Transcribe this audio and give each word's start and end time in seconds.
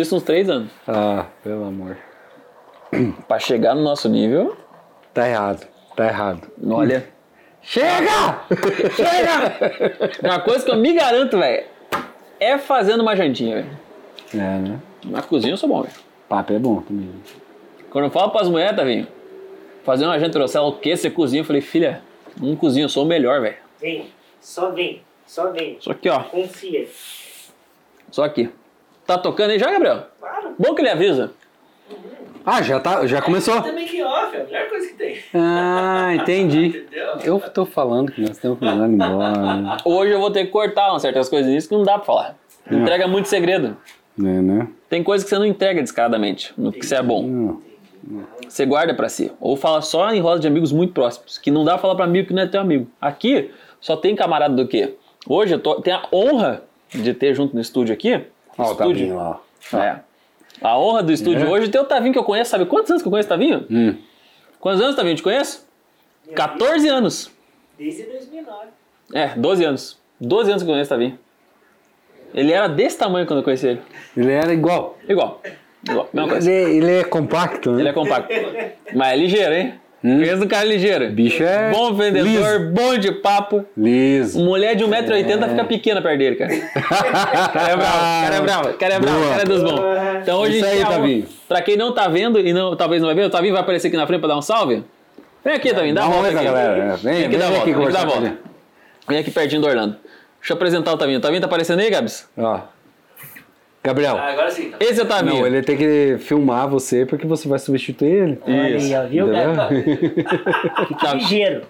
isso 0.00 0.14
uns 0.14 0.22
três 0.22 0.48
anos. 0.48 0.70
Ah, 0.86 1.26
pelo 1.42 1.64
amor. 1.64 1.96
Pra 3.26 3.40
chegar 3.40 3.74
no 3.74 3.82
nosso 3.82 4.08
nível, 4.08 4.56
Tá 5.12 5.28
errado. 5.28 5.66
Tá 5.96 6.06
errado. 6.06 6.48
olha. 6.70 7.08
Chega! 7.60 8.44
Chega! 8.94 10.12
Uma 10.22 10.38
coisa 10.40 10.64
que 10.64 10.70
eu 10.70 10.76
me 10.76 10.92
garanto, 10.92 11.36
velho, 11.36 11.66
é 12.38 12.56
fazendo 12.58 13.00
uma 13.00 13.16
jantinha, 13.16 13.56
velho. 13.56 13.78
É, 14.34 14.36
né? 14.36 14.80
Na 15.04 15.20
cozinha 15.20 15.54
eu 15.54 15.56
sou 15.56 15.68
bom, 15.68 15.82
velho. 15.82 15.94
Papo 16.28 16.52
é 16.52 16.58
bom 16.60 16.80
também. 16.82 17.10
Quando 17.90 18.04
eu 18.04 18.10
falo 18.12 18.30
pras 18.30 18.48
mulheres, 18.48 18.76
Tavinho, 18.76 19.08
fazer 19.82 20.04
uma 20.04 20.16
janta, 20.20 20.34
trouxer 20.34 20.62
o 20.62 20.72
que 20.74 20.96
você 20.96 21.10
cozinha? 21.10 21.40
Eu 21.40 21.44
falei, 21.44 21.60
filha, 21.60 22.02
não 22.40 22.54
cozinho, 22.54 22.84
eu 22.84 22.88
sou 22.88 23.02
o 23.04 23.08
melhor, 23.08 23.40
velho. 23.40 23.56
Vem, 23.80 24.08
só 24.40 24.70
vem, 24.70 25.02
só 25.26 25.50
vem. 25.50 25.76
Só 25.80 25.90
aqui, 25.90 26.08
ó. 26.08 26.20
Confia. 26.22 26.86
Só 28.12 28.22
aqui. 28.22 28.48
Tá 29.08 29.16
tocando 29.16 29.52
aí 29.52 29.58
já, 29.58 29.70
Gabriel? 29.72 30.02
Claro. 30.20 30.54
Bom 30.58 30.74
que 30.74 30.82
ele 30.82 30.90
avisa. 30.90 31.30
Ah, 32.44 32.60
já, 32.60 32.78
tá, 32.78 33.06
já 33.06 33.22
começou? 33.22 33.62
Também 33.62 33.86
que 33.86 34.02
off, 34.02 34.36
é 34.36 34.42
a 34.42 34.44
melhor 34.44 34.68
coisa 34.68 34.86
que 34.86 34.94
tem. 34.96 35.16
Ah, 35.32 36.14
entendi. 36.14 36.66
Entendeu? 36.84 37.16
Eu 37.24 37.40
tô 37.40 37.64
falando 37.64 38.12
que 38.12 38.20
nós 38.20 38.36
temos 38.36 38.58
que 38.58 38.66
mandar 38.66 38.86
embora. 38.86 39.78
Hoje 39.82 40.12
eu 40.12 40.20
vou 40.20 40.30
ter 40.30 40.44
que 40.44 40.50
cortar 40.50 40.90
umas 40.90 41.00
certas 41.00 41.26
coisas 41.26 41.50
nisso 41.50 41.70
que 41.70 41.74
não 41.74 41.84
dá 41.84 41.94
pra 41.94 42.04
falar. 42.04 42.36
Entrega 42.70 43.08
muito 43.08 43.28
segredo. 43.28 43.78
Né, 44.14 44.42
né? 44.42 44.68
Tem 44.90 45.02
coisa 45.02 45.24
que 45.24 45.30
você 45.30 45.38
não 45.38 45.46
entrega 45.46 45.80
descaradamente, 45.80 46.52
no 46.54 46.70
que 46.70 46.84
você 46.84 46.96
é 46.96 47.02
bom. 47.02 47.22
Não. 47.26 47.62
Você 48.46 48.66
guarda 48.66 48.92
pra 48.92 49.08
si. 49.08 49.32
Ou 49.40 49.56
fala 49.56 49.80
só 49.80 50.12
em 50.12 50.20
roda 50.20 50.38
de 50.38 50.46
amigos 50.46 50.70
muito 50.70 50.92
próximos, 50.92 51.38
que 51.38 51.50
não 51.50 51.64
dá 51.64 51.72
pra 51.72 51.80
falar 51.80 51.94
pra 51.94 52.04
amigo 52.04 52.28
que 52.28 52.34
não 52.34 52.42
é 52.42 52.46
teu 52.46 52.60
amigo. 52.60 52.86
Aqui, 53.00 53.50
só 53.80 53.96
tem 53.96 54.14
camarada 54.14 54.54
do 54.54 54.68
quê? 54.68 54.96
Hoje 55.26 55.54
eu 55.54 55.58
tô, 55.58 55.80
tenho 55.80 55.96
a 55.96 56.08
honra 56.12 56.62
de 56.92 57.14
ter 57.14 57.34
junto 57.34 57.54
no 57.54 57.60
estúdio 57.62 57.94
aqui. 57.94 58.22
Ó, 58.58 58.68
o 58.68 58.72
estúdio. 58.72 59.08
Tavinho 59.08 59.16
lá. 59.16 59.40
É. 59.74 59.98
A 60.60 60.78
honra 60.78 61.02
do 61.02 61.12
estúdio 61.12 61.46
É. 61.46 61.48
hoje 61.48 61.68
tem 61.68 61.80
o 61.80 61.84
Tavinho 61.84 62.12
que 62.12 62.18
eu 62.18 62.24
conheço. 62.24 62.50
Sabe 62.50 62.66
quantos 62.66 62.90
anos 62.90 63.02
que 63.02 63.08
eu 63.08 63.10
conheço 63.12 63.26
o 63.28 63.30
Tavinho? 63.30 63.66
Hum. 63.70 63.96
Quantos 64.60 64.80
anos, 64.82 64.96
Tavinho, 64.96 65.12
eu 65.12 65.16
te 65.16 65.22
conheço? 65.22 65.66
14 66.34 66.88
anos. 66.88 67.30
Desde 67.78 68.02
2009. 68.04 68.66
É, 69.14 69.28
12 69.36 69.64
anos. 69.64 69.98
12 70.20 70.50
anos 70.50 70.62
que 70.62 70.68
eu 70.68 70.72
conheço 70.74 70.88
o 70.92 70.94
Tavinho. 70.96 71.18
Ele 72.34 72.52
era 72.52 72.68
desse 72.68 72.98
tamanho 72.98 73.26
quando 73.26 73.38
eu 73.38 73.42
conheci 73.44 73.66
ele. 73.68 73.80
Ele 74.16 74.32
era 74.32 74.52
igual. 74.52 74.98
Igual. 75.08 75.40
Igual. 75.88 76.08
Mesma 76.12 76.22
Ele, 76.26 76.32
coisa. 76.32 76.50
é- 76.50 76.70
ele 76.74 76.90
é 76.92 77.04
compacto, 77.04 77.70
né? 77.72 77.80
Ele 77.80 77.88
é 77.88 77.92
compacto. 77.92 78.28
Mas 78.94 79.12
é 79.12 79.16
ligeiro, 79.16 79.54
hein? 79.54 79.74
Conheço 80.00 80.44
um 80.44 80.46
cara 80.48 80.64
ligeiro. 80.64 81.10
Bicho 81.10 81.42
é 81.42 81.70
Bom 81.72 81.92
vendedor, 81.92 82.70
bom 82.72 82.96
de 82.96 83.10
papo. 83.10 83.64
Liso. 83.76 84.38
Mulher 84.38 84.76
de 84.76 84.84
1,80m 84.84 85.48
fica 85.50 85.64
pequena 85.64 86.00
perto 86.00 86.18
dele, 86.18 86.36
cara. 86.36 86.50
cara 87.52 87.72
é 87.72 87.76
bravo, 87.76 87.98
cara 88.22 88.34
é 88.36 88.40
bravo, 88.40 88.74
cara 88.74 88.94
é 88.94 88.98
bravo, 89.00 89.28
cara 89.30 89.42
é 89.42 89.44
dos 89.44 89.62
bons. 89.62 89.80
Então 90.22 90.38
hoje 90.40 90.56
Isso 90.58 90.66
aí, 90.66 90.82
a- 90.82 90.86
Tavinho. 90.86 91.26
Pra 91.48 91.62
quem 91.62 91.76
não 91.76 91.92
tá 91.92 92.06
vendo 92.08 92.38
e 92.38 92.52
não, 92.52 92.76
talvez 92.76 93.00
não 93.02 93.08
vai 93.08 93.16
ver, 93.16 93.24
o 93.24 93.30
Tavinho 93.30 93.52
vai 93.52 93.62
aparecer 93.62 93.88
aqui 93.88 93.96
na 93.96 94.06
frente 94.06 94.20
pra 94.20 94.28
dar 94.28 94.36
um 94.38 94.42
salve. 94.42 94.84
Vem 95.44 95.54
aqui, 95.54 95.72
Tavinho, 95.74 95.94
dá 95.94 96.04
uma 96.06 96.14
volta 96.14 96.28
aqui. 96.30 96.44
galera. 96.44 96.76
É, 96.76 96.96
Vem, 96.96 96.96
Vem 96.96 97.12
aqui 97.24 97.28
vem 97.28 97.38
dar 97.38 97.44
a 97.44 97.48
aqui 97.48 97.72
volta, 97.72 97.90
vem 97.90 97.96
aqui 98.02 98.06
volta. 98.06 98.38
Vem 99.08 99.18
aqui 99.18 99.30
pertinho 99.30 99.62
do 99.62 99.66
Orlando. 99.66 99.96
Deixa 100.40 100.52
eu 100.52 100.56
apresentar 100.56 100.92
o 100.92 100.96
Tavinho. 100.96 101.18
O 101.18 101.22
Tavinho 101.22 101.40
tá 101.40 101.46
aparecendo 101.46 101.80
aí, 101.80 101.90
Gabs? 101.90 102.28
Ó. 102.38 102.60
Gabriel. 103.82 104.16
Ah, 104.18 104.32
agora 104.32 104.50
sim. 104.50 104.70
Tá. 104.70 104.76
Esse 104.80 105.00
é 105.00 105.04
o 105.04 105.06
Tavinho. 105.06 105.38
Não, 105.40 105.46
ele 105.46 105.62
tem 105.62 105.76
que 105.76 106.16
filmar 106.18 106.68
você 106.68 107.06
porque 107.06 107.26
você 107.26 107.48
vai 107.48 107.58
substituir 107.60 108.10
ele. 108.10 108.38
Olha 108.44 108.76
aí, 108.76 108.94
ó, 108.94 109.06
viu? 109.06 109.28
Tá- 111.00 111.14
Ligeiro. 111.14 111.62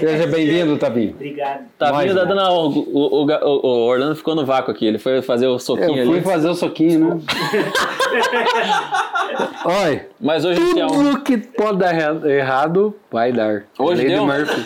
Seja 0.00 0.26
bem-vindo, 0.28 0.78
Tavinho. 0.78 1.10
Obrigado. 1.10 1.64
Tavinho 1.76 2.14
Nós, 2.14 2.22
tá 2.22 2.24
dando 2.24 2.40
a- 2.40 2.52
o, 2.52 2.68
o, 2.68 3.26
o, 3.26 3.66
o- 3.66 3.86
Orlando 3.88 4.14
ficou 4.14 4.36
no 4.36 4.46
vácuo 4.46 4.70
aqui. 4.70 4.86
Ele 4.86 4.98
foi 4.98 5.20
fazer 5.22 5.48
o 5.48 5.58
soquinho 5.58 5.98
Eu 5.98 6.06
fui 6.06 6.16
ali. 6.18 6.24
fazer 6.24 6.48
o 6.48 6.54
soquinho, 6.54 7.16
né? 7.16 7.20
Olha, 9.64 10.06
Mas 10.20 10.44
hoje 10.44 10.60
gente 10.64 10.80
é 10.80 10.84
um... 10.86 10.88
tudo 10.88 11.20
que 11.22 11.36
pode 11.36 11.78
dar 11.78 11.94
erra- 11.94 12.30
errado, 12.30 12.94
vai 13.10 13.32
dar. 13.32 13.64
Hoje 13.78 14.02
Lei 14.02 14.10
deu? 14.12 14.24
Murphy. 14.24 14.64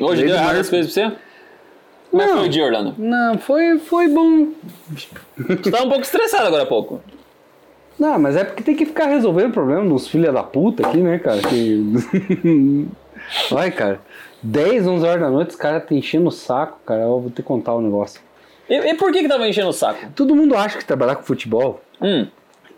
Hoje 0.00 0.22
Lady 0.22 0.26
deu 0.26 0.34
errado 0.34 0.44
Murphy. 0.48 0.60
as 0.60 0.70
coisas 0.70 0.92
pra 0.94 1.08
você? 1.08 1.14
Como 2.10 2.22
é 2.22 2.26
que 2.26 2.30
Não. 2.32 2.38
foi 2.38 2.48
o 2.48 2.50
dia, 2.50 2.64
Orlando? 2.64 2.94
Não, 2.98 3.38
foi, 3.38 3.78
foi 3.78 4.08
bom. 4.08 4.48
Você 5.36 5.70
tava 5.70 5.84
um 5.84 5.88
pouco 5.88 6.02
estressado 6.04 6.46
agora 6.48 6.64
há 6.64 6.66
pouco. 6.66 7.00
Não, 7.98 8.18
mas 8.18 8.34
é 8.36 8.44
porque 8.44 8.62
tem 8.62 8.74
que 8.74 8.86
ficar 8.86 9.06
resolvendo 9.06 9.50
o 9.50 9.52
problema 9.52 9.88
dos 9.88 10.08
filha 10.08 10.32
da 10.32 10.42
puta 10.42 10.86
aqui, 10.86 10.96
né, 10.98 11.18
cara? 11.18 11.40
Que... 11.42 12.88
Vai, 13.50 13.70
cara. 13.70 14.00
10, 14.42 14.86
11 14.86 15.06
horas 15.06 15.20
da 15.20 15.30
noite, 15.30 15.50
os 15.50 15.56
caras 15.56 15.84
tá 15.84 15.94
enchendo 15.94 16.28
o 16.28 16.32
saco, 16.32 16.78
cara. 16.86 17.02
Eu 17.02 17.20
vou 17.20 17.30
te 17.30 17.42
contar 17.42 17.76
um 17.76 17.82
negócio. 17.82 18.20
E, 18.68 18.74
e 18.74 18.94
por 18.94 19.12
que 19.12 19.20
que 19.22 19.28
tava 19.28 19.46
enchendo 19.46 19.68
o 19.68 19.72
saco? 19.72 20.00
Todo 20.16 20.34
mundo 20.34 20.56
acha 20.56 20.78
que 20.78 20.84
trabalhar 20.84 21.16
com 21.16 21.22
futebol 21.22 21.80
Hum, 22.00 22.26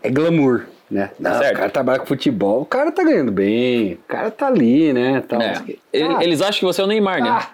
é 0.01 0.09
glamour, 0.09 0.65
né? 0.91 1.11
Não, 1.17 1.37
Certo. 1.37 1.53
o 1.55 1.57
cara 1.59 1.69
trabalha 1.69 1.99
com 1.99 2.05
futebol, 2.05 2.61
o 2.61 2.65
cara 2.65 2.91
tá 2.91 3.03
ganhando 3.03 3.31
bem, 3.31 3.93
o 3.93 3.99
cara 4.07 4.29
tá 4.29 4.47
ali, 4.47 4.91
né? 4.91 5.23
Tal, 5.25 5.41
é. 5.41 5.53
o 5.93 6.21
Eles 6.21 6.41
acham 6.41 6.59
que 6.59 6.65
você 6.65 6.81
é 6.81 6.83
o 6.83 6.87
Neymar, 6.87 7.23
né? 7.23 7.29
ah, 7.29 7.49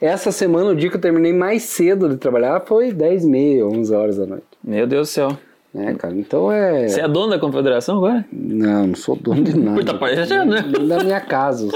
essa 0.00 0.32
semana, 0.32 0.70
o 0.70 0.76
dia 0.76 0.88
que 0.88 0.96
eu 0.96 1.00
terminei 1.00 1.32
mais 1.32 1.62
cedo 1.64 2.08
de 2.08 2.16
trabalhar 2.16 2.60
foi 2.60 2.92
10 2.92 3.24
e 3.24 3.26
meia, 3.26 3.66
11 3.66 3.94
horas 3.94 4.16
da 4.16 4.26
noite. 4.26 4.44
Meu 4.62 4.86
Deus 4.86 5.08
do 5.08 5.12
céu. 5.12 5.38
Né, 5.72 5.94
cara? 5.94 6.14
Então 6.16 6.50
é. 6.50 6.88
Você 6.88 7.00
é 7.00 7.06
dono 7.06 7.30
da 7.30 7.38
confederação 7.38 7.98
agora? 7.98 8.24
Não, 8.32 8.88
não 8.88 8.94
sou 8.96 9.14
dono 9.14 9.42
de 9.44 9.56
nada. 9.56 9.78
Puta, 9.78 9.94
parece 9.94 10.30
já, 10.30 10.44
né? 10.44 10.64
Nem 10.66 10.88
da 10.88 11.04
minha 11.04 11.20
casa. 11.20 11.68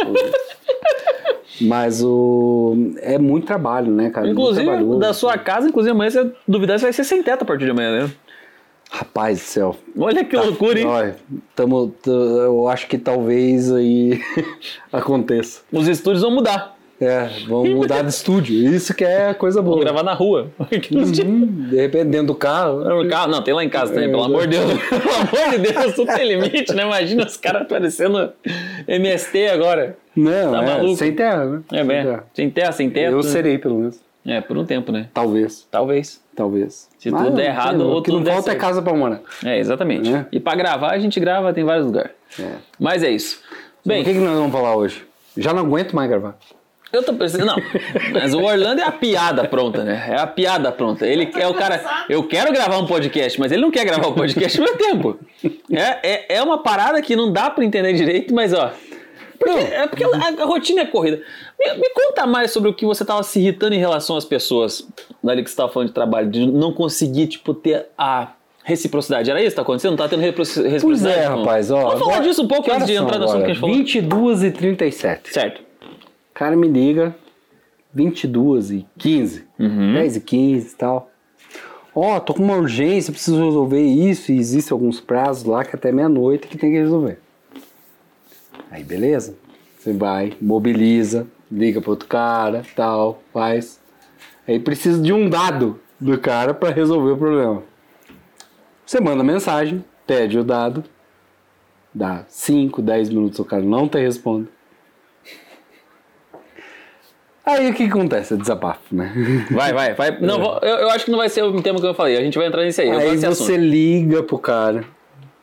Mas 1.61 2.03
o. 2.03 2.93
É 3.01 3.19
muito 3.19 3.47
trabalho, 3.47 3.93
né, 3.93 4.11
cara? 4.11 4.27
Inclusive, 4.27 4.67
da 4.99 5.12
sua 5.12 5.39
casa, 5.39 5.69
inclusive 5.69 5.93
amanhã, 5.93 6.11
se 6.11 6.33
duvidar, 6.49 6.79
você 6.79 6.87
vai 6.87 6.93
ser 6.93 7.05
sem 7.05 7.23
teto 7.23 7.43
a 7.43 7.45
partir 7.45 7.67
de 7.67 7.71
amanhã, 7.71 8.03
né? 8.06 8.11
Rapaz 8.91 9.39
do 9.39 9.45
céu. 9.45 9.77
Olha 9.97 10.25
que 10.25 10.37
loucura, 10.37 10.79
hein? 10.79 10.87
Olha, 10.87 11.17
tamo, 11.55 11.95
eu 12.06 12.69
acho 12.69 12.87
que 12.89 12.99
talvez 12.99 13.73
aí 13.73 14.21
aconteça. 14.93 15.62
Os 15.73 15.87
estúdios 15.89 16.23
vão 16.23 16.33
mudar. 16.33 16.74
É, 17.00 17.28
vamos 17.49 17.71
mudar 17.75 18.03
de 18.03 18.09
estúdio. 18.10 18.55
Isso 18.75 18.94
que 18.94 19.05
é 19.05 19.34
coisa 19.34 19.60
boa. 19.60 19.81
gravar 19.81 20.03
na 20.03 20.15
rua. 20.15 20.50
Aqui 20.59 20.94
no 20.94 21.03
estúdio. 21.03 21.27
Hum, 21.27 21.66
de 21.71 21.77
repente 21.77 22.05
dentro 22.06 22.28
do 22.28 22.34
carro. 22.34 22.81
No 22.84 23.09
carro, 23.09 23.31
não, 23.31 23.43
tem 23.43 23.53
lá 23.55 23.65
em 23.65 23.69
casa 23.69 23.93
também, 23.93 24.10
pelo 24.10 24.22
amor 24.25 24.47
de 24.47 24.56
Deus. 24.59 24.72
Pelo 24.88 25.15
amor 25.15 25.50
de 25.50 25.72
Deus, 25.72 25.94
tudo 25.94 26.15
tem 26.15 26.28
limite, 26.37 26.72
né? 26.75 26.84
Imagina 26.84 27.25
os 27.27 27.37
caras 27.37 27.66
parecendo 27.66 28.32
MST 28.87 29.49
agora. 29.49 29.97
Não, 30.16 30.53
Tá 30.53 30.62
é, 30.62 30.66
maluco? 30.66 30.97
sem 30.97 31.12
terra, 31.12 31.44
né? 31.44 31.62
É, 31.72 31.77
Sem 31.78 31.87
bem. 31.87 32.03
terra. 32.05 32.25
Sem 32.32 32.50
terra, 32.50 32.72
sem 32.72 32.91
teto. 32.91 33.12
Eu 33.12 33.22
serei, 33.22 33.59
pelo 33.59 33.76
menos. 33.78 34.00
É, 34.26 34.41
por 34.41 34.56
um 34.56 34.65
tempo, 34.65 34.91
né? 34.91 35.09
Talvez. 35.12 35.66
Talvez. 35.71 36.21
Talvez. 36.34 36.88
Se 36.99 37.11
tudo 37.11 37.31
der 37.32 37.47
errado, 37.47 37.76
sei, 37.78 37.87
ou 37.87 37.99
O 37.99 38.03
que 38.03 38.11
não 38.11 38.25
falta 38.25 38.53
é 38.53 38.55
casa 38.55 38.81
pra 38.81 38.94
morar. 38.94 39.21
É, 39.44 39.59
exatamente. 39.59 40.09
Né? 40.11 40.26
E 40.32 40.41
pra 40.41 40.55
gravar, 40.55 40.93
a 40.93 40.99
gente 40.99 41.21
grava, 41.21 41.53
tem 41.53 41.62
vários 41.62 41.84
lugares. 41.87 42.12
É. 42.41 42.53
Mas 42.78 43.03
é 43.03 43.11
isso. 43.11 43.41
Bem, 43.84 44.00
o 44.00 44.05
que, 44.05 44.12
que 44.15 44.19
nós 44.19 44.34
vamos 44.38 44.50
falar 44.53 44.75
hoje? 44.76 45.05
Já 45.37 45.53
não 45.53 45.61
aguento 45.65 45.94
mais 45.94 46.09
gravar. 46.09 46.37
Eu 46.97 47.03
tô 47.03 47.15
pensando. 47.15 47.44
Não, 47.44 47.56
mas 48.12 48.34
o 48.34 48.43
Orlando 48.43 48.81
é 48.81 48.84
a 48.84 48.93
piada 48.93 49.44
pronta, 49.47 49.84
né? 49.84 50.06
É 50.10 50.16
a 50.21 50.27
piada 50.27 50.71
pronta. 50.72 51.06
Ele 51.06 51.31
é 51.37 51.47
o 51.47 51.55
cara. 51.55 51.82
Eu 52.09 52.22
quero 52.27 52.53
gravar 52.53 52.78
um 52.78 52.87
podcast, 52.87 53.38
mas 53.38 53.53
ele 53.53 53.62
não 53.62 53.71
quer 53.71 53.84
gravar 53.84 54.09
um 54.09 54.15
podcast 54.15 54.59
no 54.59 54.65
meu 54.65 54.77
tempo. 54.77 55.19
É, 55.71 56.12
é, 56.12 56.37
é 56.37 56.43
uma 56.43 56.59
parada 56.62 57.00
que 57.03 57.15
não 57.16 57.32
dá 57.32 57.50
pra 57.50 57.65
entender 57.65 57.93
direito, 57.93 58.34
mas 58.34 58.53
ó. 58.53 58.72
Porque, 59.38 59.59
é 59.75 59.87
porque 59.87 60.05
a, 60.05 60.44
rotina 60.44 60.82
é 60.82 60.87
corrida. 60.87 61.21
Me, 61.59 61.75
me 61.75 61.91
conta 61.91 62.27
mais 62.27 62.50
sobre 62.50 62.71
o 62.71 62.75
que 62.75 62.87
você 62.87 63.05
tava 63.05 63.22
se 63.22 63.41
irritando 63.41 63.75
em 63.75 63.78
relação 63.78 64.16
às 64.16 64.25
pessoas 64.25 64.87
dali 65.22 65.43
que 65.43 65.50
você 65.50 65.56
tava 65.56 65.72
falando 65.72 65.88
de 65.88 65.94
trabalho, 65.94 66.31
de 66.31 66.47
não 66.47 66.72
conseguir, 66.72 67.26
tipo, 67.26 67.53
ter 67.53 67.87
a 67.99 68.32
reciprocidade. 68.62 69.31
Era 69.31 69.41
isso 69.41 69.50
que 69.50 69.56
tá 69.56 69.62
acontecendo? 69.62 69.91
Não 69.91 69.99
tá 69.99 70.09
tendo 70.09 70.21
reciprocidade? 70.21 70.81
Pois 70.81 71.05
é, 71.05 71.28
com- 71.28 71.38
rapaz. 71.41 71.71
Ó, 71.71 71.91
Vamos 71.91 71.99
falar 72.00 72.21
disso 72.21 72.43
um 72.43 72.49
pouco 72.49 72.71
antes 72.72 72.87
de 72.87 72.94
entrar 72.94 73.19
no 73.19 73.25
assunto 73.26 73.44
que 73.44 73.50
a 73.50 73.55
gente 73.55 73.61
falou. 73.61 73.76
22 73.76 74.43
e 74.44 74.50
37. 74.50 75.32
Certo. 75.32 75.61
Cara 76.34 76.56
me 76.56 76.67
liga, 76.69 77.15
22 77.95 78.71
e 78.72 78.87
15, 78.99 79.45
Uhum. 79.59 79.95
10 79.95 80.17
e 80.17 80.21
15 80.21 80.72
e 80.72 80.77
tal. 80.77 81.11
Ó, 81.95 82.19
tô 82.19 82.34
com 82.34 82.43
uma 82.43 82.56
urgência, 82.56 83.12
preciso 83.12 83.43
resolver 83.45 83.81
isso 83.81 84.33
e 84.33 84.37
existem 84.39 84.75
alguns 84.75 85.00
prazos 85.00 85.44
lá 85.44 85.64
que 85.64 85.76
até 85.76 85.93
meia-noite 85.93 86.49
que 86.49 86.59
tem 86.59 86.73
que 86.73 86.79
resolver. 86.79 87.20
Aí, 88.69 88.82
beleza. 88.82 89.37
Você 89.79 89.93
vai, 89.93 90.32
mobiliza, 90.41 91.26
liga 91.53 91.81
pro 91.81 91.91
outro 91.91 92.09
cara, 92.09 92.62
tal, 92.75 93.23
faz. 93.32 93.81
Aí 94.49 94.59
precisa 94.59 95.00
de 95.00 95.12
um 95.12 95.29
dado 95.29 95.79
do 96.00 96.19
cara 96.19 96.53
para 96.53 96.75
resolver 96.75 97.12
o 97.12 97.17
problema. 97.17 97.62
Você 98.85 99.00
manda 99.00 99.23
mensagem, 99.23 99.85
pede 100.06 100.38
o 100.38 100.43
dado, 100.44 100.82
dá 101.94 102.25
5, 102.26 102.82
10 102.82 103.11
minutos, 103.11 103.38
o 103.38 103.44
cara 103.44 103.62
não 103.62 103.87
te 103.88 103.99
responde. 104.00 104.49
Aí 107.46 107.70
o 107.70 107.75
que 107.75 107.85
acontece? 107.85 108.35
É 108.35 108.37
desabafo, 108.37 108.94
né? 108.94 109.12
Vai, 109.50 109.73
vai, 109.73 109.94
vai. 109.94 110.17
Não, 110.20 110.38
vou- 110.41 110.58
eu, 110.62 110.76
eu 110.76 110.91
acho 110.91 111.05
que 111.05 111.11
não 111.11 111.19
vai 111.19 111.29
ser 111.29 111.43
o 111.43 111.61
tema 111.61 111.79
que 111.79 111.87
eu 111.87 111.93
falei. 111.94 112.17
A 112.17 112.23
gente 112.23 112.38
vai 112.38 112.46
entrar 112.46 112.64
nisso 112.64 112.81
aí. 112.81 112.91
Aí 112.91 113.17
você 113.19 113.26
assunto. 113.26 113.56
liga 113.56 114.23
pro 114.23 114.38
cara, 114.38 114.81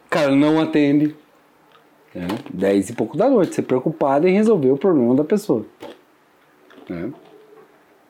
o 0.07 0.09
cara 0.09 0.31
não 0.35 0.59
atende. 0.59 1.15
Né? 2.13 2.27
10 2.53 2.89
e 2.89 2.93
pouco 2.93 3.15
da 3.15 3.29
noite, 3.29 3.53
você 3.55 3.61
preocupado 3.61 4.27
em 4.27 4.33
resolver 4.33 4.71
o 4.71 4.77
problema 4.77 5.15
da 5.15 5.23
pessoa. 5.23 5.65
Né? 6.89 7.11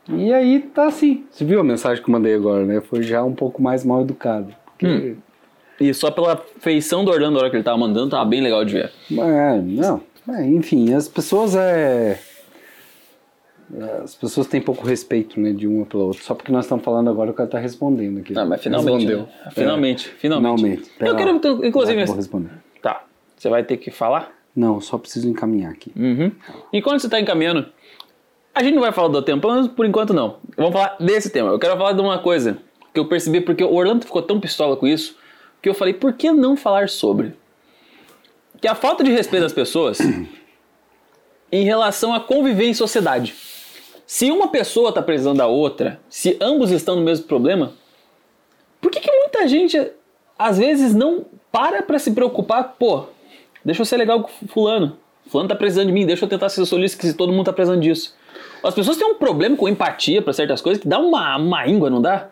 E 0.09 0.33
aí 0.33 0.59
tá 0.59 0.87
assim. 0.87 1.25
Você 1.29 1.45
viu 1.45 1.59
a 1.59 1.63
mensagem 1.63 2.03
que 2.03 2.09
eu 2.09 2.13
mandei 2.13 2.33
agora, 2.33 2.65
né? 2.65 2.81
Foi 2.81 3.03
já 3.03 3.23
um 3.23 3.33
pouco 3.35 3.61
mais 3.61 3.83
mal 3.85 4.01
educado. 4.01 4.55
Porque 4.65 4.85
Hum. 4.87 5.15
E 5.79 5.93
só 5.95 6.11
pela 6.11 6.39
feição 6.59 7.03
do 7.03 7.09
Orlando 7.11 7.33
na 7.33 7.39
hora 7.39 7.49
que 7.49 7.55
ele 7.55 7.63
tava 7.63 7.77
mandando, 7.77 8.11
tava 8.11 8.23
bem 8.25 8.39
legal 8.39 8.63
de 8.63 8.73
ver. 8.73 8.91
É, 9.11 9.59
não. 9.61 9.99
É, 10.29 10.45
enfim, 10.45 10.93
as 10.93 11.07
pessoas 11.07 11.55
é. 11.55 12.19
As 14.03 14.15
pessoas 14.15 14.47
têm 14.47 14.59
pouco 14.61 14.85
respeito, 14.85 15.39
né, 15.39 15.51
de 15.53 15.65
uma 15.67 15.85
pela 15.85 16.03
outra. 16.03 16.21
Só 16.21 16.35
porque 16.35 16.51
nós 16.51 16.65
estamos 16.65 16.83
falando 16.83 17.09
agora, 17.09 17.31
o 17.31 17.33
cara 17.33 17.47
tá 17.47 17.57
respondendo 17.59 18.19
aqui. 18.19 18.37
Ah, 18.37 18.45
mas 18.45 18.61
finalmente. 18.61 19.05
Respondeu. 19.05 19.19
né? 19.19 19.51
Finalmente, 19.51 20.09
É, 20.09 20.19
finalmente. 20.19 20.59
finalmente. 20.65 20.91
Eu 20.99 21.15
quero, 21.15 21.29
então, 21.37 21.63
inclusive. 21.65 22.01
Eu 22.01 22.07
vou 22.07 22.15
responder. 22.15 22.49
Tá. 22.81 23.03
Você 23.37 23.49
vai 23.49 23.63
ter 23.63 23.77
que 23.77 23.89
falar? 23.91 24.31
Não, 24.55 24.81
só 24.81 24.97
preciso 24.97 25.29
encaminhar 25.29 25.71
aqui. 25.71 25.91
Uhum. 25.95 26.31
Enquanto 26.73 26.99
você 26.99 27.07
está 27.07 27.19
encaminhando, 27.19 27.65
a 28.53 28.61
gente 28.61 28.73
não 28.75 28.81
vai 28.81 28.91
falar 28.91 29.07
do 29.07 29.21
tempo, 29.21 29.39
pelo 29.41 29.53
menos 29.53 29.69
por 29.69 29.85
enquanto 29.85 30.13
não. 30.13 30.37
Vamos 30.57 30.73
falar 30.73 30.97
desse 30.99 31.29
tema. 31.29 31.49
Eu 31.49 31.59
quero 31.59 31.77
falar 31.77 31.93
de 31.93 32.01
uma 32.01 32.19
coisa 32.19 32.57
que 32.93 32.99
eu 32.99 33.07
percebi 33.07 33.39
porque 33.39 33.63
o 33.63 33.73
Orlando 33.73 34.05
ficou 34.05 34.21
tão 34.21 34.39
pistola 34.39 34.75
com 34.75 34.85
isso 34.85 35.15
que 35.61 35.69
eu 35.69 35.73
falei, 35.73 35.93
por 35.93 36.13
que 36.13 36.31
não 36.31 36.57
falar 36.57 36.89
sobre? 36.89 37.33
Que 38.59 38.67
a 38.67 38.75
falta 38.75 39.03
de 39.03 39.11
respeito 39.11 39.43
das 39.43 39.53
pessoas 39.53 39.99
em 41.51 41.63
relação 41.63 42.13
a 42.13 42.19
conviver 42.19 42.65
em 42.65 42.73
sociedade. 42.73 43.33
Se 44.13 44.29
uma 44.29 44.49
pessoa 44.49 44.89
está 44.89 45.01
precisando 45.01 45.37
da 45.37 45.47
outra, 45.47 45.97
se 46.09 46.35
ambos 46.41 46.69
estão 46.69 46.97
no 46.97 47.01
mesmo 47.01 47.27
problema, 47.27 47.71
por 48.81 48.91
que, 48.91 48.99
que 48.99 49.09
muita 49.09 49.47
gente 49.47 49.81
às 50.37 50.57
vezes 50.57 50.93
não 50.93 51.23
para 51.49 51.81
para 51.81 51.97
se 51.97 52.11
preocupar? 52.11 52.75
Pô, 52.77 53.05
deixa 53.63 53.79
eu 53.83 53.85
ser 53.85 53.95
legal 53.95 54.21
com 54.23 54.47
fulano. 54.49 54.97
Fulano 55.27 55.47
tá 55.47 55.55
precisando 55.55 55.87
de 55.87 55.93
mim, 55.93 56.05
deixa 56.05 56.25
eu 56.25 56.29
tentar 56.29 56.49
ser 56.49 56.65
solícito 56.65 57.05
se 57.07 57.13
todo 57.13 57.31
mundo 57.31 57.45
tá 57.45 57.53
precisando 57.53 57.79
disso. 57.79 58.13
As 58.61 58.73
pessoas 58.73 58.97
têm 58.97 59.07
um 59.07 59.15
problema 59.15 59.55
com 59.55 59.69
empatia 59.69 60.21
para 60.21 60.33
certas 60.33 60.59
coisas 60.59 60.81
que 60.83 60.89
dá 60.89 60.99
uma, 60.99 61.37
uma 61.37 61.65
íngua, 61.65 61.89
não 61.89 62.01
dá? 62.01 62.27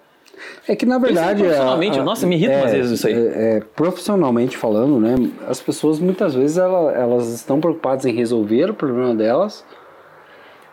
É 0.67 0.75
que 0.75 0.85
na 0.85 0.97
verdade. 0.97 1.41
profissionalmente, 1.43 1.97
nossa, 2.01 2.27
me 2.27 2.35
irrita 2.35 2.57
umas 2.57 2.73
vezes 2.73 2.91
isso 2.91 3.07
aí. 3.07 3.13
é- 3.13 3.55
é, 3.57 3.59
profissionalmente 3.73 4.57
falando, 4.57 4.99
né? 4.99 5.15
As 5.47 5.61
pessoas 5.61 5.97
muitas 5.97 6.35
vezes 6.35 6.57
ela- 6.57 6.91
elas 6.91 7.29
estão 7.29 7.61
preocupadas 7.61 8.05
em 8.05 8.11
resolver 8.13 8.69
o 8.69 8.73
problema 8.73 9.15
delas, 9.15 9.63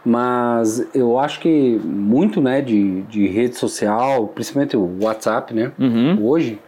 mas 0.07 0.87
eu 0.95 1.19
acho 1.19 1.41
que 1.41 1.81
muito, 1.83 2.41
né, 2.41 2.63
de, 2.63 3.03
de 3.03 3.27
rede 3.27 3.57
social, 3.57 4.29
principalmente 4.29 4.77
o 4.77 4.99
WhatsApp, 5.03 5.53
né? 5.53 5.73
Uhum. 5.77 6.25
Hoje 6.25 6.61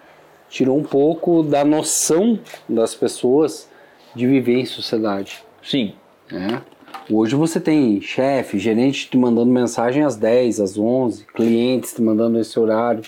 tirou 0.49 0.77
um 0.77 0.83
pouco 0.83 1.45
da 1.45 1.65
noção 1.65 2.41
das 2.69 2.97
pessoas 2.97 3.71
de 4.13 4.27
viver 4.27 4.59
em 4.59 4.67
sociedade. 4.67 5.45
Sim. 5.63 5.95
né? 6.33 6.61
Hoje 7.09 7.37
você 7.37 7.61
tem 7.61 8.01
chefe, 8.01 8.59
gerente 8.59 9.09
te 9.09 9.17
mandando 9.17 9.53
mensagem 9.53 10.03
às 10.03 10.17
10, 10.17 10.59
às 10.59 10.77
11, 10.77 11.25
clientes 11.27 11.95
te 11.95 12.03
mandando 12.03 12.39
nesse 12.39 12.59
horário. 12.59 13.03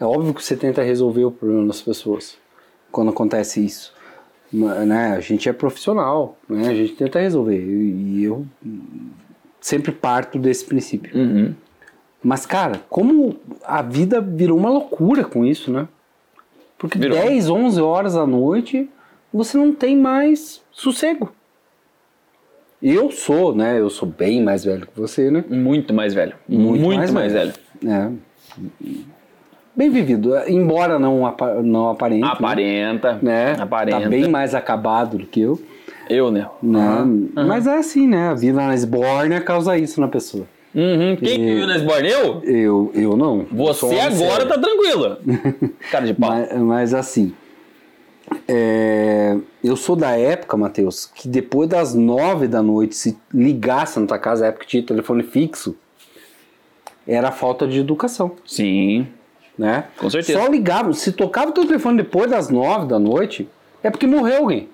É 0.00 0.04
óbvio 0.06 0.32
que 0.32 0.42
você 0.42 0.56
tenta 0.56 0.82
resolver 0.82 1.26
o 1.26 1.30
problema 1.30 1.66
das 1.66 1.82
pessoas 1.82 2.38
quando 2.90 3.10
acontece 3.10 3.62
isso. 3.62 3.94
Né? 4.52 5.14
A 5.16 5.20
gente 5.20 5.48
é 5.48 5.52
profissional, 5.52 6.38
né? 6.48 6.68
a 6.68 6.74
gente 6.74 6.94
tenta 6.94 7.18
resolver. 7.18 7.58
E 7.58 8.24
eu 8.24 8.46
sempre 9.60 9.92
parto 9.92 10.38
desse 10.38 10.64
princípio. 10.64 11.16
Uhum. 11.16 11.54
Mas, 12.22 12.46
cara, 12.46 12.80
como 12.88 13.36
a 13.64 13.82
vida 13.82 14.20
virou 14.20 14.58
uma 14.58 14.70
loucura 14.70 15.24
com 15.24 15.44
isso, 15.44 15.70
né? 15.70 15.86
Porque 16.78 16.98
Virou. 16.98 17.18
10, 17.18 17.48
11 17.48 17.80
horas 17.80 18.14
da 18.14 18.26
noite 18.26 18.88
você 19.32 19.56
não 19.56 19.72
tem 19.72 19.96
mais 19.96 20.62
sossego. 20.70 21.32
Eu 22.82 23.10
sou, 23.10 23.54
né? 23.54 23.80
Eu 23.80 23.90
sou 23.90 24.08
bem 24.08 24.42
mais 24.42 24.64
velho 24.64 24.86
que 24.86 24.98
você, 24.98 25.30
né? 25.30 25.44
Muito 25.48 25.92
mais 25.94 26.14
velho. 26.14 26.34
Muito 26.48 26.80
Muito, 26.80 26.98
mais 26.98 27.10
mais, 27.10 27.32
velho. 27.32 27.52
velho. 27.82 27.92
É. 27.92 28.96
Bem 29.76 29.90
vivido, 29.90 30.34
embora 30.48 30.98
não, 30.98 31.26
apa 31.26 31.62
não 31.62 31.90
aparente. 31.90 32.22
né? 32.22 32.28
Aparenta. 32.32 33.18
Né? 33.20 33.56
Aparenta. 33.60 34.00
Tá 34.00 34.08
bem 34.08 34.26
mais 34.28 34.54
acabado 34.54 35.18
do 35.18 35.26
que 35.26 35.40
eu. 35.40 35.60
Eu, 36.08 36.30
né? 36.30 36.48
Né? 36.62 36.80
Mas 37.34 37.66
é 37.66 37.76
assim, 37.76 38.06
né? 38.06 38.28
A 38.28 38.34
vida 38.34 38.56
na 38.64 38.74
esbórnia 38.74 39.40
causa 39.40 39.76
isso 39.76 40.00
na 40.00 40.08
pessoa. 40.08 40.46
Uhum. 40.74 41.16
Quem 41.16 41.38
que 41.38 41.54
viu 41.54 41.66
na 41.66 41.76
Esborne? 41.76 42.08
Eu? 42.08 42.42
Eu, 42.42 42.92
eu 42.94 43.16
não. 43.16 43.40
Eu 43.40 43.46
Você 43.50 43.86
homem 43.86 44.00
agora 44.00 44.42
sério. 44.42 44.48
tá 44.48 44.58
tranquilo. 44.58 45.16
Cara 45.90 46.06
de 46.06 46.14
pau. 46.14 46.30
Mas, 46.30 46.52
mas 46.60 46.94
assim, 46.94 47.32
é, 48.46 49.36
eu 49.64 49.74
sou 49.74 49.96
da 49.96 50.16
época, 50.16 50.56
Matheus, 50.56 51.06
que 51.06 51.28
depois 51.28 51.68
das 51.68 51.94
nove 51.94 52.46
da 52.46 52.62
noite, 52.62 52.94
se 52.94 53.16
ligasse 53.32 53.98
na 53.98 54.06
tua 54.06 54.18
casa, 54.18 54.44
a 54.44 54.48
época 54.48 54.64
que 54.64 54.70
tinha 54.70 54.82
telefone 54.82 55.22
fixo, 55.22 55.74
era 57.06 57.30
falta 57.30 57.66
de 57.66 57.78
educação, 57.78 58.32
Sim. 58.44 59.06
Né? 59.58 59.84
Com 59.96 60.10
certeza. 60.10 60.38
Só 60.38 60.48
ligava, 60.48 60.92
se 60.92 61.12
tocava 61.12 61.50
o 61.50 61.52
teu 61.52 61.66
telefone 61.66 61.96
depois 61.98 62.30
das 62.30 62.48
nove 62.48 62.86
da 62.86 62.98
noite, 62.98 63.48
é 63.82 63.90
porque 63.90 64.06
morreu 64.06 64.38
alguém. 64.38 64.68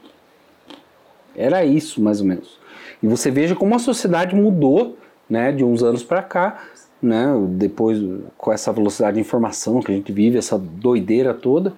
Era 1.36 1.64
isso, 1.64 2.02
mais 2.02 2.20
ou 2.20 2.26
menos. 2.26 2.58
E 3.02 3.06
você 3.06 3.30
veja 3.30 3.54
como 3.54 3.74
a 3.74 3.78
sociedade 3.78 4.34
mudou, 4.34 4.96
né, 5.28 5.50
de 5.52 5.64
uns 5.64 5.82
anos 5.82 6.04
para 6.04 6.22
cá, 6.22 6.62
né, 7.00 7.26
depois 7.50 7.98
com 8.36 8.52
essa 8.52 8.72
velocidade 8.72 9.14
de 9.14 9.20
informação 9.20 9.80
que 9.80 9.90
a 9.90 9.94
gente 9.94 10.12
vive, 10.12 10.38
essa 10.38 10.58
doideira 10.58 11.34
toda, 11.34 11.72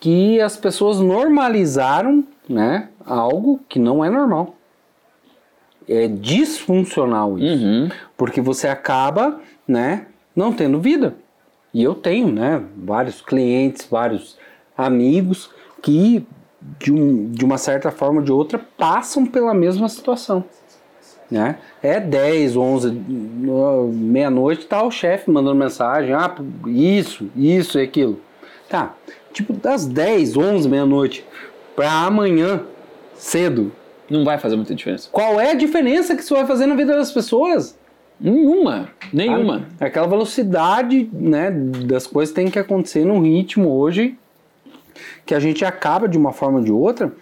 que 0.00 0.40
as 0.40 0.56
pessoas 0.56 1.00
normalizaram, 1.00 2.24
né, 2.48 2.88
algo 3.04 3.60
que 3.68 3.78
não 3.78 4.04
é 4.04 4.10
normal. 4.10 4.54
É 5.88 6.06
disfuncional 6.06 7.38
isso. 7.38 7.64
Uhum. 7.64 7.88
Porque 8.16 8.40
você 8.40 8.68
acaba, 8.68 9.40
né, 9.66 10.06
não 10.34 10.52
tendo 10.52 10.80
vida. 10.80 11.16
E 11.72 11.82
eu 11.82 11.94
tenho, 11.94 12.30
né, 12.30 12.62
vários 12.76 13.20
clientes, 13.22 13.86
vários 13.90 14.36
amigos 14.76 15.50
que 15.80 16.26
de, 16.78 16.92
um, 16.92 17.30
de 17.30 17.44
uma 17.44 17.58
certa 17.58 17.90
forma 17.90 18.20
ou 18.20 18.24
de 18.24 18.30
outra 18.32 18.58
passam 18.76 19.26
pela 19.26 19.52
mesma 19.54 19.88
situação. 19.88 20.44
Né? 21.30 21.56
É 21.82 21.98
10, 21.98 22.56
11, 22.56 22.90
no- 22.90 23.88
meia-noite, 23.88 24.66
tá 24.66 24.82
o 24.82 24.90
chefe 24.90 25.30
mandando 25.30 25.56
mensagem, 25.56 26.12
ah, 26.12 26.34
isso, 26.66 27.30
isso 27.34 27.78
e 27.78 27.82
aquilo. 27.82 28.20
Tá, 28.68 28.94
tipo 29.32 29.52
das 29.54 29.86
10, 29.86 30.36
11, 30.36 30.68
meia-noite 30.68 31.24
para 31.74 31.90
amanhã, 31.90 32.62
cedo, 33.14 33.72
Não 34.10 34.24
vai 34.24 34.36
fazer 34.38 34.56
muita 34.56 34.74
diferença. 34.74 35.08
qual 35.10 35.40
é 35.40 35.52
a 35.52 35.54
diferença 35.54 36.14
que 36.14 36.22
isso 36.22 36.34
vai 36.34 36.46
fazer 36.46 36.66
na 36.66 36.74
vida 36.74 36.94
das 36.94 37.10
pessoas? 37.10 37.78
Nenhuma. 38.20 38.88
Nenhuma. 39.12 39.66
Ah, 39.80 39.86
Aquela 39.86 40.06
velocidade 40.06 41.08
né, 41.12 41.50
das 41.50 42.06
coisas 42.06 42.34
tem 42.34 42.50
que 42.50 42.58
acontecer 42.58 43.04
num 43.04 43.20
ritmo 43.20 43.70
hoje 43.70 44.16
que 45.26 45.34
a 45.34 45.40
gente 45.40 45.64
acaba 45.64 46.08
de 46.08 46.16
uma 46.16 46.32
forma 46.32 46.58
ou 46.58 46.64
de 46.64 46.72
outra 46.72 47.12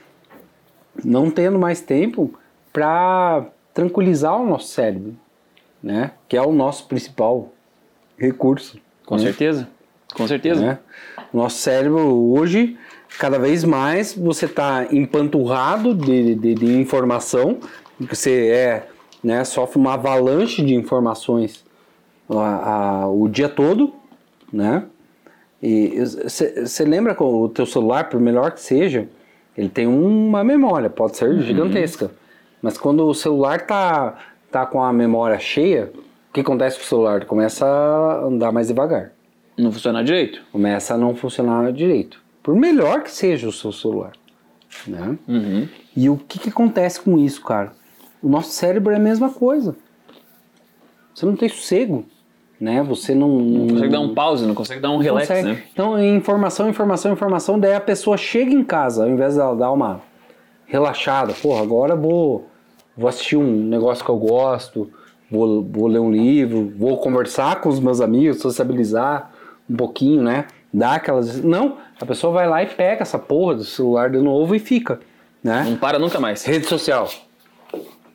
não 1.04 1.30
tendo 1.30 1.58
mais 1.58 1.80
tempo 1.80 2.32
para 2.72 3.46
tranquilizar 3.72 4.36
o 4.40 4.46
nosso 4.46 4.68
cérebro, 4.68 5.16
né? 5.82 6.12
Que 6.28 6.36
é 6.36 6.42
o 6.42 6.52
nosso 6.52 6.86
principal 6.86 7.52
recurso. 8.18 8.78
Com 9.06 9.16
né? 9.16 9.22
certeza. 9.22 9.68
Com 10.14 10.26
certeza. 10.26 10.60
né? 10.60 10.78
O 11.32 11.38
nosso 11.38 11.58
cérebro 11.58 12.32
hoje, 12.32 12.76
cada 13.18 13.38
vez 13.38 13.64
mais, 13.64 14.12
você 14.12 14.46
está 14.46 14.86
empanturrado 14.90 15.94
de, 15.94 16.34
de, 16.34 16.54
de 16.54 16.78
informação, 16.78 17.58
você 17.98 18.48
é, 18.48 18.88
né, 19.22 19.44
sofre 19.44 19.78
uma 19.78 19.94
avalanche 19.94 20.62
de 20.64 20.74
informações 20.74 21.64
a- 22.28 23.02
a- 23.02 23.08
o 23.08 23.28
dia 23.28 23.48
todo, 23.48 23.92
né? 24.52 24.84
E 25.62 25.98
você 26.00 26.84
lembra 26.84 27.14
que 27.14 27.22
o 27.22 27.48
teu 27.48 27.66
celular, 27.66 28.08
por 28.08 28.18
melhor 28.20 28.52
que 28.52 28.60
seja, 28.60 29.08
ele 29.56 29.68
tem 29.68 29.86
uma 29.86 30.42
memória, 30.42 30.88
pode 30.88 31.16
ser 31.16 31.38
gigantesca, 31.42 32.10
mas 32.62 32.78
quando 32.78 33.06
o 33.06 33.12
celular 33.14 33.66
tá, 33.66 34.16
tá 34.50 34.64
com 34.64 34.82
a 34.82 34.92
memória 34.92 35.38
cheia, 35.38 35.92
o 36.30 36.32
que 36.32 36.40
acontece 36.40 36.78
com 36.78 36.84
o 36.84 36.86
celular? 36.86 37.16
Ele 37.16 37.26
começa 37.26 37.66
a 37.66 38.24
andar 38.24 38.52
mais 38.52 38.68
devagar 38.68 39.12
Não 39.58 39.70
funciona 39.70 40.02
direito. 40.02 40.40
começa 40.50 40.94
a 40.94 40.96
não 40.96 41.14
funcionar 41.14 41.70
direito. 41.72 42.22
Por 42.42 42.54
melhor 42.56 43.02
que 43.02 43.10
seja 43.10 43.46
o 43.48 43.52
seu 43.52 43.70
celular. 43.72 44.12
Né? 44.86 45.18
Uhum. 45.28 45.68
E 45.94 46.08
o 46.08 46.16
que, 46.16 46.38
que 46.38 46.48
acontece 46.48 47.00
com 47.00 47.18
isso, 47.18 47.42
cara? 47.42 47.72
O 48.22 48.28
nosso 48.28 48.50
cérebro 48.50 48.92
é 48.92 48.96
a 48.96 49.00
mesma 49.00 49.30
coisa. 49.30 49.74
Você 51.14 51.26
não 51.26 51.36
tem 51.36 51.48
sossego. 51.48 52.04
Né? 52.60 52.82
Você 52.82 53.14
não. 53.14 53.28
Não 53.38 53.68
consegue 53.68 53.92
dar 53.92 54.00
um 54.00 54.14
pause, 54.14 54.46
não 54.46 54.54
consegue 54.54 54.80
dar 54.80 54.90
um 54.90 54.98
relax, 54.98 55.28
consegue. 55.28 55.48
né? 55.48 55.62
Então, 55.72 55.96
é 55.96 56.06
informação, 56.06 56.68
informação, 56.68 57.12
informação. 57.12 57.58
Daí 57.58 57.72
a 57.72 57.80
pessoa 57.80 58.18
chega 58.18 58.52
em 58.52 58.62
casa, 58.62 59.04
ao 59.04 59.08
invés 59.08 59.36
dela 59.36 59.56
dar 59.56 59.72
uma 59.72 60.02
relaxada. 60.66 61.32
Porra, 61.32 61.62
agora 61.62 61.96
vou, 61.96 62.46
vou 62.94 63.08
assistir 63.08 63.36
um 63.36 63.64
negócio 63.64 64.04
que 64.04 64.10
eu 64.10 64.18
gosto, 64.18 64.90
vou, 65.30 65.62
vou 65.64 65.86
ler 65.86 66.00
um 66.00 66.12
livro, 66.12 66.70
vou 66.76 66.98
conversar 66.98 67.62
com 67.62 67.70
os 67.70 67.80
meus 67.80 68.02
amigos, 68.02 68.40
sociabilizar 68.40 69.30
um 69.68 69.76
pouquinho, 69.76 70.22
né? 70.22 70.46
Dar 70.72 70.96
aquelas. 70.96 71.42
Não, 71.42 71.78
a 71.98 72.04
pessoa 72.04 72.30
vai 72.30 72.46
lá 72.46 72.62
e 72.62 72.66
pega 72.66 73.02
essa 73.02 73.18
porra 73.18 73.54
do 73.54 73.64
celular 73.64 74.10
de 74.10 74.18
novo 74.18 74.54
e 74.54 74.58
fica. 74.58 75.00
Né? 75.42 75.66
Não 75.68 75.76
para 75.78 75.98
nunca 75.98 76.20
mais. 76.20 76.44
Rede 76.44 76.66
social. 76.66 77.08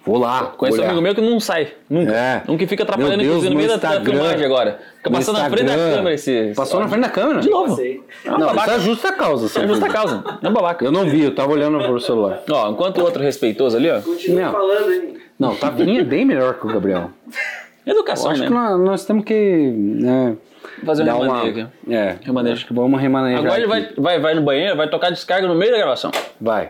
Vou 0.06 0.20
lá. 0.20 0.54
Conheço 0.56 0.80
um 0.82 0.86
amigo 0.86 1.02
meu 1.02 1.16
que 1.16 1.22
não 1.22 1.40
sai. 1.40 1.70
Nunca. 1.90 2.12
É. 2.14 2.44
Nunca 2.48 2.68
fica 2.68 2.84
atrapalhando, 2.84 3.18
Deus, 3.18 3.44
inclusive, 3.44 3.50
no 3.50 3.56
meio 3.58 3.72
no 3.72 3.78
da- 3.78 3.88
Instagram. 3.90 4.14
filmagem 4.14 4.46
agora. 4.46 4.80
Fica 4.98 5.10
passando 5.10 5.40
na 5.40 5.50
frente 5.50 5.64
da 5.66 5.72
Instagram. 5.74 5.96
câmera 5.96 6.16
esse. 6.16 6.54
Passou 6.56 6.80
na 6.80 6.88
frente 6.88 7.02
da 7.02 7.10
câmera? 7.10 7.40
De 7.42 7.50
novo. 7.50 7.70
Passei. 7.70 8.04
É 8.24 8.30
um 8.32 8.38
Não, 8.38 8.48
babaca. 8.48 8.72
isso 8.72 8.72
é 8.72 8.80
justa 8.84 9.12
causa. 9.14 9.46
É 9.48 9.50
seu 9.50 9.68
justa 9.68 9.90
causa. 9.90 10.24
É 10.44 10.48
um 10.48 10.54
babaca. 10.54 10.86
Eu 10.86 10.92
não 10.92 11.06
vi, 11.06 11.24
eu 11.24 11.34
tava 11.34 11.52
olhando 11.54 11.80
pro 11.80 12.00
celular. 12.00 12.42
Ó, 12.52 12.70
enquanto 12.70 13.00
o 13.00 13.04
outro 13.04 13.24
respeitoso 13.24 13.78
ali, 13.78 13.90
ó. 13.90 14.00
Continua 14.02 14.42
Não. 14.44 14.52
falando 14.52 14.90
aí. 14.90 15.18
Não, 15.40 15.52
o 15.54 15.56
Tavinha 15.56 16.02
é 16.02 16.04
bem 16.04 16.24
melhor 16.24 16.54
que 16.54 16.66
o 16.66 16.70
Gabriel. 16.70 17.10
Eu 17.86 17.94
Educação 17.94 18.32
acho 18.32 18.42
que 18.42 18.50
mesmo. 18.50 18.60
nós, 18.64 18.80
nós 18.80 19.06
temos 19.06 19.24
que. 19.26 19.34
Né, 19.36 20.36
Fazer 20.84 21.04
um 21.04 21.06
dar 21.06 21.14
remanejo 21.14 21.34
uma. 21.36 21.50
aqui. 21.50 21.68
É, 21.94 22.16
Remanejo. 22.24 22.54
acho 22.56 22.66
que 22.68 22.74
vamos 22.74 23.00
remanejar. 23.00 23.40
Agora 23.46 23.58
ele 23.60 23.68
vai, 23.68 23.90
vai, 23.96 24.20
vai 24.20 24.34
no 24.34 24.42
banheiro, 24.42 24.76
vai 24.76 24.90
tocar 24.90 25.12
descarga 25.12 25.48
no 25.48 25.54
meio 25.54 25.72
da 25.72 25.78
gravação. 25.78 26.10
Vai. 26.42 26.70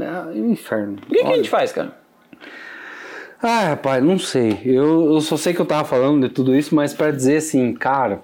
É, 0.00 0.04
é 0.04 0.40
um 0.40 0.50
inferno. 0.50 0.96
O 1.08 1.12
que, 1.14 1.22
que 1.24 1.32
a 1.32 1.36
gente 1.36 1.48
faz, 1.48 1.72
cara? 1.72 1.92
Ah, 3.40 3.68
rapaz, 3.68 4.02
não 4.02 4.18
sei. 4.18 4.60
Eu, 4.64 5.12
eu 5.14 5.20
só 5.20 5.36
sei 5.36 5.54
que 5.54 5.60
eu 5.60 5.66
tava 5.66 5.84
falando 5.84 6.26
de 6.26 6.34
tudo 6.34 6.56
isso, 6.56 6.74
mas 6.74 6.92
pra 6.92 7.12
dizer 7.12 7.36
assim, 7.36 7.72
cara, 7.72 8.20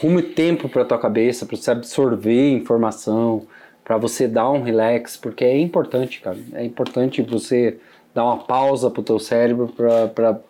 rume 0.00 0.22
tempo 0.22 0.68
pra 0.68 0.84
tua 0.84 0.98
cabeça, 0.98 1.44
pra 1.44 1.56
você 1.56 1.70
absorver 1.72 2.50
informação, 2.52 3.46
pra 3.82 3.96
você 3.96 4.28
dar 4.28 4.48
um 4.50 4.62
relax, 4.62 5.16
porque 5.16 5.44
é 5.44 5.58
importante, 5.58 6.20
cara. 6.20 6.38
É 6.52 6.64
importante 6.64 7.22
você 7.22 7.78
dar 8.14 8.24
uma 8.24 8.38
pausa 8.38 8.88
pro 8.88 9.02
teu 9.02 9.18
cérebro 9.18 9.72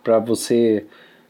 pra 0.03 0.19
você, 0.19 0.85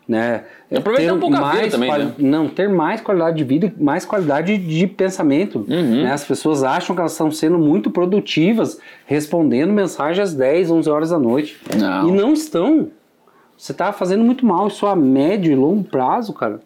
né? 0.08 0.44
Aproveitar 0.74 1.14
um 1.14 1.20
pouco 1.20 1.36
a 1.36 1.52
vida 1.52 1.70
também, 1.70 1.92
né? 1.92 2.14
Não, 2.18 2.48
ter 2.48 2.70
mais 2.70 3.02
qualidade 3.02 3.38
de 3.38 3.44
vida 3.44 3.74
e 3.78 3.84
mais 3.84 4.06
qualidade 4.06 4.58
de 4.58 4.88
pensamento. 4.88 5.66
Uhum. 5.68 6.04
né? 6.04 6.12
As 6.12 6.24
pessoas 6.24 6.64
acham 6.64 6.96
que 6.96 7.02
elas 7.02 7.12
estão 7.12 7.30
sendo 7.30 7.60
muito 7.60 7.92
produtivas 7.92 8.80
respondendo 9.06 9.74
mensagens 9.74 10.30
às 10.30 10.34
10, 10.34 10.72
11 10.72 10.90
horas 10.90 11.10
da 11.10 11.20
noite. 11.20 11.60
Não. 11.78 12.08
E 12.08 12.12
não 12.12 12.34
estão. 12.34 12.90
Você 13.58 13.72
está 13.72 13.92
fazendo 13.92 14.24
muito 14.24 14.46
mal. 14.46 14.68
Isso 14.68 14.86
a 14.86 14.96
médio 14.96 15.52
e 15.52 15.56
longo 15.56 15.84
prazo, 15.84 16.32
cara, 16.34 16.62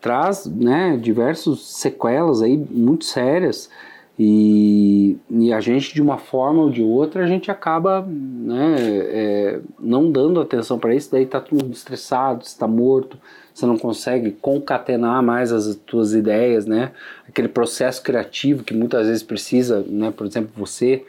traz 0.00 0.46
né, 0.46 0.98
diversas 1.00 1.60
sequelas 1.60 2.42
aí 2.42 2.56
muito 2.56 3.04
sérias. 3.04 3.70
E, 4.18 5.16
e 5.30 5.52
a 5.52 5.60
gente, 5.60 5.94
de 5.94 6.02
uma 6.02 6.18
forma 6.18 6.62
ou 6.62 6.70
de 6.70 6.82
outra, 6.82 7.24
a 7.24 7.26
gente 7.26 7.50
acaba 7.50 8.02
né, 8.06 8.76
é, 8.78 9.60
não 9.80 10.10
dando 10.10 10.40
atenção 10.40 10.78
para 10.78 10.94
isso. 10.94 11.10
Daí 11.10 11.24
tá 11.24 11.40
todo 11.40 11.62
mundo 11.62 11.72
estressado, 11.72 12.44
está 12.44 12.68
morto, 12.68 13.18
você 13.54 13.66
não 13.66 13.78
consegue 13.78 14.30
concatenar 14.32 15.22
mais 15.22 15.50
as 15.50 15.74
tuas 15.76 16.12
ideias, 16.14 16.66
né? 16.66 16.92
Aquele 17.28 17.48
processo 17.48 18.02
criativo 18.02 18.62
que 18.62 18.74
muitas 18.74 19.06
vezes 19.06 19.22
precisa, 19.22 19.84
né? 19.86 20.10
Por 20.10 20.26
exemplo, 20.26 20.50
você 20.56 21.04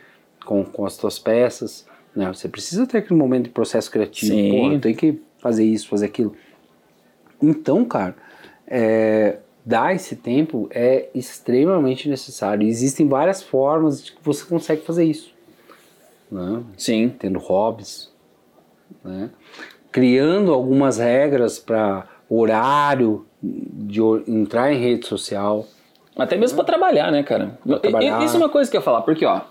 com, 0.45 0.63
com 0.63 0.85
as 0.85 0.97
tuas 0.97 1.19
peças, 1.19 1.85
né? 2.15 2.27
Você 2.33 2.47
precisa 2.47 2.87
ter 2.87 2.99
aquele 2.99 3.19
momento 3.19 3.43
de 3.43 3.49
processo 3.49 3.91
criativo. 3.91 4.33
Sim. 4.33 4.79
Tem 4.79 4.95
que 4.95 5.19
fazer 5.39 5.65
isso, 5.65 5.87
fazer 5.87 6.05
aquilo. 6.05 6.33
Então, 7.41 7.83
cara, 7.85 8.15
é, 8.67 9.37
dar 9.65 9.95
esse 9.95 10.15
tempo 10.15 10.67
é 10.71 11.09
extremamente 11.13 12.09
necessário. 12.09 12.67
Existem 12.67 13.07
várias 13.07 13.41
formas 13.41 14.03
de 14.03 14.11
que 14.11 14.23
você 14.23 14.45
consegue 14.45 14.81
fazer 14.83 15.05
isso. 15.05 15.33
Né? 16.31 16.63
Sim. 16.77 17.09
Tendo 17.17 17.39
hobbies, 17.39 18.11
né? 19.03 19.29
criando 19.91 20.51
algumas 20.51 20.97
regras 20.97 21.59
para 21.59 22.07
horário 22.27 23.25
de 23.41 24.01
entrar 24.27 24.73
em 24.73 24.79
rede 24.79 25.05
social. 25.05 25.65
Até 26.17 26.35
mesmo 26.35 26.55
pra 26.55 26.65
trabalhar, 26.65 27.11
né, 27.11 27.21
cara? 27.21 27.59
Trabalhar. 27.81 28.23
Isso 28.23 28.35
é 28.35 28.39
uma 28.39 28.49
coisa 28.49 28.69
que 28.69 28.75
eu 28.75 28.79
ia 28.79 28.83
falar, 28.83 29.01
porque, 29.01 29.25
ó, 29.25 29.41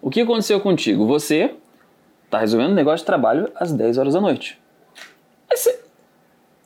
o 0.00 0.08
que 0.08 0.20
aconteceu 0.20 0.60
contigo? 0.60 1.06
Você 1.06 1.54
tá 2.30 2.38
resolvendo 2.38 2.70
um 2.70 2.74
negócio 2.74 2.98
de 2.98 3.06
trabalho 3.06 3.50
às 3.56 3.72
10 3.72 3.98
horas 3.98 4.14
da 4.14 4.20
noite. 4.20 4.61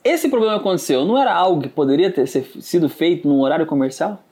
Esse, 0.07 0.29
problema 0.29 0.55
aconteceu, 0.55 1.03
não 1.03 1.17
era 1.17 1.33
algo 1.33 1.61
que 1.61 1.67
poderia 1.67 2.09
ter 2.09 2.25
sido 2.27 2.87
feito 2.87 3.27
num 3.27 3.41
horário 3.41 3.65
comercial? 3.65 4.23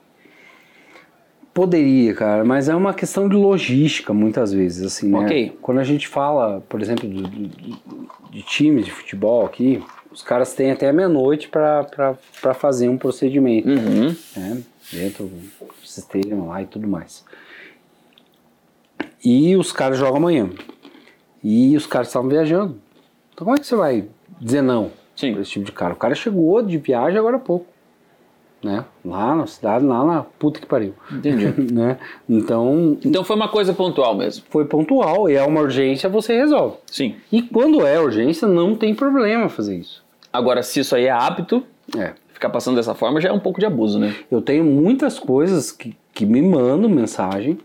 Poderia, 1.52 2.14
cara, 2.14 2.44
mas 2.46 2.66
é 2.68 2.74
uma 2.74 2.94
questão 2.94 3.28
de 3.28 3.36
logística 3.36 4.14
muitas 4.14 4.52
vezes, 4.54 4.86
assim, 4.86 5.10
né? 5.10 5.18
Ok. 5.18 5.58
Quando 5.60 5.78
a 5.78 5.84
gente 5.84 6.08
fala, 6.08 6.62
por 6.66 6.80
exemplo, 6.80 7.06
de, 7.06 7.22
de, 7.22 7.76
de 8.30 8.42
times 8.42 8.86
de 8.86 8.90
futebol 8.90 9.44
aqui, 9.44 9.82
os 10.10 10.22
caras 10.22 10.54
têm 10.54 10.70
até 10.70 10.90
meia-noite 10.92 11.48
para 11.48 12.14
fazer 12.54 12.88
um 12.88 12.96
procedimento, 12.96 13.68
Uhum. 13.68 14.16
né? 14.34 14.62
Dentro 14.90 15.26
do 15.26 15.66
sistema 15.84 16.46
lá 16.46 16.62
e 16.62 16.66
tudo 16.66 16.88
mais. 16.88 17.22
E 19.22 19.56
os 19.56 19.72
caras 19.72 19.98
jogam 19.98 20.16
amanhã. 20.16 20.48
E 21.44 21.76
os 21.76 21.86
caras 21.86 22.08
estavam 22.08 22.30
viajando. 22.30 22.78
Então 23.34 23.44
como 23.44 23.56
é 23.56 23.60
que 23.60 23.66
você 23.66 23.76
vai 23.76 24.08
dizer 24.40 24.62
não 24.62 24.90
Sim. 25.16 25.32
pra 25.32 25.42
esse 25.42 25.50
tipo 25.50 25.64
de 25.64 25.72
cara? 25.72 25.94
O 25.94 25.96
cara 25.96 26.14
chegou 26.14 26.62
de 26.62 26.76
viagem 26.78 27.18
agora 27.18 27.36
há 27.36 27.40
pouco. 27.40 27.66
Né? 28.62 28.84
Lá 29.04 29.34
na 29.34 29.46
cidade, 29.46 29.84
lá 29.84 30.04
na 30.04 30.22
puta 30.22 30.58
que 30.60 30.66
pariu. 30.66 30.94
Entendi. 31.12 31.46
né? 31.72 31.98
Então, 32.28 32.98
Então 33.04 33.22
foi 33.24 33.36
uma 33.36 33.48
coisa 33.48 33.72
pontual 33.72 34.14
mesmo. 34.16 34.44
foi 34.50 34.64
pontual 34.64 35.28
e 35.28 35.34
é 35.34 35.42
uma 35.44 35.60
urgência, 35.60 36.08
você 36.08 36.36
resolve. 36.36 36.76
Sim. 36.86 37.16
E 37.30 37.42
quando 37.42 37.86
é 37.86 38.00
urgência, 38.00 38.46
não 38.48 38.74
tem 38.74 38.94
problema 38.94 39.48
fazer 39.48 39.76
isso. 39.76 40.04
Agora, 40.32 40.62
se 40.62 40.80
isso 40.80 40.94
aí 40.96 41.04
é 41.06 41.10
hábito, 41.10 41.62
É. 41.96 42.14
ficar 42.32 42.50
passando 42.50 42.74
dessa 42.76 42.94
forma 42.94 43.20
já 43.20 43.28
é 43.28 43.32
um 43.32 43.38
pouco 43.40 43.60
de 43.60 43.66
abuso, 43.66 43.98
né? 43.98 44.14
Eu 44.30 44.42
tenho 44.42 44.64
muitas 44.64 45.18
coisas 45.18 45.70
que, 45.70 45.96
que 46.12 46.26
me 46.26 46.42
mandam 46.42 46.90
mensagem. 46.90 47.58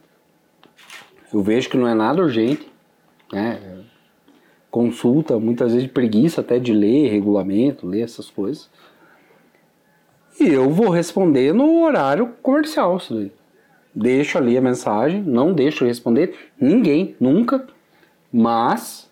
Eu 1.34 1.41
vejo 1.41 1.70
que 1.70 1.77
não 1.77 1.88
é 1.88 1.93
nada 1.93 2.22
urgente. 2.22 2.70
Né? 3.31 3.60
Consulta, 4.71 5.37
muitas 5.37 5.73
vezes 5.73 5.87
de 5.87 5.93
preguiça 5.93 6.39
até 6.39 6.57
de 6.57 6.73
ler 6.73 7.11
regulamento, 7.11 7.85
ler 7.85 8.01
essas 8.01 8.29
coisas. 8.29 8.69
E 10.39 10.47
eu 10.47 10.69
vou 10.69 10.89
responder 10.89 11.53
no 11.53 11.83
horário 11.83 12.33
comercial. 12.41 12.97
Isso 12.97 13.13
daí. 13.13 13.31
Deixo 13.93 14.37
ali 14.37 14.57
a 14.57 14.61
mensagem, 14.61 15.21
não 15.21 15.51
deixo 15.51 15.83
responder 15.83 16.33
ninguém, 16.59 17.15
nunca. 17.19 17.67
Mas 18.31 19.09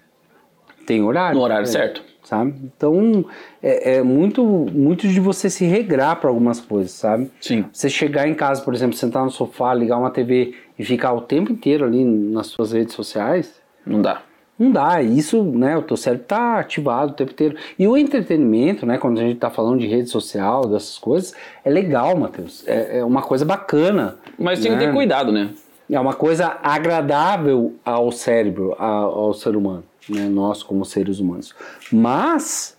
tem 0.85 1.03
horário. 1.03 1.37
No 1.37 1.43
horário 1.43 1.63
É, 1.63 1.67
certo. 1.67 2.03
Sabe? 2.23 2.53
Então 2.63 3.25
é, 3.61 3.95
é 3.97 4.03
muito, 4.03 4.43
muito 4.45 5.07
de 5.07 5.19
você 5.19 5.49
se 5.49 5.65
regrar 5.65 6.15
para 6.21 6.29
algumas 6.29 6.61
coisas, 6.61 6.91
sabe? 6.91 7.29
Sim. 7.41 7.65
Você 7.73 7.89
chegar 7.89 8.27
em 8.27 8.33
casa, 8.33 8.61
por 8.61 8.73
exemplo, 8.73 8.95
sentar 8.95 9.25
no 9.25 9.31
sofá, 9.31 9.73
ligar 9.73 9.97
uma 9.97 10.11
TV 10.11 10.53
e 10.77 10.85
ficar 10.85 11.11
o 11.11 11.21
tempo 11.21 11.51
inteiro 11.51 11.83
ali 11.85 12.05
nas 12.05 12.47
suas 12.47 12.71
redes 12.71 12.93
sociais, 12.93 13.59
Não 13.85 14.01
dá. 14.01 14.21
Não 14.59 14.71
dá. 14.71 15.01
Isso, 15.01 15.41
né? 15.43 15.77
O 15.77 15.81
teu 15.81 15.95
cérebro 15.95 16.25
tá 16.27 16.59
ativado 16.59 17.13
o 17.13 17.15
tempo 17.15 17.31
inteiro. 17.31 17.55
E 17.77 17.87
o 17.87 17.95
entretenimento, 17.97 18.85
né? 18.85 18.97
Quando 18.97 19.19
a 19.19 19.23
gente 19.23 19.37
tá 19.39 19.49
falando 19.49 19.79
de 19.79 19.87
rede 19.87 20.09
social, 20.09 20.65
dessas 20.67 20.97
coisas, 20.97 21.33
é 21.63 21.69
legal, 21.69 22.15
Matheus. 22.17 22.67
É, 22.67 22.99
é 22.99 23.05
uma 23.05 23.21
coisa 23.21 23.45
bacana. 23.45 24.17
Mas 24.37 24.59
tem 24.59 24.71
que 24.71 24.77
né? 24.77 24.87
ter 24.87 24.93
cuidado, 24.93 25.31
né? 25.31 25.49
É 25.89 25.99
uma 25.99 26.13
coisa 26.13 26.57
agradável 26.61 27.73
ao 27.83 28.11
cérebro, 28.11 28.75
a- 28.77 28.85
ao 28.85 29.33
ser 29.33 29.55
humano, 29.55 29.83
né? 30.07 30.27
Nós 30.29 30.61
como 30.61 30.83
seres 30.85 31.19
humanos. 31.19 31.55
Mas 31.91 32.77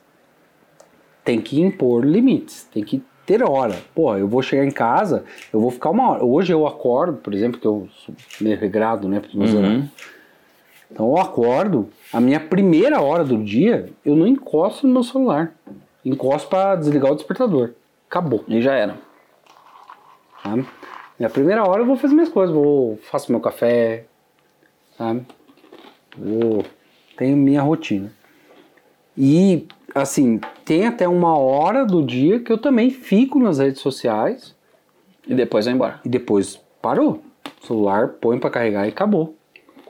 tem 1.25 1.41
que 1.41 1.61
impor 1.61 2.05
limites, 2.05 2.69
tem 2.73 2.83
que 2.85 3.03
ter 3.27 3.43
hora. 3.43 3.77
Pô, 3.95 4.17
eu 4.17 4.27
vou 4.27 4.43
chegar 4.43 4.65
em 4.65 4.71
casa, 4.71 5.25
eu 5.53 5.61
vou 5.61 5.71
ficar 5.71 5.91
uma 5.91 6.11
hora. 6.11 6.25
Hoje 6.25 6.53
eu 6.53 6.67
acordo, 6.67 7.15
por 7.19 7.33
exemplo, 7.35 7.61
que 7.61 7.67
eu 7.67 7.89
sou 8.05 8.15
meio 8.41 8.59
regrado, 8.59 9.09
né? 9.09 9.21
pros 9.21 9.35
meus 9.35 9.51
Uhum. 9.53 9.59
horários. 9.59 9.89
Então 10.91 11.09
eu 11.09 11.19
acordo, 11.19 11.89
a 12.13 12.21
minha 12.21 12.41
primeira 12.41 13.01
hora 13.01 13.25
do 13.25 13.43
dia, 13.43 13.91
eu 14.05 14.17
não 14.17 14.27
encosto 14.27 14.87
no 14.87 14.93
meu 14.93 15.03
celular. 15.05 15.55
Encosto 16.05 16.49
para 16.49 16.77
desligar 16.77 17.13
o 17.13 17.15
despertador. 17.15 17.71
Acabou. 18.09 18.45
E 18.49 18.61
já 18.61 18.75
era. 18.75 18.97
Sabe? 20.43 20.67
Na 21.19 21.29
primeira 21.29 21.63
hora 21.65 21.83
eu 21.83 21.87
vou 21.87 21.97
fazer 21.97 22.15
minhas 22.15 22.31
coisas, 22.31 22.55
vou 22.55 22.99
faço 23.03 23.31
meu 23.31 23.41
café, 23.41 24.05
sabe? 24.97 25.27
Vou 26.17 26.65
tenho 27.17 27.37
minha 27.37 27.61
rotina. 27.61 28.11
E 29.17 29.69
assim, 29.95 30.41
tem 30.65 30.87
até 30.87 31.07
uma 31.07 31.37
hora 31.37 31.85
do 31.85 32.03
dia 32.03 32.41
que 32.41 32.51
eu 32.51 32.57
também 32.57 32.89
fico 32.91 33.39
nas 33.39 33.59
redes 33.59 33.83
sociais 33.83 34.57
E 35.29 35.35
depois 35.35 35.67
vai 35.67 35.75
embora. 35.75 36.01
e 36.05 36.09
depois 36.09 36.59
parou. 36.81 37.23
O 37.63 37.67
celular 37.67 38.09
põe 38.21 38.39
para 38.39 38.49
carregar 38.49 38.87
e 38.87 38.89
acabou, 38.89 39.37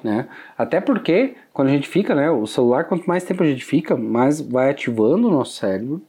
né? 0.02 0.28
Até 0.56 0.80
porque 0.80 1.34
quando 1.52 1.68
a 1.68 1.72
gente 1.72 1.88
fica, 1.88 2.14
né, 2.14 2.30
o 2.30 2.46
celular 2.46 2.84
quanto 2.84 3.06
mais 3.06 3.24
tempo 3.24 3.42
a 3.42 3.46
gente 3.46 3.64
fica, 3.64 3.96
mais 3.96 4.40
vai 4.40 4.70
ativando 4.70 5.28
o 5.28 5.30
nosso 5.30 5.52
cérebro. 5.52 6.00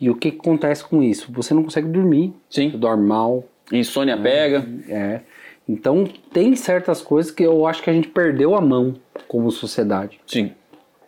E 0.00 0.08
o 0.08 0.14
que, 0.14 0.30
que 0.30 0.38
acontece 0.38 0.84
com 0.84 1.02
isso? 1.02 1.32
Você 1.32 1.52
não 1.52 1.64
consegue 1.64 1.88
dormir, 1.88 2.32
Sim. 2.48 2.70
dorme 2.70 3.06
mal, 3.06 3.44
Insônia 3.72 4.16
pega. 4.16 4.64
é. 4.88 5.20
Então 5.68 6.04
tem 6.32 6.56
certas 6.56 7.02
coisas 7.02 7.30
que 7.30 7.42
eu 7.42 7.66
acho 7.66 7.82
que 7.82 7.90
a 7.90 7.92
gente 7.92 8.08
perdeu 8.08 8.54
a 8.54 8.60
mão 8.60 8.94
como 9.26 9.50
sociedade, 9.50 10.18
Sim. 10.26 10.52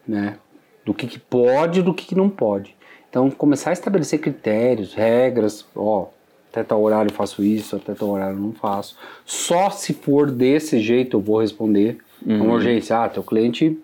né? 0.07 0.37
Do 0.85 0.93
que, 0.93 1.07
que 1.07 1.19
pode 1.19 1.81
e 1.81 1.83
do 1.83 1.95
que, 1.95 2.07
que 2.07 2.15
não 2.15 2.29
pode. 2.29 2.77
Então 3.09 3.31
começar 3.31 3.71
a 3.71 3.73
estabelecer 3.73 4.21
critérios, 4.21 4.93
regras, 4.93 5.67
ó, 5.75 6.09
até 6.51 6.65
tal 6.65 6.83
horário 6.83 7.11
eu 7.11 7.15
faço 7.15 7.45
isso, 7.45 7.77
até 7.77 7.95
tal 7.95 8.11
horário 8.11 8.37
eu 8.37 8.43
não 8.43 8.53
faço. 8.53 8.97
Só 9.25 9.71
se 9.71 9.95
for 9.95 10.31
desse 10.31 10.81
jeito 10.81 11.17
eu 11.17 11.21
vou 11.21 11.41
responder. 11.41 11.99
É 12.29 12.35
uma 12.35 12.55
urgência. 12.55 13.03
Ah, 13.03 13.09
teu 13.09 13.23
cliente 13.23 13.79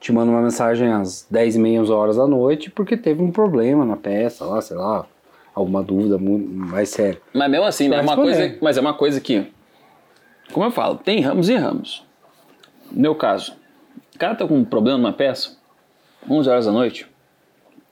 te 0.00 0.12
manda 0.12 0.30
uma 0.30 0.42
mensagem 0.42 0.92
às 0.92 1.26
10 1.30 1.56
e 1.56 1.58
meia, 1.58 1.80
11 1.80 1.92
horas 1.92 2.16
da 2.16 2.26
noite 2.26 2.70
porque 2.70 2.96
teve 2.96 3.22
um 3.22 3.30
problema 3.30 3.84
na 3.84 3.96
peça, 3.96 4.44
lá, 4.44 4.60
sei 4.60 4.76
lá, 4.76 5.06
alguma 5.54 5.82
dúvida 5.82 6.18
mais 6.18 6.90
séria. 6.90 7.20
Mas 7.32 7.50
mesmo 7.50 7.66
assim, 7.66 7.88
Vai 7.88 8.00
é 8.00 8.02
uma 8.02 8.16
coisa, 8.16 8.58
mas 8.60 8.76
é 8.76 8.80
uma 8.80 8.94
coisa 8.94 9.20
que, 9.20 9.46
como 10.52 10.66
eu 10.66 10.70
falo, 10.70 10.96
tem 10.96 11.20
ramos 11.20 11.48
e 11.48 11.54
ramos. 11.54 12.04
No 12.90 13.00
meu 13.00 13.14
caso, 13.14 13.54
o 14.14 14.18
cara 14.18 14.34
tá 14.34 14.46
com 14.46 14.56
um 14.56 14.64
problema 14.64 14.98
numa 14.98 15.12
peça, 15.12 15.56
11 16.28 16.48
horas 16.48 16.66
da 16.66 16.72
noite, 16.72 17.06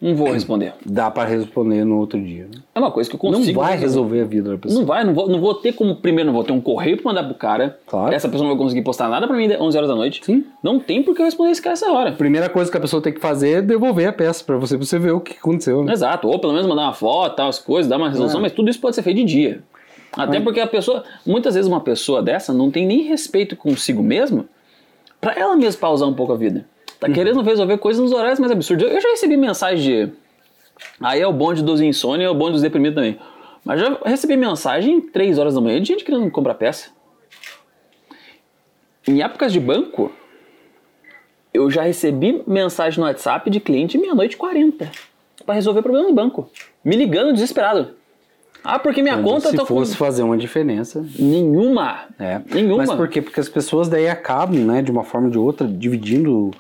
não 0.00 0.14
vou 0.14 0.30
responder. 0.30 0.74
Dá 0.84 1.10
pra 1.10 1.24
responder 1.24 1.84
no 1.84 1.98
outro 1.98 2.20
dia. 2.20 2.44
né? 2.44 2.60
É 2.74 2.78
uma 2.78 2.90
coisa 2.90 3.08
que 3.08 3.16
eu 3.16 3.30
Não 3.30 3.38
consigo 3.38 3.60
vai 3.60 3.76
resolver 3.76 4.20
a 4.20 4.24
vida 4.24 4.50
da 4.50 4.58
pessoa. 4.58 4.80
Não 4.80 4.86
vai, 4.86 5.04
não 5.04 5.14
vou, 5.14 5.28
não 5.28 5.40
vou 5.40 5.54
ter 5.54 5.72
como. 5.72 5.96
Primeiro, 5.96 6.26
não 6.28 6.34
vou 6.34 6.44
ter 6.44 6.52
um 6.52 6.60
correio 6.60 6.96
pra 7.00 7.10
mandar 7.10 7.24
pro 7.24 7.34
cara. 7.34 7.78
Claro. 7.86 8.14
Essa 8.14 8.28
pessoa 8.28 8.48
não 8.48 8.54
vai 8.56 8.62
conseguir 8.62 8.82
postar 8.82 9.08
nada 9.08 9.26
pra 9.26 9.36
mim 9.36 9.48
11 9.52 9.76
horas 9.76 9.88
da 9.88 9.96
noite. 9.96 10.20
Sim. 10.24 10.44
Não 10.62 10.78
tem 10.78 11.02
por 11.02 11.14
que 11.14 11.20
eu 11.22 11.24
responder 11.24 11.50
esse 11.50 11.62
cara 11.62 11.72
essa 11.74 11.90
hora. 11.90 12.12
Primeira 12.12 12.48
coisa 12.48 12.70
que 12.70 12.76
a 12.76 12.80
pessoa 12.80 13.02
tem 13.02 13.12
que 13.12 13.20
fazer 13.20 13.50
é 13.58 13.62
devolver 13.62 14.08
a 14.08 14.12
peça 14.12 14.44
pra 14.44 14.56
você, 14.56 14.76
pra 14.76 14.86
você 14.86 14.98
ver 14.98 15.12
o 15.12 15.20
que 15.20 15.32
aconteceu. 15.38 15.82
Né? 15.84 15.92
Exato. 15.92 16.28
Ou 16.28 16.38
pelo 16.38 16.52
menos 16.52 16.68
mandar 16.68 16.82
uma 16.82 16.92
foto, 16.94 17.36
tal, 17.36 17.48
as 17.48 17.58
coisas, 17.58 17.88
dar 17.88 17.96
uma 17.96 18.08
resolução, 18.08 18.40
É. 18.40 18.42
mas 18.42 18.52
tudo 18.52 18.68
isso 18.70 18.80
pode 18.80 18.94
ser 18.94 19.02
feito 19.02 19.16
de 19.16 19.24
dia. 19.24 19.62
Até 20.12 20.40
porque 20.40 20.60
a 20.60 20.66
pessoa. 20.66 21.04
Muitas 21.26 21.54
vezes 21.54 21.68
uma 21.68 21.80
pessoa 21.80 22.22
dessa 22.22 22.52
não 22.52 22.70
tem 22.70 22.86
nem 22.86 23.02
respeito 23.02 23.54
consigo 23.56 24.02
mesma 24.02 24.46
pra 25.20 25.32
ela 25.34 25.56
mesma 25.56 25.80
pausar 25.80 26.08
um 26.08 26.14
pouco 26.14 26.32
a 26.32 26.36
vida. 26.36 26.64
Tá 27.00 27.10
querendo 27.10 27.40
resolver 27.42 27.76
coisas 27.78 28.02
nos 28.02 28.12
horários 28.12 28.38
mais 28.38 28.50
absurdos. 28.52 28.86
Eu- 28.86 28.94
Eu 28.94 29.00
já 29.00 29.08
recebi 29.10 29.36
mensagem 29.36 30.06
de. 30.06 30.12
Aí 31.00 31.20
é 31.20 31.26
o 31.26 31.32
bonde 31.32 31.62
dos 31.62 31.80
insônia, 31.80 32.26
é 32.26 32.30
o 32.30 32.34
bonde 32.34 32.52
dos 32.52 32.62
deprimidos 32.62 32.94
também. 32.94 33.18
Mas 33.64 33.80
já 33.80 33.98
recebi 34.04 34.36
mensagem 34.36 35.00
3 35.00 35.38
horas 35.38 35.54
da 35.54 35.60
manhã 35.60 35.80
de 35.80 35.88
gente 35.88 36.04
querendo 36.04 36.30
comprar 36.30 36.54
peça. 36.54 36.90
Em 39.08 39.22
épocas 39.22 39.52
de 39.52 39.60
banco, 39.60 40.10
eu 41.54 41.70
já 41.70 41.82
recebi 41.82 42.42
mensagem 42.46 42.98
no 43.00 43.06
WhatsApp 43.06 43.48
de 43.50 43.60
cliente 43.60 43.96
meia-noite 43.98 44.34
e 44.34 44.38
40 44.38 44.90
para 45.44 45.54
resolver 45.54 45.82
problema 45.82 46.08
no 46.08 46.14
banco. 46.14 46.50
Me 46.84 46.96
ligando 46.96 47.32
desesperado. 47.32 47.94
Ah, 48.64 48.80
porque 48.80 49.00
minha 49.00 49.14
Quando 49.14 49.24
conta 49.26 49.50
se 49.50 49.56
tá 49.56 49.64
fosse 49.64 49.92
com. 49.92 49.98
fazer 49.98 50.22
uma 50.24 50.36
diferença. 50.36 51.06
Nenhuma. 51.16 52.06
É. 52.18 52.40
Nenhuma. 52.52 52.78
Mas 52.78 52.92
por 52.92 53.06
quê? 53.08 53.22
Porque 53.22 53.38
as 53.38 53.48
pessoas 53.48 53.88
daí 53.88 54.08
acabam, 54.08 54.58
né, 54.64 54.82
de 54.82 54.90
uma 54.90 55.04
forma 55.04 55.28
ou 55.28 55.32
de 55.32 55.38
outra, 55.38 55.68
dividindo 55.68 56.50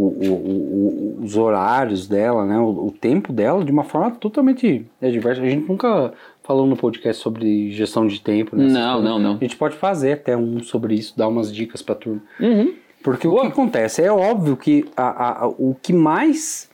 o- 0.00 0.02
o- 0.02 1.18
os 1.22 1.36
horários 1.36 2.08
dela, 2.08 2.44
né, 2.46 2.58
o, 2.58 2.90
tempo 2.98 3.32
dela 3.32 3.64
de 3.64 3.70
uma 3.70 3.84
forma 3.84 4.10
totalmente 4.10 4.84
diversa. 5.00 5.42
A 5.42 5.48
gente 5.48 5.68
nunca 5.68 6.12
falou 6.42 6.66
no 6.66 6.76
podcast 6.76 7.22
sobre 7.22 7.70
gestão 7.70 8.06
de 8.06 8.20
tempo, 8.20 8.56
né? 8.56 8.64
Não, 8.64 8.94
coisas. 8.94 9.04
não, 9.10 9.18
não. 9.18 9.34
A 9.36 9.38
gente 9.38 9.56
pode 9.56 9.76
fazer 9.76 10.12
até 10.12 10.36
um 10.36 10.62
sobre 10.62 10.94
isso, 10.94 11.16
dar 11.16 11.28
umas 11.28 11.52
dicas 11.54 11.82
pra 11.82 11.94
turma. 11.94 12.22
Uhum. 12.40 12.72
Porque 13.02 13.26
o 13.28 13.40
que 13.40 13.46
acontece? 13.48 14.02
É 14.02 14.10
óbvio 14.12 14.56
que 14.56 14.84
a- 14.96 15.44
a- 15.44 15.48
o 15.48 15.76
que 15.80 15.92
mais 15.92 16.70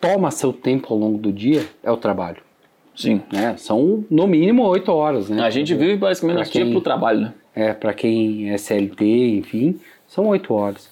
toma 0.00 0.30
seu 0.30 0.52
tempo 0.52 0.92
ao 0.92 0.98
longo 0.98 1.18
do 1.18 1.32
dia 1.32 1.66
é 1.82 1.90
o 1.90 1.96
trabalho. 1.96 2.38
Sim. 2.94 3.20
Né? 3.32 3.54
São 3.58 4.04
no 4.10 4.26
mínimo 4.26 4.62
oito 4.64 4.90
horas, 4.90 5.28
né? 5.28 5.42
A 5.42 5.50
gente 5.50 5.74
vive 5.74 5.96
basicamente 5.96 6.38
nosso 6.38 6.52
dia 6.52 6.62
quem- 6.64 6.72
pro 6.72 6.80
trabalho, 6.80 7.20
né? 7.20 7.34
É, 7.54 7.72
para 7.72 7.92
quem 7.94 8.50
é 8.50 8.56
CLT, 8.58 9.04
enfim, 9.38 9.78
são 10.06 10.26
oito 10.28 10.52
horas. 10.54 10.88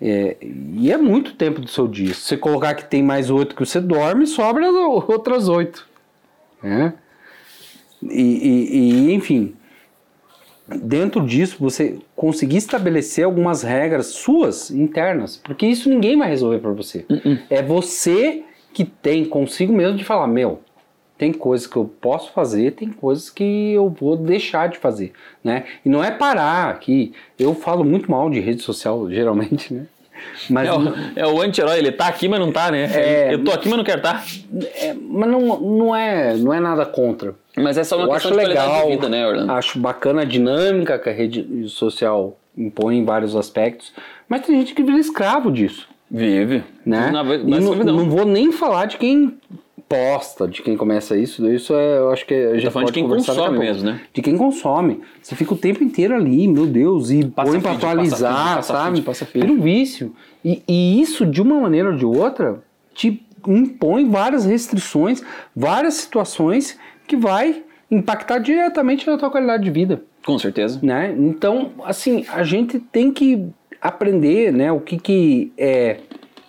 É, 0.00 0.36
e 0.42 0.92
é 0.92 0.96
muito 0.96 1.34
tempo 1.34 1.60
do 1.60 1.68
seu 1.68 1.88
dia. 1.88 2.14
Se 2.14 2.20
você 2.20 2.36
colocar 2.36 2.74
que 2.74 2.84
tem 2.84 3.02
mais 3.02 3.30
oito 3.30 3.54
que 3.56 3.64
você 3.64 3.80
dorme, 3.80 4.26
sobra 4.26 4.70
outras 4.70 5.48
oito. 5.48 5.86
Né? 6.62 6.94
E, 8.02 8.22
e- 8.22 9.08
e, 9.08 9.12
enfim, 9.12 9.54
dentro 10.82 11.24
disso, 11.26 11.56
você 11.58 11.98
conseguir 12.14 12.58
estabelecer 12.58 13.24
algumas 13.24 13.62
regras 13.62 14.06
suas 14.06 14.70
internas, 14.70 15.36
porque 15.36 15.66
isso 15.66 15.88
ninguém 15.88 16.16
vai 16.16 16.28
resolver 16.28 16.58
para 16.58 16.72
você. 16.72 17.04
É 17.50 17.62
você 17.62 18.44
que 18.72 18.84
tem 18.84 19.24
consigo 19.24 19.72
mesmo 19.72 19.96
de 19.96 20.04
falar: 20.04 20.26
meu, 20.28 20.60
tem 21.18 21.32
coisas 21.32 21.66
que 21.66 21.76
eu 21.76 21.90
posso 22.00 22.32
fazer, 22.32 22.70
tem 22.70 22.88
coisas 22.88 23.28
que 23.28 23.72
eu 23.72 23.88
vou 23.88 24.16
deixar 24.16 24.68
de 24.68 24.78
fazer, 24.78 25.12
né? 25.42 25.64
E 25.84 25.88
não 25.88 26.02
é 26.02 26.12
parar 26.12 26.70
aqui. 26.70 27.12
Eu 27.36 27.54
falo 27.54 27.84
muito 27.84 28.08
mal 28.08 28.30
de 28.30 28.38
rede 28.38 28.62
social, 28.62 29.10
geralmente, 29.10 29.74
né? 29.74 29.86
Mas, 30.50 30.68
É 30.68 30.72
o, 30.72 30.94
é 31.16 31.26
o 31.26 31.40
anti-herói, 31.40 31.78
ele 31.78 31.92
tá 31.92 32.08
aqui, 32.08 32.28
mas 32.28 32.40
não 32.40 32.50
tá, 32.50 32.70
né? 32.70 32.90
É. 32.92 33.34
Eu 33.34 33.44
tô 33.44 33.52
aqui, 33.52 33.68
mas 33.68 33.76
não 33.76 33.84
quero 33.84 33.98
estar. 33.98 34.24
é, 34.74 34.92
mas 34.94 35.30
não, 35.30 35.60
não, 35.60 35.94
é, 35.94 36.34
não 36.34 36.52
é 36.52 36.58
nada 36.58 36.84
contra. 36.86 37.34
Mas 37.56 37.78
é 37.78 37.84
só 37.84 37.96
uma 37.96 38.06
eu 38.06 38.10
questão 38.10 38.32
acho 38.32 38.38
de 38.38 38.44
qualidade 38.44 38.68
legal, 38.68 38.86
de 38.86 38.92
vida, 38.92 39.08
né, 39.08 39.26
Orlando? 39.26 39.52
acho 39.52 39.78
bacana 39.78 40.22
a 40.22 40.24
dinâmica 40.24 40.98
que 40.98 41.08
a 41.08 41.12
rede 41.12 41.68
social 41.68 42.36
impõe 42.56 42.98
em 42.98 43.04
vários 43.04 43.36
aspectos, 43.36 43.92
mas 44.28 44.44
tem 44.44 44.58
gente 44.58 44.74
que 44.74 44.82
vira 44.82 44.98
escravo 44.98 45.52
disso. 45.52 45.88
Vive. 46.10 46.64
né? 46.84 47.10
Na, 47.12 47.22
E 47.22 47.38
na 47.44 47.60
não, 47.60 47.74
não 47.74 48.10
vou 48.10 48.24
nem 48.24 48.50
falar 48.50 48.86
de 48.86 48.96
quem 48.96 49.38
posta, 49.88 50.46
de 50.46 50.60
quem 50.62 50.76
começa 50.76 51.16
isso, 51.16 51.50
isso 51.50 51.72
é, 51.74 51.98
eu 51.98 52.10
acho 52.10 52.26
que 52.26 52.34
a 52.34 52.54
gente 52.54 52.64
Tá 52.64 52.70
falando 52.70 52.88
de 52.88 52.92
quem 52.92 53.08
consome 53.08 53.58
mesmo, 53.58 53.84
né? 53.84 54.00
De 54.12 54.20
quem 54.20 54.36
consome. 54.36 55.00
Você 55.22 55.34
fica 55.34 55.54
o 55.54 55.56
tempo 55.56 55.82
inteiro 55.82 56.14
ali, 56.14 56.46
meu 56.46 56.66
Deus, 56.66 57.10
e 57.10 57.24
Passa 57.24 57.50
põe 57.50 57.60
passa 57.60 57.76
atualizar, 57.76 58.44
feed, 58.44 58.56
passa 58.56 58.72
sabe? 58.74 58.96
feed, 58.96 59.06
passa 59.06 59.24
feed. 59.26 59.46
Vira 59.46 59.58
um 59.58 59.62
vício. 59.62 60.14
E, 60.44 60.62
e 60.68 61.00
isso, 61.00 61.24
de 61.24 61.40
uma 61.40 61.58
maneira 61.60 61.90
ou 61.90 61.96
de 61.96 62.04
outra, 62.04 62.62
te 62.94 63.22
impõe 63.46 64.08
várias 64.10 64.44
restrições, 64.44 65.22
várias 65.56 65.94
situações 65.94 66.78
que 67.06 67.16
vai 67.16 67.62
impactar 67.90 68.38
diretamente 68.38 69.06
na 69.06 69.16
tua 69.16 69.30
qualidade 69.30 69.64
de 69.64 69.70
vida 69.70 70.02
Com 70.26 70.38
certeza. 70.38 70.78
né? 70.82 71.14
Então, 71.18 71.70
assim, 71.84 72.26
a 72.28 72.44
gente 72.44 72.78
tem 72.78 73.10
que 73.10 73.46
aprender, 73.80 74.52
né, 74.52 74.70
o 74.70 74.80
que 74.80 74.98
que 74.98 75.52
é, 75.56 75.98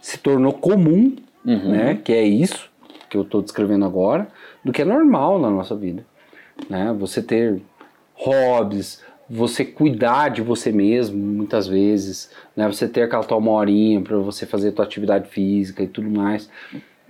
se 0.01 0.17
tornou 0.17 0.51
comum, 0.51 1.15
Uhum. 1.45 1.71
né, 1.71 1.97
que 2.03 2.11
é 2.11 2.21
isso 2.23 2.69
que 3.09 3.17
eu 3.17 3.21
estou 3.23 3.41
descrevendo 3.41 3.85
agora, 3.85 4.27
do 4.63 4.71
que 4.71 4.81
é 4.81 4.85
normal 4.85 5.39
na 5.39 5.49
nossa 5.49 5.75
vida, 5.75 6.05
né? 6.69 6.95
Você 6.99 7.21
ter 7.21 7.61
hobbies, 8.13 9.01
você 9.29 9.63
cuidar 9.63 10.29
de 10.29 10.41
você 10.41 10.71
mesmo, 10.71 11.17
muitas 11.17 11.67
vezes, 11.67 12.31
né? 12.55 12.67
Você 12.67 12.87
ter 12.87 13.03
aquela 13.03 13.23
tua 13.23 13.37
uma 13.37 13.51
horinha 13.51 14.01
para 14.01 14.17
você 14.17 14.45
fazer 14.45 14.71
tua 14.71 14.85
atividade 14.85 15.29
física 15.29 15.83
e 15.83 15.87
tudo 15.87 16.09
mais, 16.09 16.49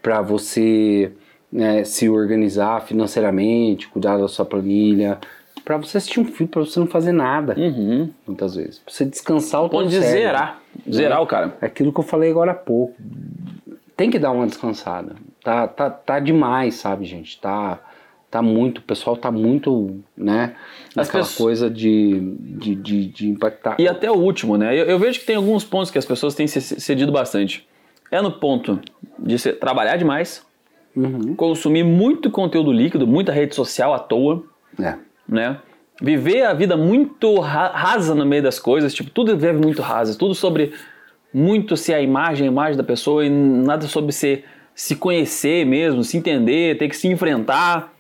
para 0.02 0.22
você 0.22 1.12
né, 1.52 1.84
se 1.84 2.08
organizar 2.08 2.82
financeiramente, 2.82 3.88
cuidar 3.88 4.18
da 4.18 4.28
sua 4.28 4.46
planilha, 4.46 5.18
para 5.66 5.78
você 5.78 5.98
assistir 5.98 6.20
um 6.20 6.26
filme, 6.26 6.48
para 6.50 6.62
você 6.62 6.80
não 6.80 6.88
fazer 6.88 7.12
nada, 7.12 7.56
Uhum. 7.58 8.10
muitas 8.26 8.56
vezes, 8.56 8.80
pra 8.80 8.94
você 8.94 9.06
descansar 9.06 9.62
o 9.64 9.70
teu 9.70 9.80
Pode 9.80 10.00
zerar. 10.00 10.62
Zerar 10.92 11.22
o 11.22 11.28
cara. 11.28 11.58
É 11.62 11.66
aquilo 11.66 11.92
que 11.92 12.00
eu 12.00 12.04
falei 12.04 12.30
agora 12.32 12.52
há 12.52 12.56
pouco. 12.56 12.96
Tem 13.98 14.10
que 14.10 14.18
dar 14.20 14.32
uma 14.32 14.46
descansada. 14.48 15.16
Tá, 15.50 15.68
tá, 15.68 15.90
tá 15.90 16.20
demais, 16.20 16.76
sabe, 16.76 17.06
gente? 17.06 17.42
Tá, 17.42 17.80
tá 18.30 18.40
muito, 18.40 18.78
o 18.78 18.82
pessoal 18.84 19.18
tá 19.18 19.32
muito, 19.32 20.00
né? 20.16 20.54
As 20.96 21.10
Aquela 21.10 21.24
pessoas- 21.24 21.36
coisa 21.38 21.70
de, 21.72 22.20
de, 22.40 22.76
de, 22.76 23.06
de 23.08 23.30
impactar. 23.30 23.76
E 23.80 23.88
até 23.88 24.12
o 24.12 24.14
último, 24.14 24.58
né? 24.58 24.80
Eu, 24.80 24.86
eu 24.86 25.00
vejo 25.00 25.20
que 25.20 25.26
tem 25.26 25.38
alguns 25.38 25.64
pontos 25.64 25.90
que 25.90 25.98
as 25.98 26.06
pessoas 26.06 26.36
têm 26.36 26.46
cedido 26.48 27.12
bastante. 27.12 27.68
É 28.12 28.22
no 28.22 28.32
ponto 28.32 28.80
de 29.18 29.40
se- 29.40 29.54
trabalhar 29.54 29.96
demais, 29.98 30.46
Uhum. 30.96 31.34
consumir 31.34 31.84
muito 31.84 32.30
conteúdo 32.30 32.72
líquido, 32.72 33.08
muita 33.08 33.32
rede 33.32 33.56
social 33.56 33.92
à 33.92 33.98
toa, 33.98 34.44
É. 34.80 34.98
né? 35.28 35.58
Viver 36.00 36.44
a 36.44 36.54
vida 36.54 36.78
muito 36.78 37.40
ra- 37.40 37.72
rasa 37.74 38.14
no 38.14 38.24
meio 38.24 38.44
das 38.44 38.60
coisas, 38.60 38.94
tipo, 38.94 39.10
tudo 39.10 39.36
vive 39.36 39.58
muito 39.60 39.82
rasa, 39.82 40.16
tudo 40.16 40.36
sobre 40.36 40.74
muito 41.34 41.76
se 41.76 41.92
a 41.92 42.00
imagem, 42.00 42.48
a 42.48 42.52
imagem 42.52 42.78
da 42.78 42.84
pessoa 42.84 43.26
e 43.26 43.30
nada 43.32 43.88
sobre 43.88 44.12
se, 44.12 44.44
se 44.80 44.96
conhecer 44.96 45.66
mesmo, 45.66 46.06
se 46.06 46.16
entender, 46.16 46.78
ter 46.78 46.88
que 46.88 46.96
se 46.96 47.06
enfrentar. 47.10 47.94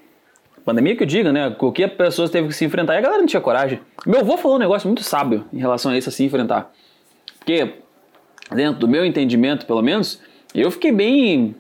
Pandemia 0.64 0.96
que 0.96 1.04
eu 1.04 1.08
diga, 1.08 1.30
né? 1.34 1.48
A 1.48 1.88
pessoa 1.90 2.30
teve 2.30 2.48
que 2.48 2.54
se 2.54 2.64
enfrentar 2.64 2.96
e 2.96 3.00
a 3.00 3.02
galera 3.02 3.20
não 3.20 3.28
tinha 3.28 3.42
coragem. 3.42 3.82
Meu 4.06 4.22
avô 4.22 4.38
falou 4.38 4.56
um 4.56 4.60
negócio 4.62 4.88
muito 4.88 5.04
sábio 5.04 5.44
em 5.52 5.58
relação 5.60 5.92
a 5.92 5.98
isso, 5.98 6.08
a 6.08 6.12
se 6.12 6.24
enfrentar. 6.24 6.72
Porque, 7.38 7.74
dentro 8.56 8.80
do 8.80 8.88
meu 8.88 9.04
entendimento, 9.06 9.66
pelo 9.66 9.82
menos, 9.82 10.22
eu 10.56 10.72
fiquei 10.72 10.94
bem 10.94 11.54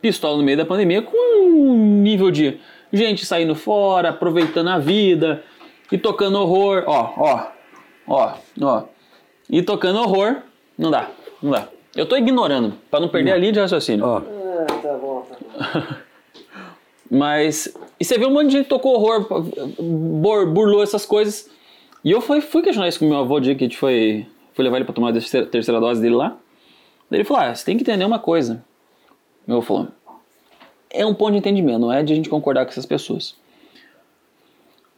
pistola 0.00 0.36
no 0.36 0.44
meio 0.44 0.56
da 0.58 0.64
pandemia 0.64 1.02
com 1.02 1.16
um 1.16 2.00
nível 2.00 2.30
de 2.30 2.60
gente 2.92 3.26
saindo 3.26 3.56
fora, 3.56 4.10
aproveitando 4.10 4.68
a 4.68 4.78
vida 4.78 5.42
e 5.90 5.98
tocando 5.98 6.38
horror. 6.38 6.84
Ó, 6.86 7.12
ó, 7.16 7.46
ó, 8.06 8.34
ó. 8.62 8.82
E 9.50 9.62
tocando 9.62 9.98
horror, 9.98 10.36
não 10.78 10.92
dá, 10.92 11.10
não 11.42 11.50
dá. 11.50 11.66
Eu 11.96 12.06
tô 12.06 12.16
ignorando, 12.16 12.74
pra 12.88 13.00
não 13.00 13.08
perder 13.08 13.32
a 13.32 13.36
linha 13.36 13.50
de 13.50 13.58
raciocínio. 13.58 14.06
Ó, 14.06 14.18
Ah, 14.60 14.66
tá 14.82 14.92
bom, 14.98 15.22
tá 15.22 15.36
bom. 15.40 15.49
Mas. 17.10 17.74
E 17.98 18.04
você 18.04 18.18
vê 18.18 18.26
um 18.26 18.30
monte 18.32 18.46
de 18.46 18.58
gente 18.58 18.68
tocou 18.68 18.94
horror, 18.94 19.26
bur- 19.80 20.46
burlou 20.46 20.82
essas 20.82 21.04
coisas. 21.04 21.50
E 22.04 22.10
eu 22.10 22.20
fui, 22.20 22.40
fui 22.40 22.62
questionar 22.62 22.88
isso 22.88 22.98
com 22.98 23.06
meu 23.06 23.18
avô 23.18 23.36
o 23.36 23.40
dia 23.40 23.54
que 23.54 23.64
a 23.64 23.66
gente 23.66 23.76
foi, 23.76 24.26
foi 24.54 24.64
levar 24.64 24.76
ele 24.76 24.84
pra 24.84 24.94
tomar 24.94 25.10
a 25.10 25.12
terceira, 25.12 25.46
terceira 25.46 25.80
dose 25.80 26.00
dele 26.00 26.14
lá. 26.14 26.36
Ele 27.10 27.24
falou: 27.24 27.42
ah, 27.42 27.54
você 27.54 27.64
tem 27.64 27.76
que 27.76 27.82
entender 27.82 28.04
uma 28.04 28.18
coisa. 28.18 28.64
Meu 29.46 29.58
avô 29.58 29.66
falou: 29.66 29.88
é 30.88 31.04
um 31.04 31.14
ponto 31.14 31.32
de 31.32 31.38
entendimento, 31.38 31.78
não 31.80 31.92
é 31.92 32.02
de 32.02 32.12
a 32.12 32.16
gente 32.16 32.28
concordar 32.28 32.64
com 32.64 32.70
essas 32.70 32.86
pessoas. 32.86 33.34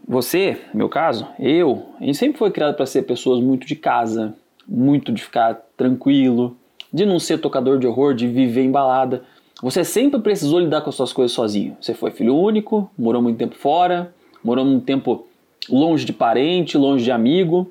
Você, 0.07 0.61
no 0.75 0.79
meu 0.79 0.89
caso, 0.89 1.27
eu, 1.39 1.87
a 2.01 2.05
gente 2.05 2.19
sempre 2.19 2.37
foi 2.39 2.51
criado 2.51 2.75
para 2.75 2.85
ser 2.87 3.03
pessoas 3.03 3.41
muito 3.41 3.67
de 3.67 3.77
casa, 3.77 4.35
muito 4.67 5.13
de 5.13 5.23
ficar 5.23 5.55
tranquilo, 5.77 6.57
de 6.93 7.07
não 7.07 7.19
ser 7.19 7.39
tocador 7.39 7.79
de 7.79 7.87
horror, 7.87 8.13
de 8.13 8.27
viver 8.27 8.63
em 8.63 8.71
balada. 8.71 9.25
Você 9.63 9.85
sempre 9.85 10.19
precisou 10.21 10.59
lidar 10.59 10.81
com 10.81 10.91
as 10.91 10.97
suas 10.97 11.13
coisas 11.13 11.33
sozinho. 11.33 11.77
Você 11.81 11.95
foi 11.95 12.11
filho 12.11 12.37
único, 12.37 12.91
morou 12.99 13.23
muito 13.23 13.39
tempo 13.39 13.55
fora, 13.55 14.13
morou 14.43 14.65
muito 14.65 14.85
tempo 14.85 15.27
longe 15.71 16.05
de 16.05 16.13
parente, 16.13 16.77
longe 16.77 17.05
de 17.05 17.13
amigo. 17.13 17.71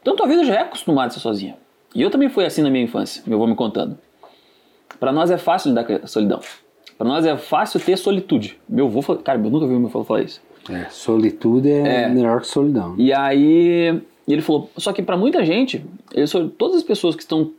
Então 0.00 0.16
tua 0.16 0.26
vida 0.26 0.42
já 0.44 0.54
é 0.54 0.60
acostumada 0.62 1.08
a 1.08 1.10
ser 1.10 1.20
sozinha. 1.20 1.56
E 1.94 2.02
eu 2.02 2.10
também 2.10 2.28
fui 2.28 2.44
assim 2.44 2.62
na 2.62 2.70
minha 2.70 2.82
infância, 2.84 3.22
meu 3.26 3.38
avô 3.38 3.46
me 3.46 3.54
contando. 3.54 3.96
Para 4.98 5.12
nós 5.12 5.30
é 5.30 5.38
fácil 5.38 5.68
lidar 5.70 5.84
com 5.84 5.92
a 5.94 6.06
solidão. 6.06 6.40
Para 6.98 7.06
nós 7.06 7.24
é 7.24 7.36
fácil 7.36 7.78
ter 7.78 7.96
solitude. 7.96 8.58
Meu 8.68 8.86
avô, 8.86 9.00
falou, 9.02 9.22
cara, 9.22 9.38
eu 9.38 9.50
nunca 9.50 9.66
vi 9.66 9.74
meu 9.74 9.86
avô 9.88 10.02
falar 10.02 10.22
isso. 10.22 10.40
É, 10.68 10.86
solitude 10.90 11.70
é, 11.70 12.02
É. 12.04 12.08
melhor 12.08 12.40
que 12.40 12.46
solidão. 12.48 12.94
E 12.98 13.12
aí 13.12 14.00
ele 14.26 14.42
falou, 14.42 14.70
só 14.76 14.92
que 14.92 15.02
para 15.02 15.16
muita 15.16 15.44
gente, 15.44 15.84
ele, 16.12 16.26
todas 16.56 16.78
as 16.78 16.82
pessoas 16.82 17.14
que 17.14 17.22
estão 17.22 17.50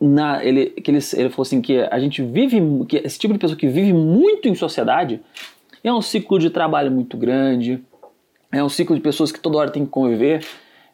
na 0.00 0.42
ele 0.44 0.66
que 0.66 0.90
eles, 0.90 1.12
ele 1.12 1.28
falou 1.28 1.42
assim 1.42 1.60
que 1.60 1.78
a 1.78 1.98
gente 1.98 2.22
vive 2.22 2.60
que 2.88 2.96
esse 2.98 3.18
tipo 3.18 3.34
de 3.34 3.38
pessoa 3.38 3.58
que 3.58 3.68
vive 3.68 3.92
muito 3.92 4.48
em 4.48 4.54
sociedade 4.54 5.20
é 5.84 5.92
um 5.92 6.00
ciclo 6.00 6.38
de 6.38 6.48
trabalho 6.50 6.90
muito 6.90 7.16
grande, 7.16 7.82
é 8.50 8.62
um 8.64 8.68
ciclo 8.68 8.96
de 8.96 9.02
pessoas 9.02 9.30
que 9.30 9.38
toda 9.40 9.58
hora 9.58 9.70
tem 9.70 9.84
que 9.84 9.90
conviver. 9.90 10.44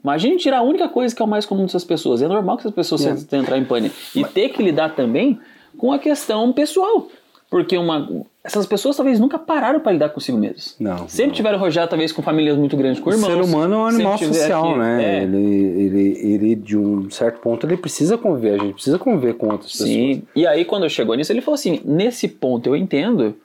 Imagine 0.03 0.37
tirar 0.37 0.59
a 0.59 0.63
única 0.63 0.89
coisa 0.89 1.15
que 1.15 1.21
é 1.23 1.25
o 1.25 1.29
mais 1.29 1.45
comum 1.47 1.63
dessas 1.65 1.85
pessoas. 1.85 2.23
É 2.23 2.29
normal 2.29 2.57
que 2.57 2.63
essas 2.63 2.75
pessoas 2.75 3.05
É. 3.05 3.15
tentam 3.15 3.41
entrar 3.41 3.59
em 3.59 3.65
pânico. 3.65 3.95
E 4.15 4.25
ter 4.25 4.51
que 4.51 4.63
lidar 4.63 4.95
também 4.95 5.39
com 5.77 5.93
a 5.93 5.99
questão 5.99 6.53
pessoal. 6.53 7.09
Porque 7.49 7.79
uma, 7.79 8.09
essas 8.43 8.67
pessoas 8.67 8.97
talvez 8.97 9.21
nunca 9.21 9.39
pararam 9.39 9.79
para 9.79 9.93
lidar 9.93 10.09
consigo 10.09 10.37
mesmas. 10.37 10.75
Não, 10.81 11.07
Sempre 11.09 11.29
não. 11.29 11.35
tiveram 11.35 11.59
rodeado 11.59 11.89
talvez 11.91 12.11
com 12.11 12.21
famílias 12.21 12.57
muito 12.57 12.77
grandes, 12.77 13.01
com 13.01 13.09
O 13.09 13.13
irmãos. 13.13 13.33
ser 13.33 13.41
humano 13.41 13.75
é 13.75 13.79
um 13.79 13.87
animal 13.87 14.19
social, 14.19 14.71
aqui- 14.71 14.79
né? 14.81 15.05
É. 15.21 15.23
Ele, 15.23 15.37
ele, 15.39 16.33
ele, 16.35 16.55
de 16.57 16.77
um 16.77 17.09
certo 17.09 17.39
ponto, 17.41 17.65
ele 17.67 17.77
precisa 17.77 18.19
conviver. 18.19 18.55
A 18.61 18.65
gente 18.65 18.75
precisa 18.75 18.99
conviver 18.99 19.35
com 19.35 19.47
outras 19.47 19.71
pessoas. 19.73 19.89
Sim. 19.91 20.23
E 20.35 20.45
aí, 20.47 20.65
quando 20.65 20.89
chegou 20.91 21.15
nisso, 21.15 21.33
ele 21.33 21.41
falou 21.41 21.55
assim: 21.55 21.81
nesse 21.85 22.27
ponto 22.27 22.69
eu 22.69 22.75
entendo 22.75 23.37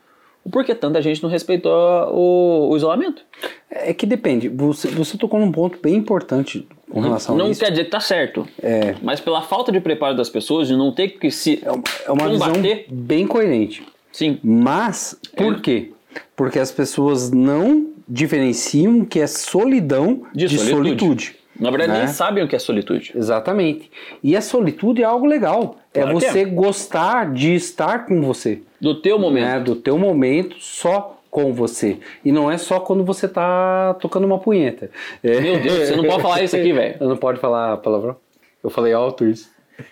o 0.44 0.50
porquê 0.50 0.74
tanta 0.74 1.00
gente 1.00 1.22
não 1.22 1.30
respeitou 1.30 1.72
o, 2.12 2.70
o 2.72 2.76
isolamento. 2.76 3.22
É 3.70 3.94
que 3.94 4.08
depende. 4.08 4.50
Você, 4.50 4.88
você 4.88 5.16
tocou 5.16 5.40
num 5.40 5.52
ponto 5.52 5.78
bem 5.80 5.94
importante 5.96 6.68
com 6.92 7.00
relação 7.00 7.36
não 7.38 7.48
a 7.48 7.50
isso. 7.50 7.60
quer 7.60 7.70
dizer 7.72 7.86
que 7.86 7.90
tá 7.92 8.00
certo. 8.00 8.48
É, 8.62 8.96
Mas 9.02 9.20
pela 9.20 9.42
falta 9.42 9.72
de 9.72 9.80
preparo 9.80 10.16
das 10.16 10.30
pessoas, 10.30 10.68
de 10.68 10.76
não 10.76 10.92
ter 10.92 11.10
que 11.10 11.32
se 11.32 11.60
é 11.64 11.72
uma, 11.72 11.84
é 12.08 12.12
uma 12.12 12.30
visão 12.30 12.54
bem 12.90 13.26
coerente. 13.28 13.84
Sim. 14.12 14.40
Mas, 14.44 15.18
por 15.36 15.56
É. 15.56 15.60
quê? 15.60 15.92
Porque 16.36 16.60
as 16.60 16.72
pessoas 16.72 17.32
não 17.32 17.88
diferenciam 18.08 19.06
que 19.06 19.20
é 19.20 19.28
solidão 19.28 20.24
De 20.34 20.48
de, 20.48 20.58
solitude. 20.58 20.78
solitude. 21.00 21.36
Na 21.60 21.70
verdade, 21.70 21.92
Né? 21.94 22.00
nem 22.00 22.08
sabem 22.08 22.44
o 22.44 22.48
que 22.48 22.56
é 22.56 22.60
solitude. 22.60 23.12
Exatamente. 23.16 23.90
E 24.24 24.36
a 24.36 24.42
solitude 24.42 25.02
é 25.02 25.06
algo 25.06 25.26
legal. 25.28 25.78
Claro 25.94 26.18
é 26.18 26.20
que 26.20 26.26
é. 26.26 26.32
você 26.32 26.46
gostar 26.46 27.32
de 27.34 27.54
estar 27.54 28.06
com 28.06 28.22
você. 28.22 28.62
Do 28.80 28.96
teu 28.96 29.20
momento. 29.20 29.44
né, 29.46 29.60
do 29.60 29.76
teu 29.76 29.98
momento 29.98 30.56
só 30.60 31.21
com 31.32 31.52
você. 31.54 31.98
E 32.24 32.32
não 32.32 32.52
é 32.52 32.58
só 32.60 32.80
quando 32.80 33.04
você 33.04 33.28
tá 33.28 33.96
tocando 34.02 34.26
uma 34.26 34.38
punheta. 34.38 34.92
É. 35.24 35.40
Meu 35.40 35.60
Deus, 35.60 35.88
você 35.88 35.96
não 35.96 36.04
pode 36.04 36.22
falar 36.22 36.44
isso 36.44 36.56
aqui, 36.56 36.72
velho. 36.74 36.98
Eu 37.00 37.08
não 37.10 37.18
pode 37.18 37.40
falar 37.40 37.78
palavrão? 37.78 38.18
Eu 38.64 38.70
falei 38.70 38.94
alto 38.94 39.26
isso. 39.26 39.50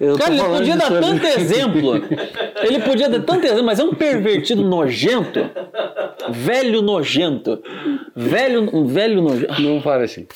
Eu 0.00 0.16
Cara, 0.16 0.32
ele 0.32 0.42
podia 0.42 0.76
dar 0.76 0.86
soli- 0.86 1.00
tanto 1.00 1.26
exemplo. 1.26 1.94
Ele 2.62 2.80
podia 2.80 3.08
dar 3.08 3.20
tanto 3.20 3.44
exemplo, 3.44 3.64
mas 3.64 3.78
é 3.78 3.84
um 3.84 3.94
pervertido 3.94 4.62
nojento. 4.62 5.50
Velho 6.30 6.80
nojento. 6.80 7.62
Velho, 8.16 8.74
um 8.74 8.86
velho 8.86 9.20
nojento. 9.20 9.60
Não 9.60 9.80
fale 9.82 10.04
assim. 10.04 10.26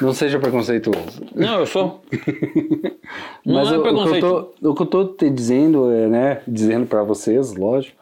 Não 0.00 0.12
seja 0.14 0.38
preconceituoso. 0.38 1.22
Não, 1.34 1.60
eu 1.60 1.66
sou. 1.66 2.00
Não 3.44 3.54
Mas 3.56 3.72
é 3.72 3.76
o, 3.76 3.80
o 3.80 3.82
que 3.82 3.88
eu 3.88 3.94
preconceito. 3.94 4.54
tô, 4.60 4.70
o 4.70 4.74
que 4.74 4.82
eu 4.82 4.86
tô 4.86 5.04
te 5.06 5.28
dizendo, 5.30 5.90
é, 5.92 6.06
né, 6.08 6.42
dizendo 6.48 6.86
pra 6.86 7.02
vocês, 7.02 7.54
lógico, 7.54 7.96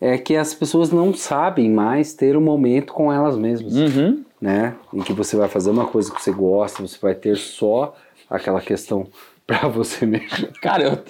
é 0.00 0.16
que 0.18 0.36
as 0.36 0.54
pessoas 0.54 0.90
não 0.90 1.12
sabem 1.14 1.70
mais 1.70 2.14
ter 2.14 2.36
um 2.36 2.40
momento 2.40 2.92
com 2.92 3.12
elas 3.12 3.36
mesmas, 3.36 3.74
Uhum. 3.74 4.24
né? 4.40 4.74
Em 4.92 5.00
que 5.00 5.12
você 5.12 5.36
vai 5.36 5.48
fazer 5.48 5.70
uma 5.70 5.86
coisa 5.86 6.12
que 6.12 6.22
você 6.22 6.30
gosta, 6.32 6.82
você 6.86 6.98
vai 7.00 7.14
ter 7.14 7.36
só 7.36 7.94
aquela 8.28 8.60
questão 8.60 9.06
pra 9.46 9.68
você 9.68 10.04
mesmo. 10.06 10.48
Cara, 10.60 11.02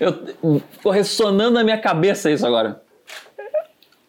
eu, 0.00 0.12
eu 0.44 0.62
tô 0.82 0.90
ressonando 0.90 1.52
na 1.52 1.64
minha 1.64 1.78
cabeça 1.80 2.30
isso 2.30 2.46
agora. 2.46 2.82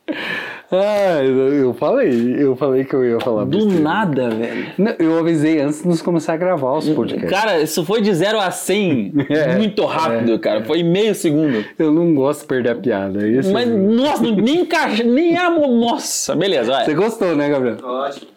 Ah, 0.72 1.24
eu, 1.24 1.74
falei, 1.76 2.36
eu 2.40 2.56
falei 2.56 2.84
que 2.84 2.94
eu 2.96 3.06
ia 3.06 3.20
falar 3.20 3.44
Do 3.46 3.58
besteira. 3.58 3.80
nada, 3.80 4.30
velho. 4.30 4.68
Não, 4.78 4.94
eu 5.00 5.20
avisei 5.20 5.60
antes 5.62 5.82
de 5.84 5.88
nós 5.88 6.02
começar 6.02 6.34
a 6.34 6.38
gravar 6.38 6.78
os 6.78 6.90
podcasts. 6.90 7.30
Cara, 7.30 7.60
isso 7.62 7.86
foi 7.86 8.02
de 8.02 8.14
0 8.14 8.40
a 8.40 8.50
100 8.52 9.14
É, 9.30 9.56
muito 9.58 9.86
rápido, 9.86 10.38
cara. 10.40 10.64
Foi 10.66 10.82
meio 10.84 11.14
segundo. 11.14 11.64
Eu 11.78 11.92
não 11.92 12.14
gosto 12.16 12.42
de 12.42 12.48
perder 12.48 12.70
a 12.72 12.76
piada. 12.76 13.28
Esse 13.28 13.52
Mas, 13.52 13.68
nossa, 13.70 14.24
não- 14.24 14.36
nem 14.36 14.62
encaixa, 14.62 15.04
nem 15.04 15.38
a. 15.38 15.50
Nossa, 15.50 16.36
beleza, 16.36 16.72
vai. 16.72 16.86
Você 16.86 16.94
gostou, 16.94 17.36
né, 17.36 17.48
Gabriel? 17.50 17.78
Ótimo. 17.84 18.28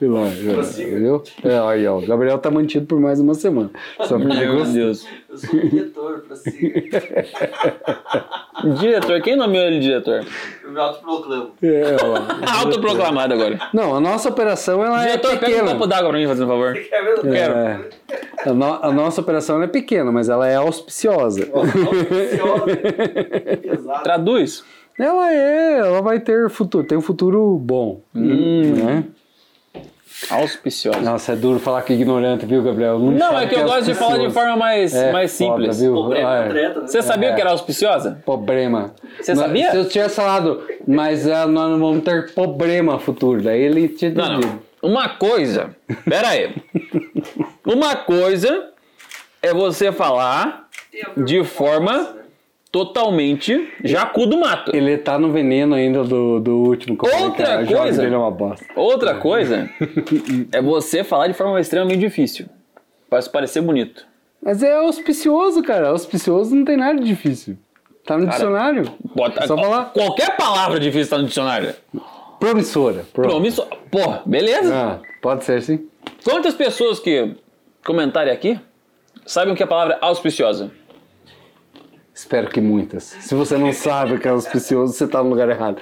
Prossiga. 0.54 0.90
Entendeu? 0.90 1.22
É, 1.42 1.58
aí, 1.70 1.86
ó, 1.86 1.98
o 1.98 2.06
Gabriel 2.06 2.38
tá 2.38 2.50
mantido 2.50 2.86
por 2.86 3.00
mais 3.00 3.18
uma 3.20 3.34
semana. 3.34 3.70
Só 4.02 4.18
porque 4.18 4.36
Meu 4.36 4.56
gostou. 4.58 4.74
Deus. 4.74 5.06
Eu 5.30 5.36
sou 5.38 5.58
o 5.60 5.68
diretor, 5.68 6.20
prossiga. 6.26 6.92
Diretor, 8.80 9.20
quem 9.22 9.36
nomeou 9.36 9.64
ele 9.66 9.78
diretor? 9.78 10.24
Eu 10.68 10.72
me 10.74 10.80
autoproclamo. 10.80 11.50
É, 11.62 11.96
ó. 12.04 12.18
Autoproclamado 12.60 13.32
agora. 13.32 13.58
Não, 13.72 13.94
a 13.96 14.00
nossa 14.00 14.28
operação 14.28 14.84
ela 14.84 15.00
Diretor, 15.00 15.32
é 15.32 15.36
pega 15.36 15.46
um 15.46 15.54
pequena. 15.56 15.72
copo 15.72 15.86
d'água 15.86 16.10
pra 16.10 16.18
mim, 16.18 16.26
fazendo 16.26 16.46
favor. 16.48 16.74
Quer 16.90 17.04
ver? 17.04 17.20
Quero. 17.22 17.54
É. 17.54 17.80
A, 18.46 18.52
no- 18.52 18.78
a 18.84 18.92
nossa 18.92 19.20
operação 19.22 19.56
ela 19.56 19.64
é 19.64 19.68
pequena, 19.68 20.12
mas 20.12 20.28
ela 20.28 20.46
é 20.46 20.56
auspiciosa. 20.56 21.46
Pesado. 23.62 24.02
Traduz. 24.02 24.62
Ela 24.98 25.32
é, 25.32 25.78
ela 25.78 26.02
vai 26.02 26.18
ter 26.20 26.50
futuro, 26.50 26.84
tem 26.86 26.98
um 26.98 27.02
futuro 27.02 27.56
bom. 27.56 28.02
Hum. 28.14 28.72
Né? 28.74 29.04
Auspiciosa. 30.30 31.00
Nossa, 31.00 31.32
é 31.32 31.36
duro 31.36 31.58
falar 31.60 31.82
que 31.82 31.92
ignorante, 31.92 32.44
viu, 32.44 32.62
Gabriel? 32.62 32.98
Não, 32.98 33.38
é 33.38 33.46
que 33.46 33.54
eu 33.54 33.64
gosto 33.64 33.84
de 33.84 33.94
falar 33.94 34.18
de 34.18 34.30
forma 34.30 34.56
mais, 34.56 34.94
É, 34.94 35.12
mais 35.12 35.36
foda, 35.36 35.56
simples. 35.60 35.80
viu? 35.80 35.92
Problema 35.94 36.28
Ah, 36.30 36.36
é 36.36 36.44
é. 36.44 36.48
treta, 36.48 36.80
né? 36.80 36.86
Você 36.86 37.02
sabia 37.02 37.28
É. 37.30 37.34
que 37.34 37.40
era 37.40 37.50
auspiciosa? 37.50 38.20
Problema. 38.24 38.94
Você 39.20 39.32
Mas 39.34 39.40
sabia? 39.44 39.70
Se 39.70 39.76
eu 39.76 39.88
tivesse 39.88 40.16
falado, 40.16 40.62
mas 40.86 41.26
ah, 41.28 41.46
nós 41.46 41.70
não 41.70 41.78
vamos 41.78 42.02
ter 42.04 42.32
problema 42.34 42.98
futuro, 42.98 43.40
daí 43.42 43.60
ele 43.60 43.88
tinha 43.88 44.10
Não, 44.10 44.40
não. 44.40 44.58
Uma 44.82 45.08
coisa. 45.08 45.70
Pera 46.08 46.28
aí. 46.28 46.54
Uma 47.66 47.96
coisa 47.96 48.70
é 49.42 49.52
você 49.52 49.90
falar 49.92 50.68
de 51.16 51.42
forma 51.44 52.16
totalmente 52.70 53.68
jacu 53.84 54.26
do 54.26 54.38
mato. 54.38 54.74
Ele 54.74 54.96
tá 54.98 55.18
no 55.18 55.30
veneno 55.32 55.74
ainda 55.74 56.04
do, 56.04 56.40
do 56.40 56.56
último. 56.58 56.98
Outra 57.00 57.64
que 57.64 57.74
coisa. 57.74 58.02
dele 58.02 58.14
é 58.14 58.18
uma 58.18 58.30
bosta. 58.30 58.66
Outra 58.76 59.14
coisa 59.14 59.68
é 60.52 60.60
você 60.60 61.02
falar 61.02 61.28
de 61.28 61.34
forma 61.34 61.60
extremamente 61.60 62.00
difícil. 62.00 62.46
Para 63.08 63.22
se 63.22 63.30
parecer 63.30 63.60
bonito. 63.62 64.06
Mas 64.42 64.62
é 64.62 64.74
auspicioso, 64.74 65.62
cara. 65.62 65.88
Auspicioso 65.88 66.54
não 66.54 66.64
tem 66.64 66.76
nada 66.76 67.00
de 67.00 67.06
difícil. 67.06 67.56
Tá 68.04 68.16
no 68.16 68.26
dicionário. 68.26 68.84
Bota, 69.14 69.46
Só 69.46 69.56
falar. 69.56 69.86
Qualquer 69.86 70.36
palavra 70.36 70.78
difícil 70.78 71.10
tá 71.10 71.18
no 71.18 71.26
dicionário. 71.26 71.74
Promissora. 72.38 73.04
Pronto. 73.12 73.28
Promissor. 73.28 73.66
Porra, 73.90 74.22
beleza? 74.24 74.74
Ah, 74.74 74.98
pode 75.20 75.44
ser 75.44 75.60
sim. 75.62 75.88
Quantas 76.24 76.54
pessoas 76.54 77.00
que 77.00 77.34
comentarem 77.84 78.32
aqui 78.32 78.58
sabem 79.26 79.52
o 79.52 79.56
que 79.56 79.62
é 79.62 79.66
a 79.66 79.68
palavra 79.68 79.98
auspiciosa? 80.00 80.70
Espero 82.18 82.48
que 82.50 82.60
muitas. 82.60 83.04
Se 83.20 83.32
você 83.32 83.56
não 83.56 83.72
sabe 83.72 84.14
o 84.14 84.18
que 84.18 84.26
é 84.26 84.32
auspicioso, 84.32 84.92
você 84.92 85.06
tá 85.06 85.22
no 85.22 85.30
lugar 85.30 85.48
errado. 85.48 85.80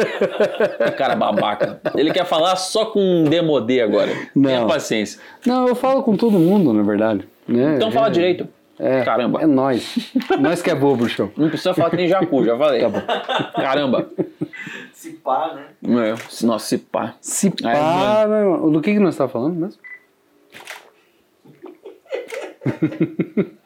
Cara 0.96 1.14
babaca. 1.14 1.78
Ele 1.94 2.10
quer 2.10 2.24
falar 2.24 2.56
só 2.56 2.86
com 2.86 2.98
um 2.98 3.24
demodê 3.24 3.82
agora. 3.82 4.10
Não. 4.34 4.44
Tenha 4.48 4.64
paciência. 4.66 5.20
Não, 5.44 5.68
eu 5.68 5.74
falo 5.74 6.02
com 6.02 6.16
todo 6.16 6.38
mundo, 6.38 6.72
na 6.72 6.82
verdade. 6.82 7.28
Né? 7.46 7.74
Então 7.76 7.92
fala 7.92 8.06
É- 8.06 8.10
direito. 8.10 8.48
É, 8.78 9.02
Caramba. 9.02 9.42
É 9.42 9.46
nós. 9.46 10.10
nós 10.40 10.62
que 10.62 10.70
é 10.70 10.74
bobo, 10.74 11.06
show. 11.06 11.30
Não 11.36 11.50
precisa 11.50 11.74
falar 11.74 11.90
que 11.90 11.96
nem 11.96 12.08
jacu, 12.08 12.42
já 12.46 12.56
falei. 12.56 12.80
Tá 12.80 12.88
bom. 12.88 13.02
Caramba. 13.54 14.08
Se 14.94 15.10
pá, 15.10 15.54
né? 15.82 16.08
É, 16.08 16.14
nossa, 16.46 16.64
se 16.66 16.78
pá. 16.78 17.14
Se 17.20 17.52
Ai, 17.62 17.74
pá, 17.74 18.26
né? 18.26 18.42
do 18.72 18.80
que, 18.80 18.94
que 18.94 18.98
nós 18.98 19.14
tá 19.16 19.28
falando 19.28 19.54
mesmo? 19.54 19.78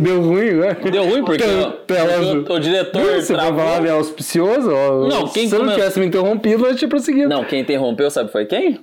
É. 0.00 0.02
Deu 0.02 0.20
ruim, 0.22 0.52
né? 0.52 0.74
Deu 0.90 1.04
ruim 1.04 1.24
porque 1.24 1.42
elas- 1.42 2.26
o, 2.48 2.52
o 2.54 2.58
diretor 2.58 3.02
Você 3.20 3.34
vai 3.34 3.46
travou. 3.46 3.64
falar 3.64 3.80
de 3.82 3.90
auspicioso? 3.90 4.70
ó, 4.74 5.08
Não, 5.08 5.28
quem 5.28 5.46
Se 5.48 5.54
eu 5.54 5.58
não 5.58 5.66
come- 5.66 5.76
tivesse 5.78 6.00
me 6.00 6.06
interrompido, 6.06 6.66
eu 6.66 6.74
tinha 6.74 6.88
prosseguido. 6.88 7.28
Não, 7.28 7.44
quem 7.44 7.60
interrompeu, 7.60 8.10
sabe 8.10 8.32
foi 8.32 8.46
quem? 8.46 8.80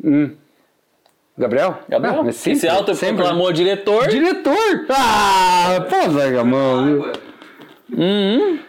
Gabriel? 1.38 1.80
Gabriel. 1.90 2.20
Ah, 2.20 2.24
mas 2.24 2.42
Quem 2.44 2.56
sempre, 2.56 2.60
se 2.60 2.68
autoproclamou 2.68 3.52
diretor. 3.52 4.08
Diretor! 4.08 4.86
Ah, 4.90 5.86
pô, 5.90 6.40
a 6.40 6.44
mão. 6.44 7.12
Uhum. 7.96 8.60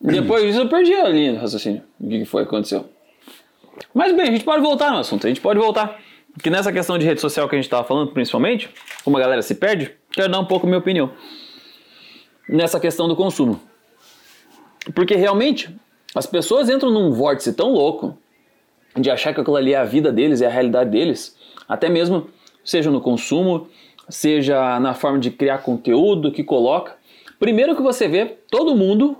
Depois 0.00 0.44
disso 0.44 0.60
eu 0.60 0.68
perdi 0.68 0.94
a 0.94 1.08
linha 1.08 1.32
do 1.34 1.38
raciocínio. 1.38 1.82
O 2.00 2.08
que 2.08 2.24
foi 2.24 2.42
que 2.42 2.48
aconteceu? 2.48 2.86
Mas 3.94 4.12
bem, 4.14 4.28
a 4.28 4.32
gente 4.32 4.44
pode 4.44 4.62
voltar 4.62 4.90
no 4.92 4.98
assunto, 4.98 5.26
a 5.26 5.28
gente 5.28 5.40
pode 5.40 5.58
voltar. 5.58 5.98
que 6.42 6.48
nessa 6.48 6.72
questão 6.72 6.96
de 6.98 7.04
rede 7.04 7.20
social 7.20 7.48
que 7.48 7.54
a 7.54 7.58
gente 7.58 7.66
estava 7.66 7.84
falando, 7.84 8.10
principalmente, 8.12 8.70
como 9.04 9.16
a 9.16 9.20
galera 9.20 9.42
se 9.42 9.54
perde, 9.54 9.90
quero 10.10 10.30
dar 10.30 10.38
um 10.40 10.44
pouco 10.46 10.66
a 10.66 10.68
minha 10.68 10.78
opinião 10.78 11.10
nessa 12.48 12.78
questão 12.80 13.08
do 13.08 13.16
consumo. 13.16 13.60
Porque 14.94 15.14
realmente 15.14 15.74
as 16.14 16.26
pessoas 16.26 16.68
entram 16.68 16.90
num 16.90 17.12
vórtice 17.12 17.52
tão 17.52 17.72
louco 17.72 18.16
de 18.96 19.10
achar 19.10 19.32
que 19.32 19.40
aquilo 19.40 19.56
ali 19.56 19.72
é 19.72 19.78
a 19.78 19.84
vida 19.84 20.12
deles, 20.12 20.42
é 20.42 20.46
a 20.46 20.50
realidade 20.50 20.90
deles, 20.90 21.36
até 21.68 21.88
mesmo 21.88 22.28
seja 22.64 22.90
no 22.90 23.00
consumo, 23.00 23.68
seja 24.08 24.78
na 24.80 24.94
forma 24.94 25.18
de 25.18 25.30
criar 25.30 25.58
conteúdo 25.58 26.30
que 26.30 26.44
coloca. 26.44 26.96
Primeiro 27.38 27.74
que 27.74 27.82
você 27.82 28.06
vê 28.06 28.36
todo 28.50 28.76
mundo 28.76 29.16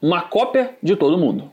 uma 0.00 0.22
cópia 0.22 0.76
de 0.82 0.94
todo 0.94 1.18
mundo. 1.18 1.50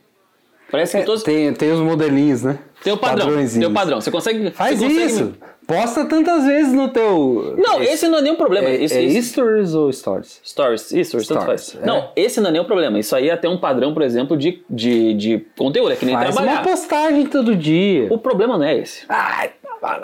Parece 0.69 0.97
que 0.97 1.03
É, 1.03 1.05
todos 1.05 1.23
tem, 1.23 1.53
tem 1.53 1.71
os 1.71 1.79
modelinhos, 1.79 2.43
né? 2.43 2.59
Tem 2.83 2.93
o 2.93 2.97
padrão, 2.97 3.27
tem 3.47 3.65
o 3.65 3.71
padrão. 3.71 4.01
Você 4.01 4.11
consegue 4.11 4.51
Faz 4.51 4.77
você 4.79 4.85
consegue- 4.85 5.05
isso. 5.05 5.33
Posta 5.65 6.03
tantas 6.03 6.43
vezes 6.45 6.73
no 6.73 6.89
teu. 6.89 7.55
Não, 7.57 7.81
esse 7.81 8.09
não 8.09 8.17
é 8.17 8.21
nenhum 8.21 8.35
problema. 8.35 8.67
É, 8.67 8.83
Esse- 8.83 8.97
é 8.97 9.03
esse- 9.03 9.29
stories 9.29 9.73
ou 9.73 9.91
stories? 9.93 10.41
Stories, 10.45 10.91
isso, 10.91 11.11
tanto 11.19 11.23
Stories, 11.41 11.45
faz. 11.71 11.77
é. 11.81 11.85
Não, 11.87 12.09
esse 12.17 12.41
não 12.41 12.49
é 12.49 12.51
nenhum 12.51 12.65
problema. 12.65 12.99
Isso 12.99 13.15
aí 13.15 13.29
é 13.29 13.31
até 13.31 13.47
um 13.47 13.57
padrão, 13.57 13.93
por 13.93 14.01
exemplo, 14.01 14.35
de, 14.35 14.61
de, 14.69 15.13
de 15.13 15.45
conteúdo, 15.57 15.93
é 15.93 15.95
que 15.95 16.05
nem 16.05 16.15
Faz 16.15 16.35
trabalhar. 16.35 16.51
uma 16.59 16.63
postagem 16.63 17.25
todo 17.27 17.55
dia. 17.55 18.07
O 18.11 18.17
problema 18.17 18.57
não 18.57 18.65
é 18.65 18.77
esse. 18.77 19.05
Ai, 19.07 19.51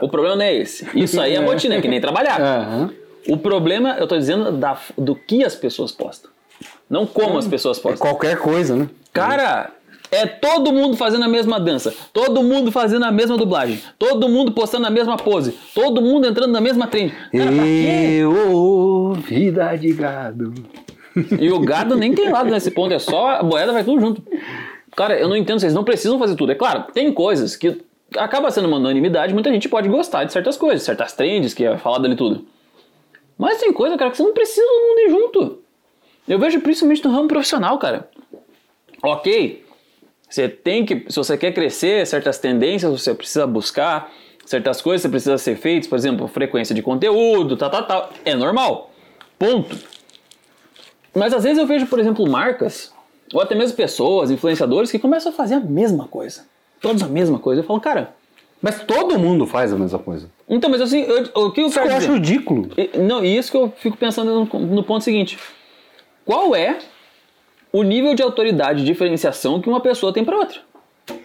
O 0.02 0.08
problema 0.08 0.38
não 0.38 0.44
é 0.46 0.54
esse. 0.56 0.88
Isso 0.96 1.20
aí 1.20 1.36
é 1.36 1.40
rotina, 1.40 1.76
é 1.76 1.82
que 1.82 1.90
nem 1.90 2.00
trabalhar. 2.00 2.40
Aham. 2.40 2.92
O 3.28 3.36
problema, 3.36 3.98
eu 4.00 4.08
tô 4.08 4.18
dizendo 4.18 4.54
da, 4.54 4.78
do 4.98 5.14
que 5.14 5.44
as 5.44 5.56
pessoas 5.56 5.92
postam. 5.92 6.32
Não 6.90 7.06
como 7.06 7.38
as 7.38 7.46
pessoas 7.48 7.78
É 7.80 7.82
postam. 7.82 8.00
qualquer 8.08 8.38
coisa, 8.38 8.76
né? 8.78 8.90
Cara, 9.12 9.72
é 10.12 10.26
todo 10.26 10.72
mundo 10.72 10.98
fazendo 10.98 11.24
a 11.24 11.28
mesma 11.28 11.60
dança, 11.60 11.94
todo 12.12 12.42
mundo 12.42 12.72
fazendo 12.72 13.06
a 13.06 13.12
mesma 13.12 13.38
dublagem, 13.38 13.80
todo 13.98 14.28
mundo 14.28 14.52
postando 14.52 14.88
a 14.88 14.90
mesma 14.90 15.18
pose, 15.18 15.58
todo 15.74 16.02
mundo 16.02 16.28
entrando 16.28 16.52
na 16.52 16.62
mesma 16.62 16.88
trend. 16.88 17.14
Cara? 17.32 17.52
Eu, 17.52 19.14
vida 19.26 19.76
de 19.76 19.94
gado. 19.94 20.54
E 21.40 21.52
o 21.52 21.60
gado 21.60 21.96
nem 21.96 22.14
tem 22.14 22.30
lado 22.30 22.50
nesse 22.50 22.72
ponto, 22.72 22.94
é 22.94 23.00
só 23.00 23.38
a 23.38 23.44
moeda 23.44 23.72
vai 23.72 23.84
tudo 23.84 24.00
junto. 24.00 24.24
Cara, 24.96 25.20
eu 25.20 25.28
não 25.28 25.36
entendo, 25.36 25.60
vocês 25.60 25.74
não 25.74 25.84
precisam 25.84 26.18
fazer 26.18 26.36
tudo. 26.36 26.52
É 26.52 26.56
claro, 26.56 26.86
tem 26.94 27.12
coisas 27.14 27.56
que 27.56 27.82
acaba 28.18 28.50
sendo 28.52 28.68
uma 28.68 28.78
unanimidade, 28.78 29.34
muita 29.34 29.52
gente 29.52 29.70
pode 29.70 29.88
gostar 29.88 30.24
de 30.24 30.34
certas 30.34 30.58
coisas, 30.58 30.84
certas 30.84 31.14
trends 31.14 31.54
que 31.54 31.66
é 31.66 31.78
falado 31.78 32.06
ali 32.06 32.16
tudo. 32.16 32.46
Mas 33.38 33.60
tem 33.60 33.72
coisa, 33.72 33.98
cara, 33.98 34.12
que 34.12 34.18
você 34.18 34.24
não 34.24 34.34
precisa 34.34 34.66
todo 34.66 34.88
mundo 34.88 35.00
ir 35.00 35.10
junto. 35.10 35.60
Eu 36.28 36.38
vejo 36.40 36.60
principalmente 36.60 37.04
no 37.06 37.12
ramo 37.12 37.28
profissional, 37.28 37.78
cara. 37.78 38.10
Ok, 39.02 39.64
você 40.30 40.48
tem 40.48 40.86
que, 40.86 41.06
se 41.10 41.16
você 41.16 41.38
quer 41.38 41.52
crescer, 41.54 42.06
certas 42.06 42.38
tendências 42.38 42.92
você 42.92 43.14
precisa 43.14 43.48
buscar, 43.48 44.12
certas 44.46 44.82
coisas 44.82 45.02
você 45.02 45.10
precisa 45.10 45.38
ser 45.38 45.56
feitas, 45.58 45.88
por 45.90 45.98
exemplo, 45.98 46.28
frequência 46.28 46.74
de 46.76 46.82
conteúdo, 46.82 47.58
tal, 47.58 47.70
tal, 47.70 47.84
tal. 47.88 48.10
É 48.24 48.36
normal. 48.36 48.92
Ponto. 49.38 49.76
Mas 51.16 51.34
às 51.34 51.44
vezes 51.44 51.58
eu 51.58 51.66
vejo, 51.66 51.88
por 51.88 52.00
exemplo, 52.00 52.28
marcas, 52.30 52.94
ou 53.34 53.42
até 53.42 53.56
mesmo 53.56 53.76
pessoas, 53.76 54.30
influenciadores, 54.32 54.92
que 54.92 55.00
começam 55.00 55.32
a 55.32 55.36
fazer 55.36 55.56
a 55.56 55.60
mesma 55.60 56.08
coisa. 56.08 56.46
Todos 56.82 57.02
a 57.04 57.08
mesma 57.08 57.40
coisa. 57.40 57.62
Eu 57.62 57.66
falo, 57.66 57.80
cara, 57.82 58.14
Mas 58.62 58.84
todo 58.84 59.18
mundo 59.18 59.48
faz 59.48 59.72
a 59.74 59.78
mesma 59.78 60.00
coisa. 60.00 60.30
então, 60.50 60.70
mas 60.70 60.82
assim, 60.82 61.00
eu- 61.02 61.30
o 61.34 61.52
que 61.52 61.62
eu 61.62 61.68
Isso 61.68 61.80
que 61.82 61.88
eu 61.88 61.96
acho 61.96 62.14
ridículo. 62.14 62.70
E- 62.78 62.98
Não, 62.98 63.24
e 63.24 63.38
isso 63.38 63.50
que 63.52 63.58
eu 63.58 63.72
fico 63.78 63.96
pensando 63.98 64.48
no, 64.52 64.60
no 64.60 64.84
ponto 64.84 65.04
seguinte. 65.04 65.38
Qual 66.26 66.54
é 66.56 66.78
o 67.72 67.84
nível 67.84 68.14
de 68.16 68.24
autoridade 68.24 68.82
e 68.82 68.86
diferenciação 68.86 69.62
que 69.62 69.70
uma 69.70 69.80
pessoa 69.80 70.14
tem 70.14 70.24
para 70.24 70.38
outra? 70.38 70.60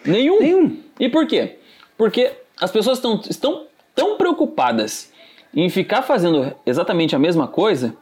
Nenhum. 0.05 0.39
Nenhum. 0.39 0.77
E 0.99 1.09
por 1.09 1.27
quê? 1.27 1.57
Porque 1.97 2.31
as 2.59 2.71
pessoas 2.71 2.97
estão, 2.97 3.21
estão 3.29 3.67
tão 3.93 4.17
preocupadas 4.17 5.11
em 5.53 5.69
ficar 5.69 6.01
fazendo 6.01 6.53
exatamente 6.65 7.15
a 7.15 7.19
mesma 7.19 7.47
coisa 7.47 7.95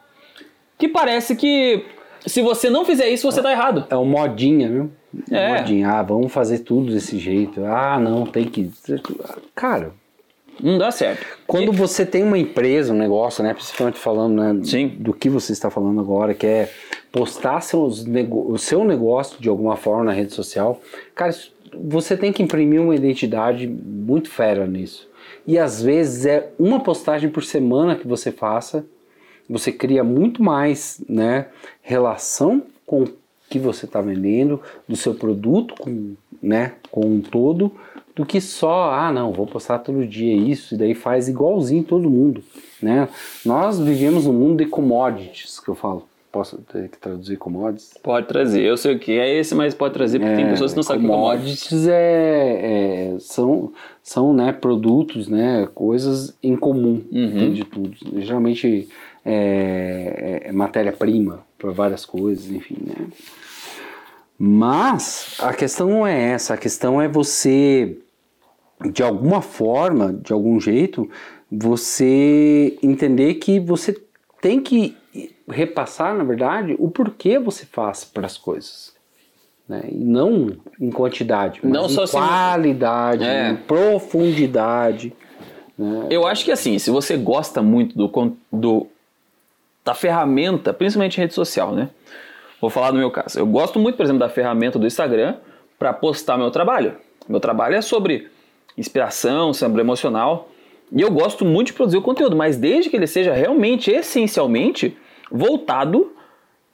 que 0.78 0.88
parece 0.88 1.36
que 1.36 1.86
se 2.26 2.42
você 2.42 2.70
não 2.70 2.86
fizer 2.86 3.10
isso, 3.10 3.30
você 3.30 3.42
tá 3.42 3.52
errado. 3.52 3.86
É 3.90 3.96
o 3.96 4.06
modinha, 4.06 4.70
viu? 4.70 4.92
É. 5.30 5.60
Modinha. 5.60 5.90
Ah, 5.90 6.02
vamos 6.02 6.32
fazer 6.32 6.60
tudo 6.60 6.92
desse 6.92 7.20
jeito. 7.20 7.64
Ah, 7.66 8.00
não, 8.00 8.26
tem 8.26 8.46
que. 8.46 8.72
Cara, 9.54 9.94
Não 10.62 10.78
dá 10.78 10.92
certo. 10.92 11.26
Quando 11.48 11.72
você 11.72 12.06
tem 12.06 12.24
uma 12.24 12.38
empresa, 12.38 12.94
um 12.94 12.98
negócio, 12.98 13.44
né, 13.44 13.54
principalmente 13.54 14.00
falando 14.00 14.36
né, 14.42 14.64
Sim. 14.64 14.88
do 15.00 15.14
que 15.14 15.30
você 15.30 15.52
está 15.52 15.70
falando 15.70 16.00
agora, 16.00 16.34
que 16.34 16.46
é 16.46 16.72
postar 17.12 17.62
seus 17.62 18.06
nego- 18.06 18.52
o 18.52 18.58
seu 18.58 18.84
negócio 18.86 19.42
de 19.42 19.50
alguma 19.50 19.76
forma 19.76 20.04
na 20.06 20.12
rede 20.14 20.34
social, 20.34 20.82
cara, 21.14 21.34
você 21.84 22.16
tem 22.16 22.32
que 22.32 22.42
imprimir 22.44 22.82
uma 22.82 22.96
identidade 22.96 23.68
muito 23.68 24.30
fera 24.30 24.66
nisso. 24.68 25.10
E 25.46 25.58
às 25.58 25.82
vezes 25.82 26.26
é 26.26 26.52
uma 26.58 26.80
postagem 26.80 27.30
por 27.30 27.44
semana 27.44 27.96
que 27.96 28.08
você 28.08 28.32
faça, 28.32 28.86
você 29.50 29.72
cria 29.72 30.04
muito 30.04 30.42
mais 30.42 31.02
né, 31.10 31.48
relação 31.82 32.64
com 32.86 33.04
o 33.04 33.10
que 33.50 33.60
você 33.60 33.86
está 33.86 34.02
vendendo, 34.02 34.62
do 34.88 34.96
seu 34.96 35.14
produto 35.14 35.76
com, 35.78 36.14
né, 36.42 36.74
com 36.90 37.06
um 37.06 37.22
todo, 37.22 37.72
do 38.16 38.26
que 38.26 38.40
só, 38.40 38.92
ah 38.92 39.12
não, 39.12 39.32
vou 39.34 39.48
postar 39.48 39.80
todo 39.80 40.06
dia 40.06 40.36
isso, 40.36 40.76
e 40.76 40.78
daí 40.78 40.94
faz 40.94 41.28
igualzinho 41.28 41.84
todo 41.84 42.10
mundo. 42.10 42.44
Né? 42.82 43.08
Nós 43.46 43.80
vivemos 43.80 44.26
um 44.28 44.34
mundo 44.34 44.64
de 44.64 44.70
commodities, 44.70 45.60
que 45.60 45.70
eu 45.70 45.76
falo. 45.76 46.08
Posso 46.32 46.58
ter 46.72 46.90
que 46.90 46.98
traduzir 46.98 47.38
commodities? 47.38 47.94
Pode 48.02 48.28
trazer. 48.28 48.62
Eu 48.64 48.76
sei 48.76 48.96
o 48.96 49.00
que 49.00 49.12
é 49.12 49.36
esse, 49.36 49.54
mas 49.54 49.76
pode 49.76 49.94
trazer 49.94 50.18
porque 50.20 50.36
tem 50.36 50.50
pessoas 50.50 50.72
que 50.72 50.78
não 50.78 50.84
sabem 50.84 51.04
o 51.06 51.08
que 51.08 51.12
é 51.12 51.16
commodities 51.16 51.88
é, 51.88 53.12
é- 53.14 53.20
são, 53.20 53.72
são 54.02 54.34
né, 54.34 54.52
produtos, 54.52 55.28
né, 55.28 55.68
coisas 55.76 56.36
em 56.42 56.56
comum 56.56 57.04
Uhum. 57.12 57.54
de 57.54 57.64
tudo. 57.64 57.92
Geralmente 58.20 58.90
é, 59.24 60.42
é 60.46 60.52
matéria-prima 60.52 61.40
para 61.58 61.70
várias 61.72 62.04
coisas, 62.04 62.50
enfim. 62.50 62.78
Né? 62.82 62.96
Mas 64.46 65.38
a 65.40 65.54
questão 65.54 65.88
não 65.90 66.06
é 66.06 66.32
essa, 66.32 66.56
a 66.56 66.58
questão 66.58 67.02
é 67.02 67.08
você, 67.08 67.98
de 68.92 69.02
alguma 69.02 69.42
forma, 69.42 70.12
de 70.12 70.34
algum 70.34 70.60
jeito, 70.60 71.10
você 71.50 72.78
entender 72.84 73.36
que 73.36 73.58
você 73.58 73.96
tem 74.42 74.60
que 74.60 74.98
repassar, 75.50 76.14
na 76.14 76.26
verdade, 76.26 76.76
o 76.78 76.92
porquê 76.92 77.40
você 77.40 77.66
faz 77.66 78.04
para 78.04 78.26
as 78.26 78.38
coisas. 78.38 78.92
Né? 79.66 79.84
E 79.90 79.96
não 79.96 80.52
em 80.78 80.92
quantidade, 80.92 81.62
mas 81.64 81.72
Não 81.72 81.86
em 81.86 81.90
só 81.90 82.06
se- 82.06 82.12
qualidade, 82.12 83.24
É. 83.24 83.52
em 83.52 83.56
profundidade. 83.56 85.14
Né? 85.78 86.08
Eu 86.10 86.28
acho 86.28 86.44
que 86.44 86.52
assim, 86.52 86.78
se 86.80 86.92
você 86.92 87.16
gosta 87.16 87.62
muito 87.62 87.96
do, 87.98 88.36
do 88.52 88.88
da 89.86 89.94
ferramenta, 89.94 90.74
principalmente 90.74 91.18
rede 91.18 91.34
social, 91.34 91.74
né? 91.74 91.90
Vou 92.64 92.70
falar 92.70 92.92
do 92.92 92.98
meu 92.98 93.12
caso. 93.12 93.38
Eu 93.38 93.46
gosto 93.46 93.78
muito, 93.78 93.98
por 93.98 94.04
exemplo, 94.04 94.22
da 94.22 94.30
ferramenta 94.30 94.80
do 94.80 94.88
Instagram 94.88 95.36
para 95.78 95.92
postar 95.92 96.38
meu 96.38 96.50
trabalho. 96.50 96.96
Meu 97.28 97.42
trabalho 97.42 97.76
é 97.76 97.82
sobre 97.82 98.30
inspiração, 98.78 99.54
sobre 99.54 99.82
emocional. 99.82 100.48
E 100.90 101.02
eu 101.02 101.12
gosto 101.12 101.44
muito 101.44 101.68
de 101.68 101.74
produzir 101.74 101.98
o 101.98 102.02
conteúdo, 102.02 102.38
mas 102.38 102.56
desde 102.56 102.90
que 102.90 102.96
ele 102.96 103.06
seja 103.06 103.34
realmente, 103.34 103.92
essencialmente, 103.92 104.98
voltado 105.30 106.14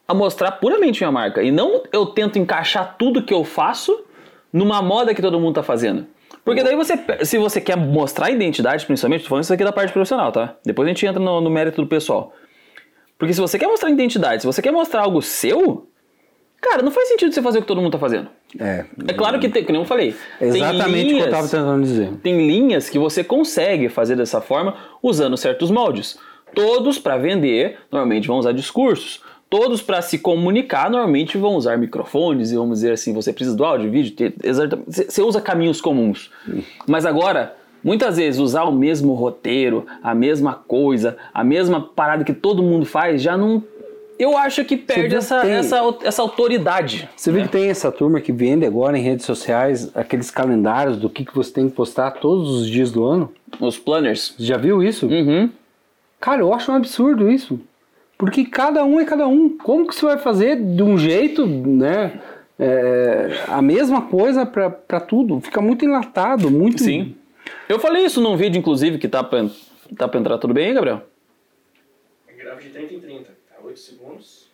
a 0.08 0.14
mostrar 0.14 0.52
puramente 0.52 1.02
minha 1.02 1.12
marca. 1.12 1.42
E 1.42 1.50
não 1.50 1.82
eu 1.92 2.06
tento 2.06 2.38
encaixar 2.38 2.96
tudo 2.96 3.24
que 3.24 3.34
eu 3.34 3.44
faço 3.44 4.06
numa 4.54 4.84
moda 4.84 5.16
que 5.16 5.24
todo 5.24 5.40
mundo 5.40 5.56
tá 5.56 5.64
fazendo. 5.64 6.06
Porque 6.46 6.64
daí 6.64 6.76
você, 6.76 6.94
se 7.26 7.40
você 7.40 7.60
quer 7.60 7.76
mostrar 7.76 8.30
identidade, 8.30 8.86
principalmente, 8.86 9.24
tô 9.24 9.30
falando 9.30 9.44
isso 9.44 9.54
aqui 9.56 9.64
da 9.64 9.72
parte 9.72 9.92
profissional, 9.92 10.32
tá? 10.32 10.56
Depois 10.64 10.86
a 10.86 10.90
gente 10.90 11.04
entra 11.04 11.20
no, 11.20 11.42
no 11.42 11.50
mérito 11.50 11.82
do 11.82 11.88
pessoal. 11.88 12.32
Porque 13.20 13.34
se 13.34 13.42
você 13.42 13.60
quer 13.60 13.68
mostrar 13.68 13.90
identidade, 13.92 14.42
se 14.42 14.48
você 14.48 14.62
quer 14.62 14.72
mostrar 14.72 15.02
algo 15.02 15.22
seu, 15.22 15.88
cara, 16.62 16.82
não 16.82 16.90
faz 16.90 17.10
sentido 17.10 17.32
você 17.34 17.42
fazer 17.42 17.60
o 17.60 17.62
que 17.62 17.68
todo 17.68 17.82
mundo 17.82 17.92
tá 17.92 18.00
fazendo. 18.00 18.30
É, 18.60 18.86
É 19.08 19.14
claro 19.14 19.40
que 19.40 19.48
tem, 19.50 19.64
que 19.64 19.72
nem 19.72 19.82
eu 19.82 19.86
falei. 19.86 20.16
exatamente 20.42 20.80
o 20.80 20.94
que 20.94 20.98
eu 20.98 21.04
linhas- 21.12 21.26
estava 21.28 21.48
tentando 21.48 21.84
dizer. 21.84 22.10
tem 22.24 22.48
linhas 22.48 22.90
que 22.90 22.98
você 22.98 23.24
consegue 23.24 23.90
fazer 23.90 24.16
dessa 24.16 24.40
forma 24.42 24.76
usando 25.04 25.36
certos 25.38 25.70
moldes. 25.70 26.18
Todos 26.56 26.98
para 26.98 27.18
vender, 27.18 27.78
normalmente 27.92 28.28
vão 28.28 28.38
usar 28.38 28.54
discursos. 28.54 29.22
Todos 29.50 29.82
para 29.82 30.02
se 30.02 30.20
comunicar, 30.20 30.90
normalmente 30.92 31.38
vão 31.38 31.56
usar 31.56 31.76
microfones 31.78 32.52
e 32.52 32.56
vamos 32.56 32.80
dizer 32.80 32.94
assim, 32.94 33.14
você 33.14 33.34
precisa 33.34 33.56
do 33.56 33.66
áudio, 33.66 33.90
vídeo, 33.92 34.34
você 34.88 35.22
usa 35.24 35.42
caminhos 35.42 35.82
comuns. 35.82 36.32
Mas 36.88 37.04
agora, 37.06 37.56
muitas 37.84 38.18
vezes 38.18 38.40
usar 38.40 38.64
o 38.64 38.72
mesmo 38.72 39.14
roteiro, 39.14 39.86
a 40.04 40.14
mesma 40.14 40.54
coisa, 40.54 41.18
a 41.34 41.44
mesma 41.44 41.82
parada 41.82 42.24
que 42.24 42.34
todo 42.34 42.64
mundo 42.64 42.86
faz, 42.86 43.22
já 43.22 43.38
não 43.38 43.64
eu 44.18 44.38
acho 44.38 44.66
que 44.66 44.76
perde 44.76 45.16
essa, 45.16 45.40
tem- 45.40 45.52
essa, 45.52 45.78
essa 46.04 46.22
autoridade. 46.22 47.08
Você 47.16 47.32
vê 47.32 47.44
que 47.44 47.48
tem 47.48 47.70
essa 47.70 47.90
turma 47.90 48.20
que 48.20 48.34
vende 48.34 48.66
agora 48.66 48.98
em 48.98 49.02
redes 49.02 49.26
sociais 49.26 49.90
aqueles 49.96 50.30
calendários 50.30 50.98
do 50.98 51.10
que, 51.10 51.24
que 51.24 51.34
você 51.34 51.54
tem 51.54 51.70
que 51.70 51.76
postar 51.76 52.12
todos 52.12 52.50
os 52.50 52.68
dias 52.68 52.92
do 52.92 53.06
ano? 53.06 53.32
Os 53.62 53.78
planners. 53.78 54.36
Já 54.38 54.58
viu 54.58 54.84
isso? 54.84 55.08
Uhum. 55.08 55.50
Cara, 56.20 56.42
eu 56.42 56.54
acho 56.54 56.70
um 56.70 56.76
absurdo 56.76 57.32
isso. 57.32 57.62
Porque 58.18 58.44
cada 58.44 58.84
um 58.84 59.00
é 59.00 59.06
cada 59.06 59.26
um. 59.26 59.58
Como 59.58 59.88
que 59.88 59.96
você 59.96 60.06
vai 60.06 60.18
fazer 60.18 60.62
de 60.62 60.84
um 60.84 60.98
jeito, 60.98 61.46
né? 61.48 62.20
é, 62.60 63.30
a 63.48 63.62
mesma 63.62 64.02
coisa 64.02 64.46
pra 64.46 65.00
tudo. 65.00 65.40
Fica 65.40 65.62
muito 65.62 65.86
enlatado, 65.86 66.52
muito. 66.52 66.84
Sim. 66.84 67.16
Eu 67.68 67.80
falei 67.80 68.06
isso 68.06 68.22
num 68.22 68.36
vídeo, 68.36 68.60
inclusive, 68.60 68.98
que 68.98 69.08
tá 69.08 69.24
pra, 69.24 69.48
tá 69.98 70.08
pra 70.08 70.20
entrar 70.20 70.38
tudo 70.38 70.54
bem 70.54 70.68
aí, 70.68 70.74
Gabriel? 70.74 71.04
Grava 72.38 72.62
de 72.62 72.70
30 72.70 72.94
em 72.94 73.00
30. 73.00 73.32
Tá 73.50 73.56
8 73.64 73.80
segundos. 73.80 74.50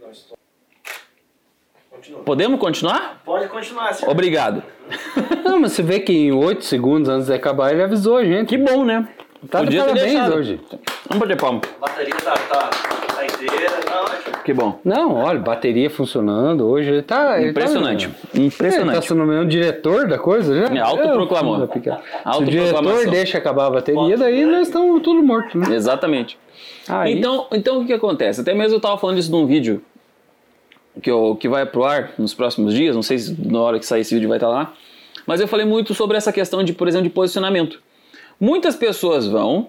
Um 0.00 0.10
stop. 0.10 0.38
Continua. 1.90 2.22
Podemos 2.22 2.60
continuar? 2.60 3.22
Pode 3.24 3.48
continuar, 3.48 3.92
senhor. 3.92 4.10
Obrigado. 4.10 4.62
Não, 5.44 5.58
mas 5.60 5.72
você 5.72 5.82
vê 5.82 6.00
que 6.00 6.12
em 6.12 6.32
8 6.32 6.64
segundos 6.64 7.08
antes 7.08 7.26
de 7.26 7.34
acabar 7.34 7.72
ele 7.72 7.82
avisou 7.82 8.16
a 8.16 8.24
gente. 8.24 8.48
Que 8.48 8.56
bom, 8.56 8.84
né? 8.84 9.08
Tá 9.50 9.60
de 9.60 9.66
Podia 9.66 9.80
parabéns 9.84 10.04
deixado. 10.04 10.34
hoje. 10.34 10.60
Vamos 11.08 11.20
bater 11.28 11.36
palma. 11.40 11.60
A 11.76 11.80
bateria 11.86 12.14
tá, 12.16 12.34
tá, 12.34 12.70
tá 13.14 13.24
inteira, 13.24 13.70
tá 13.84 14.00
ótimo. 14.02 14.36
Que 14.44 14.52
bom. 14.52 14.80
Não, 14.84 15.14
olha, 15.14 15.38
bateria 15.38 15.88
funcionando 15.88 16.66
hoje. 16.66 16.90
Ele 16.90 17.02
tá. 17.02 17.40
ele 17.40 17.50
Impressionante. 17.50 18.08
Tá, 18.08 18.14
Ele 18.34 18.50
tá 18.50 18.54
Impressionante. 18.56 19.06
se 19.06 19.14
nomeando 19.14 19.48
diretor 19.48 20.08
da 20.08 20.18
coisa 20.18 20.54
já? 20.58 20.74
É, 20.74 20.80
autoproclamou. 20.80 21.62
É, 21.62 21.66
pica- 21.68 22.00
Se 22.32 22.42
o 22.42 22.44
diretor 22.44 23.06
deixa 23.08 23.38
acabar 23.38 23.66
a 23.66 23.70
bateria, 23.70 24.16
daí 24.16 24.44
nós 24.44 24.66
estamos 24.66 25.00
tudo 25.02 25.22
morto, 25.22 25.56
né? 25.56 25.74
Exatamente. 25.74 26.36
Aí, 26.88 27.16
Então, 27.16 27.46
então 27.52 27.82
o 27.82 27.86
que 27.86 27.92
acontece? 27.92 28.40
Até 28.40 28.52
mesmo 28.54 28.76
eu 28.76 28.80
tava 28.80 28.98
falando 28.98 29.18
isso 29.18 29.30
num 29.30 29.46
vídeo 29.46 29.82
que, 31.00 31.10
eu, 31.10 31.36
que 31.38 31.48
vai 31.48 31.64
pro 31.64 31.84
ar 31.84 32.10
nos 32.18 32.34
próximos 32.34 32.74
dias, 32.74 32.96
não 32.96 33.02
sei 33.02 33.18
se 33.18 33.36
na 33.46 33.60
hora 33.60 33.78
que 33.78 33.86
sair 33.86 34.00
esse 34.00 34.14
vídeo 34.14 34.28
vai 34.28 34.38
estar 34.38 34.48
lá, 34.48 34.72
mas 35.26 35.40
eu 35.40 35.46
falei 35.46 35.64
muito 35.64 35.94
sobre 35.94 36.16
essa 36.16 36.32
questão 36.32 36.64
de, 36.64 36.72
por 36.72 36.88
exemplo, 36.88 37.04
de 37.06 37.10
posicionamento. 37.14 37.80
Muitas 38.40 38.76
pessoas 38.76 39.26
vão 39.26 39.68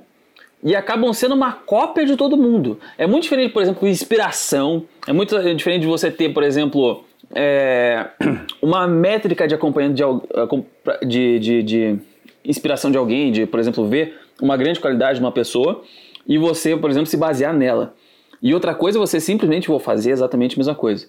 e 0.64 0.76
acabam 0.76 1.12
sendo 1.14 1.36
uma 1.36 1.54
cópia 1.54 2.06
de 2.06 2.16
todo 2.16 2.36
mundo. 2.38 2.80
É 2.98 3.08
muito 3.08 3.24
diferente, 3.24 3.52
por 3.54 3.62
exemplo, 3.62 3.88
inspiração, 3.88 4.84
é 5.08 5.14
muito 5.14 5.38
diferente 5.56 5.82
de 5.82 5.88
você 5.88 6.12
ter, 6.12 6.30
por 6.34 6.44
exemplo, 6.44 7.04
é, 7.34 8.08
uma 8.62 8.86
métrica 8.88 9.48
de 9.48 9.56
acompanhamento 9.56 9.96
de, 9.98 10.04
acom- 10.40 10.66
de, 11.06 11.40
de, 11.40 11.64
de 11.64 12.00
inspiração 12.44 12.92
de 12.92 12.98
alguém, 12.98 13.32
de, 13.32 13.46
por 13.46 13.60
exemplo, 13.60 13.88
ver 13.88 14.20
uma 14.42 14.56
grande 14.58 14.80
qualidade 14.80 15.20
de 15.20 15.24
uma 15.26 15.32
pessoa 15.32 15.84
e 16.28 16.38
você, 16.38 16.76
por 16.76 16.90
exemplo, 16.90 17.08
se 17.08 17.18
basear 17.18 17.54
nela. 17.54 17.96
E 18.42 18.54
outra 18.54 18.74
coisa, 18.74 18.98
você 19.00 19.20
simplesmente 19.20 19.68
vou 19.68 19.80
fazer 19.80 20.12
exatamente 20.12 20.56
a 20.56 20.58
mesma 20.58 20.76
coisa. 20.76 21.08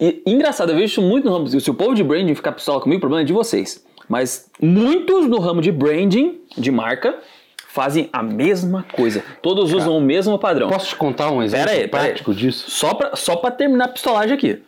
E 0.00 0.20
engraçado, 0.26 0.70
eu 0.70 0.74
vejo 0.76 0.86
isso 0.86 1.02
muito 1.02 1.24
no 1.26 1.32
ramo. 1.32 1.48
Se 1.48 1.70
o 1.70 1.74
povo 1.74 1.94
de 1.94 2.02
branding 2.02 2.34
ficar 2.34 2.52
pistola 2.52 2.80
comigo, 2.80 2.98
o 2.98 3.00
problema 3.00 3.22
é 3.22 3.24
de 3.24 3.32
vocês. 3.32 3.84
Mas 4.12 4.50
muitos 4.60 5.26
no 5.26 5.38
ramo 5.38 5.62
de 5.62 5.72
branding, 5.72 6.38
de 6.54 6.70
marca, 6.70 7.14
fazem 7.68 8.10
a 8.12 8.22
mesma 8.22 8.84
coisa. 8.92 9.24
Todos 9.40 9.72
usam 9.72 9.96
o 9.96 10.00
mesmo 10.02 10.38
padrão. 10.38 10.68
posso 10.68 10.88
te 10.88 10.96
contar 10.96 11.30
um 11.30 11.42
exemplo 11.42 11.64
Pera 11.66 11.78
aí, 11.80 11.88
pera 11.88 12.02
aí. 12.02 12.08
prático 12.10 12.34
disso? 12.34 12.70
Só 12.70 12.92
pra, 12.92 13.16
só 13.16 13.36
pra 13.36 13.50
terminar 13.50 13.86
a 13.86 13.88
pistolagem 13.88 14.34
aqui. 14.36 14.60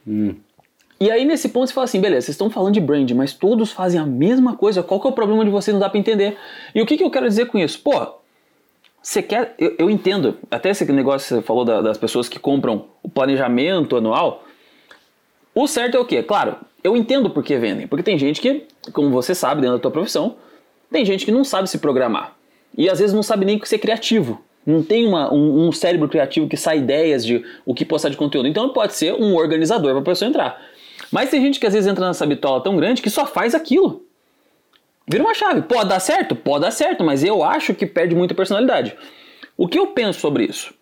E 0.98 1.10
aí, 1.10 1.26
nesse 1.26 1.50
ponto, 1.50 1.66
você 1.66 1.74
fala 1.74 1.84
assim: 1.84 2.00
beleza, 2.00 2.22
vocês 2.24 2.34
estão 2.34 2.48
falando 2.48 2.72
de 2.72 2.80
brand, 2.80 3.10
mas 3.10 3.34
todos 3.34 3.70
fazem 3.70 4.00
a 4.00 4.06
mesma 4.06 4.56
coisa. 4.56 4.82
Qual 4.82 4.98
que 4.98 5.06
é 5.06 5.10
o 5.10 5.12
problema 5.12 5.44
de 5.44 5.50
vocês? 5.50 5.74
Não 5.74 5.80
dá 5.80 5.90
pra 5.90 5.98
entender. 6.00 6.38
E 6.74 6.80
o 6.80 6.86
que, 6.86 6.96
que 6.96 7.04
eu 7.04 7.10
quero 7.10 7.28
dizer 7.28 7.44
com 7.48 7.58
isso? 7.58 7.78
Pô, 7.80 7.92
você 9.02 9.22
quer. 9.22 9.54
Eu, 9.58 9.74
eu 9.78 9.90
entendo, 9.90 10.38
até 10.50 10.70
esse 10.70 10.90
negócio 10.90 11.28
que 11.28 11.34
você 11.34 11.46
falou 11.46 11.66
da- 11.66 11.82
das 11.82 11.98
pessoas 11.98 12.30
que 12.30 12.38
compram 12.38 12.86
o 13.02 13.10
planejamento 13.10 13.94
anual. 13.94 14.42
O 15.54 15.66
certo 15.66 15.98
é 15.98 16.00
o 16.00 16.06
quê? 16.06 16.22
Claro, 16.22 16.56
eu 16.82 16.96
entendo 16.96 17.28
por 17.28 17.44
que 17.44 17.58
vendem. 17.58 17.86
Porque 17.86 18.02
tem 18.02 18.16
gente 18.16 18.40
que, 18.40 18.64
como 18.92 19.10
você 19.10 19.34
sabe 19.34 19.60
dentro 19.60 19.76
da 19.76 19.82
tua 19.82 19.90
profissão, 19.90 20.36
tem 20.90 21.04
gente 21.04 21.24
que 21.24 21.32
não 21.32 21.44
sabe 21.44 21.68
se 21.68 21.78
programar. 21.78 22.36
E 22.76 22.88
às 22.88 22.98
vezes 22.98 23.14
não 23.14 23.22
sabe 23.22 23.44
nem 23.44 23.60
ser 23.64 23.78
criativo. 23.78 24.40
Não 24.66 24.82
tem 24.82 25.06
uma- 25.06 25.32
um, 25.32 25.66
um 25.68 25.72
cérebro 25.72 26.08
criativo 26.08 26.48
que 26.48 26.56
sai 26.56 26.78
ideias 26.78 27.24
de 27.24 27.44
o 27.66 27.74
que 27.74 27.84
postar 27.84 28.08
de 28.08 28.16
conteúdo. 28.16 28.48
Então 28.48 28.68
pode 28.70 28.94
ser 28.94 29.12
um 29.14 29.34
organizador 29.34 29.92
para 29.92 30.00
a 30.00 30.04
pessoa 30.04 30.28
entrar. 30.28 30.60
Mas 31.12 31.30
tem 31.30 31.40
gente 31.40 31.60
que 31.60 31.66
às 31.66 31.72
vezes 31.74 31.88
entra 31.90 32.06
nessa 32.06 32.26
bitola 32.26 32.62
tão 32.62 32.76
grande 32.76 33.02
que 33.02 33.10
só 33.10 33.26
faz 33.26 33.54
aquilo. 33.54 34.02
Vira 35.06 35.22
uma 35.22 35.34
chave. 35.34 35.62
Pode 35.62 35.88
dar 35.88 36.00
certo? 36.00 36.34
Pode 36.34 36.62
dar 36.62 36.70
certo, 36.70 37.04
mas 37.04 37.22
eu 37.22 37.44
acho 37.44 37.74
que 37.74 37.86
perde 37.86 38.14
muita 38.14 38.34
personalidade. 38.34 38.96
O 39.56 39.68
que 39.68 39.78
eu 39.78 39.88
penso 39.88 40.18
sobre 40.20 40.44
isso? 40.44 40.72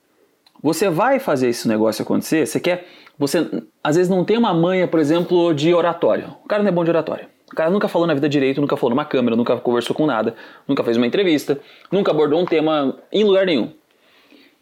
Você 0.62 0.88
vai 0.88 1.18
fazer 1.18 1.48
esse 1.48 1.66
negócio 1.66 2.02
acontecer, 2.02 2.46
você 2.46 2.60
quer. 2.60 2.86
Você 3.18 3.46
às 3.82 3.96
vezes 3.96 4.08
não 4.08 4.24
tem 4.24 4.38
uma 4.38 4.54
manha, 4.54 4.86
por 4.86 5.00
exemplo, 5.00 5.52
de 5.52 5.74
oratório. 5.74 6.36
O 6.44 6.48
cara 6.48 6.62
não 6.62 6.68
é 6.68 6.72
bom 6.72 6.84
de 6.84 6.90
oratório. 6.90 7.26
O 7.52 7.54
cara 7.54 7.70
nunca 7.70 7.86
falou 7.86 8.06
na 8.06 8.14
vida 8.14 8.28
direito, 8.28 8.60
nunca 8.60 8.76
falou 8.76 8.90
numa 8.90 9.04
câmera, 9.04 9.36
nunca 9.36 9.56
conversou 9.58 9.94
com 9.94 10.06
nada, 10.06 10.34
nunca 10.66 10.82
fez 10.82 10.96
uma 10.96 11.06
entrevista, 11.06 11.60
nunca 11.90 12.10
abordou 12.10 12.40
um 12.40 12.46
tema 12.46 12.96
em 13.12 13.24
lugar 13.24 13.44
nenhum. 13.44 13.70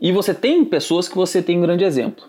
E 0.01 0.11
você 0.11 0.35
tem 0.35 0.65
pessoas 0.65 1.09
que 1.09 1.15
você 1.15 1.41
tem 1.41 1.59
um 1.59 1.61
grande 1.61 1.85
exemplo. 1.85 2.25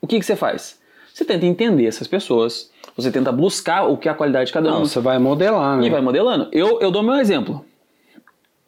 O 0.00 0.06
que, 0.06 0.18
que 0.18 0.24
você 0.24 0.36
faz? 0.36 0.80
Você 1.12 1.24
tenta 1.24 1.44
entender 1.44 1.86
essas 1.86 2.06
pessoas, 2.06 2.70
você 2.96 3.10
tenta 3.10 3.30
buscar 3.30 3.84
o 3.84 3.96
que 3.96 4.08
é 4.08 4.12
a 4.12 4.14
qualidade 4.14 4.46
de 4.46 4.52
cada 4.52 4.70
Não, 4.70 4.82
um 4.82 4.86
você 4.86 5.00
vai 5.00 5.18
modelar, 5.18 5.78
né? 5.78 5.86
e 5.86 5.90
vai 5.90 6.00
modelando. 6.00 6.48
Eu, 6.52 6.80
eu 6.80 6.90
dou 6.90 7.02
meu 7.02 7.16
exemplo. 7.16 7.64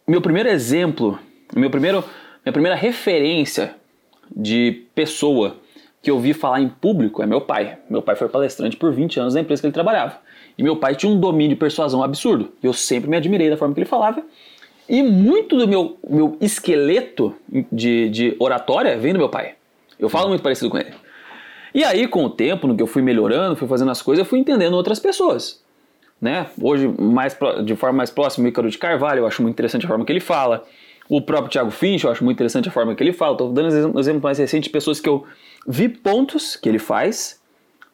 Meu 0.07 0.21
primeiro 0.21 0.49
exemplo, 0.49 1.19
meu 1.55 1.71
primeiro, 1.71 2.05
minha 2.45 2.53
primeira 2.53 2.77
referência 2.77 3.75
de 4.35 4.83
pessoa 4.95 5.57
que 6.03 6.11
eu 6.11 6.19
vi 6.19 6.33
falar 6.33 6.61
em 6.61 6.69
público 6.69 7.23
é 7.23 7.27
meu 7.27 7.41
pai. 7.41 7.79
Meu 7.89 8.03
pai 8.03 8.17
foi 8.17 8.29
palestrante 8.29 8.77
por 8.77 8.93
20 8.93 9.21
anos 9.21 9.35
na 9.35 9.41
empresa 9.41 9.61
que 9.61 9.67
ele 9.67 9.75
trabalhava. 9.75 10.19
E 10.57 10.63
meu 10.63 10.77
pai 10.77 10.95
tinha 10.95 11.11
um 11.11 11.19
domínio 11.19 11.51
de 11.51 11.57
persuasão 11.57 12.03
absurdo. 12.03 12.53
Eu 12.63 12.73
sempre 12.73 13.09
me 13.09 13.17
admirei 13.17 13.51
da 13.51 13.57
forma 13.57 13.75
que 13.75 13.81
ele 13.81 13.89
falava. 13.89 14.23
E 14.89 15.03
muito 15.03 15.57
do 15.57 15.69
meu, 15.69 15.99
meu 16.09 16.37
esqueleto 16.41 17.35
de, 17.71 18.09
de 18.09 18.37
oratória 18.39 18.97
vem 18.99 19.13
do 19.13 19.19
meu 19.19 19.29
pai. 19.29 19.55
Eu 19.99 20.09
falo 20.09 20.29
muito 20.29 20.43
parecido 20.43 20.71
com 20.71 20.79
ele. 20.79 20.93
E 21.75 21.85
aí, 21.85 22.09
com 22.09 22.25
o 22.25 22.31
tempo, 22.31 22.67
no 22.67 22.75
que 22.75 22.83
eu 22.83 22.87
fui 22.87 23.03
melhorando, 23.03 23.55
fui 23.55 23.69
fazendo 23.69 23.91
as 23.91 24.01
coisas, 24.01 24.25
eu 24.25 24.29
fui 24.29 24.39
entendendo 24.39 24.75
outras 24.75 24.99
pessoas 24.99 25.63
né? 26.21 26.47
Hoje, 26.61 26.89
mais 26.99 27.37
de 27.65 27.77
forma 27.77 27.97
mais 27.97 28.11
próxima, 28.11 28.47
o 28.47 28.49
Ícaro 28.49 28.69
de 28.71 28.79
Carvalho, 28.79 29.21
eu 29.21 29.27
acho 29.27 29.41
muito 29.43 29.55
interessante 29.55 29.85
a 29.85 29.89
forma 29.89 30.05
que 30.05 30.13
ele 30.13 30.21
fala. 30.21 30.65
O 31.09 31.23
próprio 31.23 31.51
Thiago 31.51 31.71
Finch, 31.71 32.05
eu 32.05 32.11
acho 32.11 32.23
muito 32.25 32.37
interessante 32.37 32.69
a 32.69 32.73
forma 32.73 32.95
que 32.95 33.03
ele 33.03 33.13
fala. 33.13 33.33
Estou 33.33 33.51
dando 33.51 33.69
exemplo, 33.69 34.01
exemplo 34.01 34.23
mais 34.23 34.39
recente 34.39 34.65
de 34.65 34.71
pessoas 34.71 35.01
que 35.01 35.09
eu 35.09 35.25
vi 35.67 35.89
pontos 35.89 36.57
que 36.57 36.69
ele 36.69 36.79
faz 36.79 37.41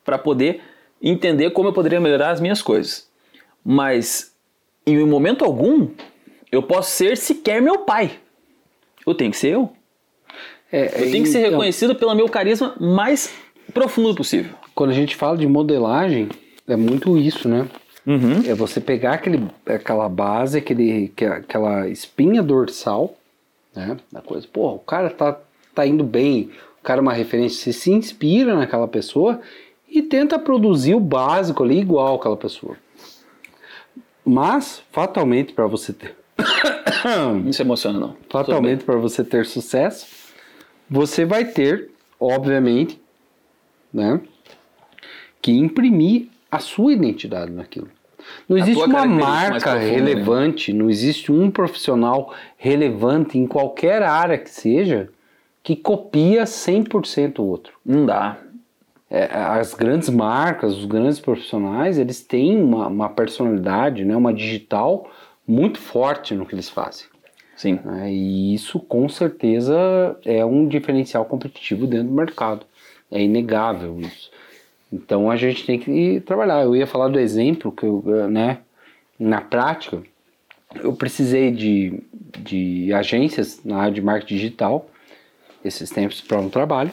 para 0.05 0.18
poder 0.18 0.61
entender 1.03 1.50
como 1.50 1.68
eu 1.68 1.72
poderia 1.72 2.00
melhorar 2.00 2.31
as 2.31 2.40
minhas 2.40 2.62
coisas. 2.62 3.09
Mas, 3.64 4.35
em 4.87 5.05
momento 5.07 5.44
algum, 5.44 5.88
eu 6.53 6.62
posso 6.62 6.90
ser 6.90 7.16
sequer 7.16 7.61
meu 7.62 7.81
pai. 7.81 8.18
Eu 9.07 9.14
tenho 9.14 9.31
que 9.31 9.37
ser 9.37 9.53
eu. 9.55 9.72
É, 10.72 10.87
Eu 11.03 11.11
tenho 11.11 11.24
que 11.24 11.29
ser 11.31 11.38
então, 11.40 11.50
reconhecido 11.53 11.94
pelo 11.94 12.14
meu 12.14 12.29
carisma 12.29 12.74
mais 12.81 13.33
profundo 13.72 14.14
possível. 14.14 14.55
Quando 14.74 14.90
a 14.90 14.94
gente 14.94 15.14
fala 15.16 15.37
de 15.37 15.46
modelagem, 15.46 16.29
é 16.66 16.77
muito 16.77 17.16
isso, 17.16 17.48
né? 17.48 17.68
É 18.46 18.55
você 18.55 18.81
pegar 18.81 19.14
aquele, 19.14 19.46
aquela 19.66 20.09
base, 20.09 20.59
aquele, 20.59 21.09
que- 21.16 21.24
aquela 21.24 21.88
espinha 21.88 22.42
dorsal, 22.42 23.16
né? 23.74 23.96
Da 24.12 24.20
coisa. 24.20 24.46
Pô, 24.53 24.72
o 24.74 24.79
cara 24.79 25.09
tá, 25.09 25.38
tá 25.74 25.87
indo 25.87 26.05
bem, 26.05 26.50
cara 26.85 27.01
uma 27.01 27.12
referência, 27.12 27.59
você 27.59 27.73
se 27.73 27.90
inspira 27.90 28.55
naquela 28.55 28.87
pessoa 28.87 29.40
e 29.88 30.03
tenta 30.03 30.38
produzir 30.38 30.94
o 30.94 31.01
básico 31.01 31.64
ali 31.64 31.81
igual 31.81 32.16
aquela 32.16 32.37
pessoa. 32.37 32.77
Mas, 34.25 34.83
fatalmente, 34.92 35.53
para 35.53 35.66
você 35.66 35.92
ter. 35.92 36.14
Não 37.44 37.53
se 37.53 37.62
emociona, 37.62 37.99
não. 37.99 38.16
Fatalmente, 38.31 38.85
para 38.85 38.97
você 38.97 39.23
ter 39.23 39.44
sucesso, 39.44 40.07
você 40.88 41.25
vai 41.25 41.44
ter, 41.44 41.90
obviamente, 42.18 43.01
né, 43.92 44.20
que 45.42 45.53
imprimir 45.53 46.29
a 46.51 46.59
sua 46.59 46.92
identidade 46.94 47.53
naquilo. 47.53 47.88
Não 48.49 48.57
A 48.57 48.61
existe 48.61 48.83
uma 48.83 49.05
marca 49.05 49.75
né? 49.75 49.90
relevante, 49.90 50.73
não 50.73 50.88
existe 50.88 51.31
um 51.31 51.51
profissional 51.51 52.35
relevante 52.57 53.38
em 53.38 53.47
qualquer 53.47 54.03
área 54.03 54.38
que 54.38 54.51
seja 54.51 55.11
que 55.64 55.74
copia 55.74 56.44
100% 56.44 57.38
o 57.38 57.44
outro. 57.44 57.72
Não 57.85 58.05
dá. 58.05 58.37
É, 59.11 59.24
as 59.35 59.72
grandes 59.72 60.11
marcas, 60.11 60.77
os 60.77 60.85
grandes 60.85 61.18
profissionais, 61.18 61.98
eles 61.98 62.20
têm 62.20 62.62
uma, 62.62 62.87
uma 62.87 63.09
personalidade, 63.09 64.05
né, 64.05 64.14
uma 64.14 64.33
digital 64.33 65.11
muito 65.48 65.79
forte 65.79 66.35
no 66.35 66.44
que 66.44 66.55
eles 66.55 66.68
fazem. 66.68 67.07
Sim. 67.57 67.81
né? 67.83 68.12
E 68.12 68.55
isso 68.55 68.79
com 68.79 69.09
certeza 69.09 69.74
é 70.24 70.44
um 70.44 70.68
diferencial 70.68 71.24
competitivo 71.24 71.87
dentro 71.87 72.09
do 72.09 72.15
mercado. 72.15 72.67
É 73.10 73.23
inegável 73.23 73.98
isso. 74.00 74.31
Então 74.92 75.31
a 75.31 75.37
gente 75.37 75.65
tem 75.65 75.79
que 75.79 76.21
trabalhar. 76.21 76.62
Eu 76.62 76.77
ia 76.77 76.87
falar 76.87 77.08
do 77.08 77.19
exemplo 77.19 77.73
que 77.73 77.87
eu, 77.87 78.02
eh, 78.06 78.29
né, 78.29 78.58
na 79.19 79.40
prática, 79.40 80.02
eu 80.83 80.92
precisei 80.92 81.52
de, 81.52 82.02
de 82.38 82.92
agências 82.92 83.65
na 83.65 83.79
área 83.79 83.94
de 83.94 84.02
marketing 84.02 84.35
digital 84.35 84.90
esses 85.65 85.90
tempos 85.90 86.21
para 86.21 86.38
um 86.38 86.50
trabalho 86.50 86.92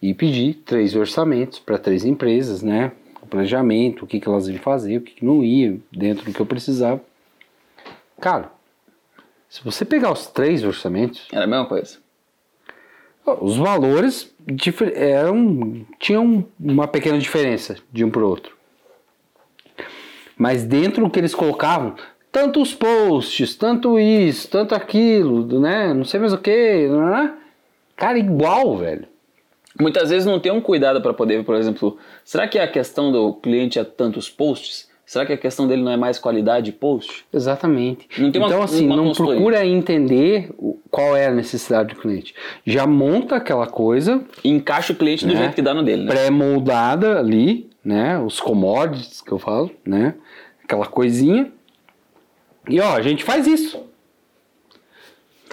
e 0.00 0.12
pedi 0.12 0.54
três 0.54 0.94
orçamentos 0.94 1.58
para 1.58 1.78
três 1.78 2.04
empresas, 2.04 2.62
né? 2.62 2.92
O 3.22 3.26
planejamento, 3.26 4.04
o 4.04 4.06
que, 4.06 4.20
que 4.20 4.28
elas 4.28 4.46
iam 4.48 4.58
fazer, 4.58 4.98
o 4.98 5.00
que, 5.00 5.14
que 5.14 5.24
não 5.24 5.42
ia, 5.42 5.78
dentro 5.90 6.26
do 6.26 6.32
que 6.32 6.40
eu 6.40 6.46
precisava. 6.46 7.00
Cara, 8.20 8.52
se 9.48 9.64
você 9.64 9.84
pegar 9.84 10.12
os 10.12 10.26
três 10.26 10.62
orçamentos, 10.62 11.26
Era 11.32 11.44
a 11.44 11.46
mesma 11.46 11.66
coisa. 11.66 11.98
os 13.40 13.56
valores 13.56 14.34
eram, 14.94 15.86
tinham 15.98 16.46
uma 16.60 16.86
pequena 16.86 17.18
diferença 17.18 17.76
de 17.90 18.04
um 18.04 18.10
para 18.10 18.22
o 18.22 18.28
outro. 18.28 18.54
Mas 20.36 20.64
dentro 20.64 21.04
do 21.04 21.10
que 21.10 21.18
eles 21.18 21.34
colocavam, 21.34 21.94
tantos 22.30 22.74
posts, 22.74 23.54
tanto 23.54 23.98
isso, 23.98 24.48
tanto 24.48 24.74
aquilo, 24.74 25.60
né? 25.60 25.94
Não 25.94 26.04
sei 26.04 26.20
mais 26.20 26.32
o 26.32 26.38
que, 26.38 26.88
né? 26.88 27.34
Cara, 27.96 28.18
igual, 28.18 28.76
velho. 28.76 29.06
Muitas 29.80 30.10
vezes 30.10 30.24
não 30.26 30.38
tem 30.38 30.52
um 30.52 30.60
cuidado 30.60 31.00
para 31.02 31.12
poder, 31.12 31.44
por 31.44 31.54
exemplo, 31.56 31.98
será 32.24 32.46
que 32.46 32.58
a 32.58 32.66
questão 32.68 33.10
do 33.10 33.34
cliente 33.34 33.78
é 33.78 33.84
tantos 33.84 34.30
posts? 34.30 34.88
Será 35.06 35.26
que 35.26 35.32
a 35.34 35.36
questão 35.36 35.68
dele 35.68 35.82
não 35.82 35.92
é 35.92 35.96
mais 35.98 36.18
qualidade 36.18 36.66
de 36.66 36.72
post? 36.72 37.26
Exatamente. 37.32 38.08
Não 38.18 38.32
tem 38.32 38.40
uma- 38.40 38.48
então, 38.48 38.62
assim, 38.62 38.86
não 38.86 39.12
procura 39.12 39.66
entender 39.66 40.50
qual 40.90 41.14
é 41.16 41.26
a 41.26 41.30
necessidade 41.30 41.94
do 41.94 42.00
cliente. 42.00 42.34
Já 42.64 42.86
monta 42.86 43.36
aquela 43.36 43.66
coisa 43.66 44.24
E 44.42 44.48
encaixa 44.48 44.92
o 44.92 44.96
cliente 44.96 45.26
do 45.26 45.34
Né? 45.34 45.40
jeito 45.40 45.54
que 45.54 45.60
dá 45.62 45.74
no 45.74 45.82
dele, 45.82 46.04
né? 46.04 46.10
pré-moldada 46.10 47.18
ali, 47.18 47.68
né? 47.84 48.18
Os 48.18 48.40
commodities 48.40 49.20
que 49.20 49.30
eu 49.32 49.38
falo, 49.38 49.70
né? 49.84 50.14
Aquela 50.62 50.86
coisinha. 50.86 51.52
E 52.68 52.80
ó, 52.80 52.94
a 52.96 53.02
gente 53.02 53.22
faz 53.24 53.46
isso. 53.46 53.82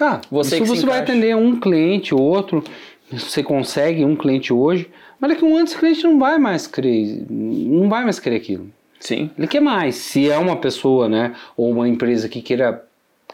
Tá, 0.02 0.20
Você 0.32 0.56
isso 0.56 0.64
que 0.64 0.68
se 0.68 0.80
você 0.80 0.84
vai 0.84 0.98
atender 0.98 1.36
um 1.36 1.60
cliente, 1.60 2.12
outro, 2.12 2.64
você 3.08 3.40
consegue 3.40 4.04
um 4.04 4.16
cliente 4.16 4.52
hoje, 4.52 4.90
mas 5.20 5.30
daqui 5.30 5.44
a 5.44 5.46
um 5.46 5.54
ano 5.54 5.64
esse 5.64 5.78
cliente 5.78 6.02
não 6.02 6.18
vai 6.18 6.38
mais 6.38 6.66
querer, 6.66 7.24
não 7.30 7.88
vai 7.88 8.02
mais 8.02 8.18
querer 8.18 8.34
aquilo. 8.34 8.66
Sim. 8.98 9.30
Ele 9.38 9.46
quer 9.46 9.60
mais. 9.60 9.94
Se 9.94 10.28
é 10.28 10.36
uma 10.36 10.56
pessoa, 10.56 11.08
né, 11.08 11.36
ou 11.56 11.70
uma 11.70 11.88
empresa 11.88 12.28
que 12.28 12.42
queira 12.42 12.84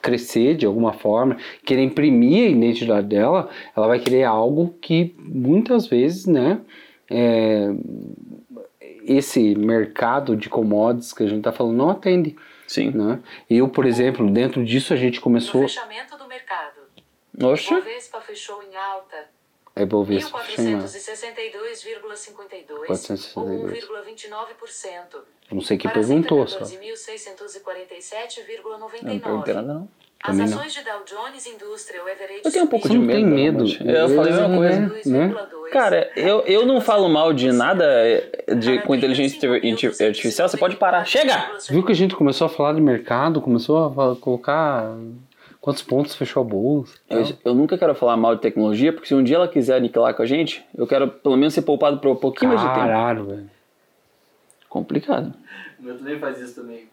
crescer 0.02 0.56
de 0.56 0.66
alguma 0.66 0.92
forma, 0.92 1.38
querer 1.64 1.84
imprimir 1.84 2.48
a 2.48 2.50
identidade 2.50 3.06
dela, 3.06 3.48
ela 3.74 3.86
vai 3.86 3.98
querer 3.98 4.24
algo 4.24 4.74
que 4.78 5.14
muitas 5.18 5.86
vezes, 5.86 6.26
né, 6.26 6.58
é, 7.10 7.72
esse 9.06 9.54
mercado 9.54 10.36
de 10.36 10.50
commodities 10.50 11.14
que 11.14 11.22
a 11.22 11.26
gente 11.26 11.38
está 11.38 11.50
falando 11.50 11.78
não 11.78 11.88
atende, 11.88 12.36
Sim. 12.66 12.90
né? 12.90 13.20
Eu, 13.48 13.66
por 13.68 13.86
exemplo, 13.86 14.30
dentro 14.30 14.62
disso 14.62 14.92
a 14.92 14.96
gente 14.96 15.18
começou 15.18 15.62
fechamento 15.62 16.10
do 16.10 16.17
mercado. 16.17 16.17
Oxe. 17.42 17.74
Bovespa 17.74 18.20
fechou 18.20 18.62
em 18.62 18.76
alta. 18.76 19.16
a 19.76 19.82
Ibovespa, 19.82 20.38
fechou 20.40 20.64
em 20.64 20.74
alta. 20.74 20.86
1462,52 20.86 22.70
ou 22.70 22.86
462. 22.86 23.84
1,29%. 23.84 25.16
Eu 25.50 25.54
não 25.54 25.60
sei 25.62 25.76
quem 25.78 25.90
Para 25.90 26.00
perguntou, 26.00 26.46
só. 26.46 26.60
114.647,49. 26.60 28.62
Eu 28.62 28.78
não 28.78 28.88
perguntei 29.20 29.54
nada, 29.54 29.74
não. 29.74 29.88
As 30.20 30.32
Também 30.36 30.50
não. 30.50 30.58
ações 30.58 30.74
de 30.74 30.82
Dow 30.82 31.04
Jones 31.06 31.46
Industrial 31.46 32.04
Average 32.08 32.40
Eu 32.44 32.50
tenho 32.50 32.64
um 32.64 32.68
pouco 32.68 32.88
de 32.88 32.96
não 32.98 33.04
medo. 33.04 33.18
tem 33.18 33.24
medo. 33.24 33.64
Eu 33.88 34.08
falei 34.08 34.32
a 34.32 34.48
mesma 34.48 34.56
coisa. 34.56 35.10
né? 35.10 35.34
Cara, 35.70 36.10
eu, 36.16 36.40
eu 36.40 36.66
não 36.66 36.80
falo 36.80 37.08
mal 37.08 37.32
de 37.32 37.52
nada 37.52 37.86
de, 38.58 38.82
com 38.82 38.96
inteligência 38.96 39.48
arti- 39.48 40.02
artificial. 40.04 40.48
Você 40.48 40.56
pode 40.56 40.74
parar. 40.74 41.04
Chega! 41.04 41.52
Viu 41.70 41.84
que 41.86 41.92
a 41.92 41.94
gente 41.94 42.16
começou 42.16 42.46
a 42.46 42.50
falar 42.50 42.72
de 42.72 42.80
mercado, 42.80 43.40
começou 43.40 43.86
a 43.86 44.16
colocar 44.16 44.92
quantos 45.60 45.82
pontos 45.82 46.14
fechou 46.14 46.42
a 46.42 46.44
bolsa. 46.44 46.94
Eu, 47.10 47.26
eu 47.44 47.54
nunca 47.54 47.76
quero 47.78 47.94
falar 47.94 48.16
mal 48.16 48.34
de 48.34 48.40
tecnologia, 48.40 48.92
porque 48.92 49.08
se 49.08 49.14
um 49.14 49.22
dia 49.22 49.36
ela 49.36 49.48
quiser 49.48 49.76
aniquilar 49.76 50.14
com 50.14 50.22
a 50.22 50.26
gente, 50.26 50.64
eu 50.76 50.86
quero 50.86 51.08
pelo 51.08 51.36
menos 51.36 51.54
ser 51.54 51.62
poupado 51.62 51.98
por 51.98 52.10
um 52.10 52.16
pouquinho 52.16 52.50
mais 52.50 52.60
de 52.60 52.66
tempo. 52.68 52.80
Caralho, 52.80 53.24
velho. 53.24 53.50
Complicado. 54.68 55.32
O 55.80 55.84
meu 55.84 55.96
também 55.96 56.18
faz 56.18 56.40
isso 56.40 56.60
também. 56.60 56.84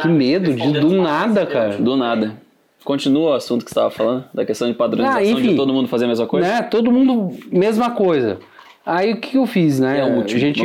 Que 0.00 0.08
medo 0.08 0.52
de 0.54 0.72
do 0.80 0.90
nada, 1.02 1.46
cara. 1.46 1.76
Do 1.76 1.96
nada. 1.96 2.36
Continua 2.84 3.30
o 3.30 3.32
assunto 3.34 3.62
que 3.64 3.70
você 3.70 3.78
estava 3.78 3.90
falando, 3.90 4.24
da 4.32 4.44
questão 4.44 4.66
de 4.66 4.74
padronização, 4.74 5.20
Ah, 5.20 5.24
enfim. 5.24 5.50
de 5.50 5.56
todo 5.56 5.72
mundo 5.72 5.86
fazer 5.86 6.06
a 6.06 6.08
mesma 6.08 6.26
coisa. 6.26 6.48
Né? 6.48 6.62
Todo 6.62 6.90
mundo, 6.90 7.36
mesma 7.52 7.90
coisa. 7.90 8.38
Aí 8.84 9.12
o 9.12 9.20
que 9.20 9.36
eu 9.36 9.46
fiz, 9.46 9.78
né? 9.78 9.98
É 9.98 10.02
a 10.02 10.26
gente 10.26 10.62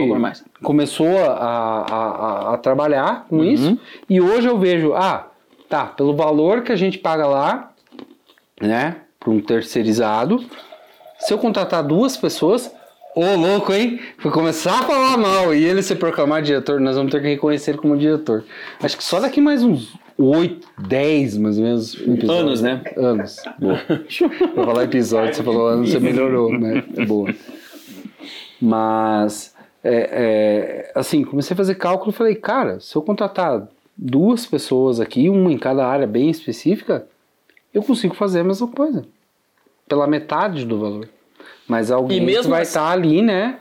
começou 0.63 1.07
a, 1.29 1.33
a, 1.33 1.81
a- 1.91 2.53
a 2.53 2.57
trabalhar 2.57 3.25
com 3.29 3.37
Uhum. 3.39 3.43
isso 3.43 3.77
e 4.09 4.21
hoje 4.21 4.47
eu 4.47 4.57
vejo, 4.57 4.93
ah, 4.93 5.27
tá, 5.75 5.87
pelo 5.87 6.15
valor 6.15 6.61
que 6.61 6.71
a 6.71 6.75
gente 6.77 6.97
paga 6.97 7.27
lá, 7.27 7.73
né, 8.61 8.95
para 9.19 9.29
um 9.29 9.41
terceirizado, 9.41 10.41
se 11.19 11.33
eu 11.33 11.37
contratar 11.37 11.83
duas 11.83 12.15
pessoas, 12.15 12.73
ô 13.13 13.35
louco, 13.35 13.73
hein? 13.73 13.99
Vou 14.21 14.31
começar 14.31 14.79
a 14.79 14.83
falar 14.83 15.17
mal 15.17 15.53
e 15.53 15.65
ele 15.65 15.83
se 15.83 15.93
proclamar 15.95 16.41
diretor, 16.41 16.79
nós 16.79 16.95
vamos 16.95 17.11
ter 17.11 17.21
que 17.21 17.27
reconhecer 17.27 17.71
ele 17.71 17.79
como 17.79 17.97
diretor. 17.97 18.45
Acho 18.81 18.95
que 18.95 19.03
só 19.03 19.19
daqui 19.19 19.41
mais 19.41 19.63
uns 19.63 19.93
8, 20.17 20.65
10 20.87 21.37
mais 21.39 21.57
ou 21.57 21.63
menos 21.65 21.93
episódios. 21.95 22.29
Anos, 22.29 22.61
né? 22.61 22.81
Anos. 22.95 23.43
Boa. 23.59 23.81
Vou 24.55 24.65
falar 24.65 24.83
episódio, 24.85 25.35
você 25.35 25.43
falou 25.43 25.67
anos, 25.67 25.91
você 25.91 25.99
melhorou, 25.99 26.57
né? 26.57 26.83
Boa. 27.05 27.35
Mas, 28.61 29.53
é, 29.83 30.89
é, 30.91 30.91
assim, 30.95 31.25
comecei 31.25 31.53
a 31.53 31.57
fazer 31.57 31.75
cálculo 31.75 32.11
e 32.11 32.13
falei, 32.13 32.35
cara, 32.35 32.79
se 32.79 32.95
eu 32.95 33.01
contratar 33.01 33.67
duas 33.97 34.45
pessoas 34.45 34.99
aqui, 34.99 35.29
uma 35.29 35.51
em 35.51 35.57
cada 35.57 35.87
área 35.87 36.07
bem 36.07 36.29
específica, 36.29 37.07
eu 37.73 37.81
consigo 37.83 38.15
fazer 38.15 38.41
a 38.41 38.43
mesma 38.43 38.67
coisa. 38.67 39.05
Pela 39.87 40.07
metade 40.07 40.65
do 40.65 40.79
valor. 40.79 41.07
Mas 41.67 41.91
alguém 41.91 42.25
que 42.25 42.41
vai 42.47 42.61
assim- 42.61 42.69
estar 42.69 42.91
ali, 42.91 43.21
né? 43.21 43.59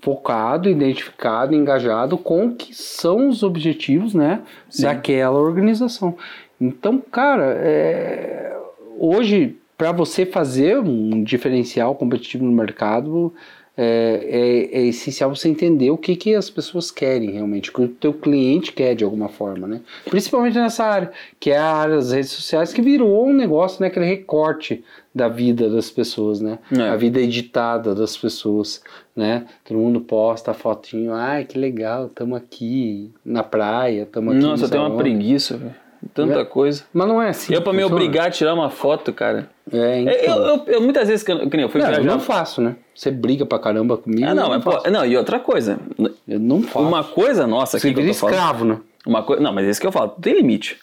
Focado, 0.00 0.68
identificado, 0.68 1.54
engajado 1.54 2.16
com 2.16 2.46
o 2.46 2.54
que 2.54 2.72
são 2.72 3.28
os 3.28 3.42
objetivos, 3.42 4.14
né? 4.14 4.42
Daquela 4.80 5.38
organização. 5.38 6.16
Então, 6.60 6.98
cara, 7.00 7.56
é, 7.58 8.56
hoje, 8.98 9.56
para 9.76 9.90
você 9.92 10.24
fazer 10.24 10.78
um 10.78 11.22
diferencial 11.22 11.94
competitivo 11.94 12.44
no 12.44 12.52
mercado, 12.52 13.32
é, 13.80 14.68
é- 14.72 14.80
é 14.80 14.86
essencial 14.86 15.32
você 15.32 15.48
entender 15.48 15.88
o 15.92 15.96
que, 15.96 16.16
que 16.16 16.34
as 16.34 16.50
pessoas 16.50 16.90
querem 16.90 17.30
realmente, 17.30 17.70
o 17.70 17.72
que 17.72 17.82
o 17.82 17.88
teu 17.88 18.12
cliente 18.12 18.72
quer 18.72 18.96
de 18.96 19.04
alguma 19.04 19.28
forma, 19.28 19.68
né? 19.68 19.80
Principalmente 20.10 20.58
nessa 20.58 20.84
área, 20.84 21.12
que 21.38 21.52
é 21.52 21.56
a 21.56 21.72
área 21.76 21.94
das 21.94 22.10
redes 22.10 22.30
sociais, 22.30 22.72
que 22.72 22.82
virou 22.82 23.28
um 23.28 23.32
negócio, 23.32 23.80
né? 23.80 23.86
Aquele 23.86 24.06
recorte 24.06 24.82
da 25.14 25.28
vida 25.28 25.70
das 25.70 25.90
pessoas, 25.90 26.40
né? 26.40 26.58
É. 26.76 26.88
A 26.88 26.96
vida 26.96 27.20
editada 27.20 27.94
das 27.94 28.16
pessoas, 28.16 28.82
né? 29.14 29.46
Todo 29.64 29.78
mundo 29.78 30.00
posta 30.00 30.50
a 30.50 30.54
fotinho, 30.54 31.12
ai, 31.14 31.44
que 31.44 31.56
legal, 31.56 32.08
tamo 32.08 32.34
aqui 32.34 33.12
na 33.24 33.44
praia, 33.44 34.08
tamo 34.10 34.32
aqui 34.32 34.40
Nossa, 34.40 34.56
não 34.62 34.66
eu 34.66 34.70
tenho 34.70 34.82
uma 34.86 34.96
preguiça, 34.96 35.56
velho. 35.56 35.87
Tanta 36.14 36.40
É. 36.40 36.44
coisa. 36.44 36.84
Mas 36.92 37.08
não 37.08 37.20
é 37.20 37.30
assim. 37.30 37.52
eu, 37.54 37.62
pra 37.62 37.72
me 37.72 37.82
obrigar 37.84 38.28
a 38.28 38.30
tirar 38.30 38.54
uma 38.54 38.70
foto, 38.70 39.12
cara. 39.12 39.50
É, 39.72 40.00
então. 40.00 40.14
Eu, 40.14 40.44
eu- 40.46 40.64
eu- 40.66 40.80
muitas 40.80 41.08
vezes, 41.08 41.22
que 41.24 41.30
eu, 41.32 41.38
que 41.50 41.56
nem 41.56 41.62
eu 41.64 41.68
fui 41.68 41.80
não, 41.80 41.88
eu 41.88 41.94
viajar. 41.94 42.08
não 42.10 42.20
faço, 42.20 42.60
né? 42.60 42.76
Você 42.94 43.10
briga 43.10 43.44
pra 43.44 43.58
caramba 43.58 43.96
comigo. 43.96 44.26
Ah, 44.26 44.34
não, 44.34 44.44
eu 44.52 44.60
mas, 44.60 44.64
pô, 44.64 44.90
não, 44.90 45.04
e 45.04 45.16
outra 45.16 45.38
coisa. 45.40 45.78
Eu 46.26 46.38
não 46.40 46.62
faço. 46.62 46.86
Uma 46.86 47.02
coisa 47.04 47.46
nossa 47.46 47.78
Você 47.78 47.92
que 47.92 48.00
eu 48.00 48.06
tô 48.06 48.14
falando. 48.14 48.34
escravo, 48.34 48.64
né? 48.64 48.78
Uma 49.06 49.22
coisa, 49.22 49.42
não, 49.42 49.52
mas 49.52 49.66
é 49.66 49.70
isso 49.70 49.80
que 49.80 49.86
eu 49.86 49.92
falo, 49.92 50.10
tem 50.20 50.34
limite. 50.34 50.78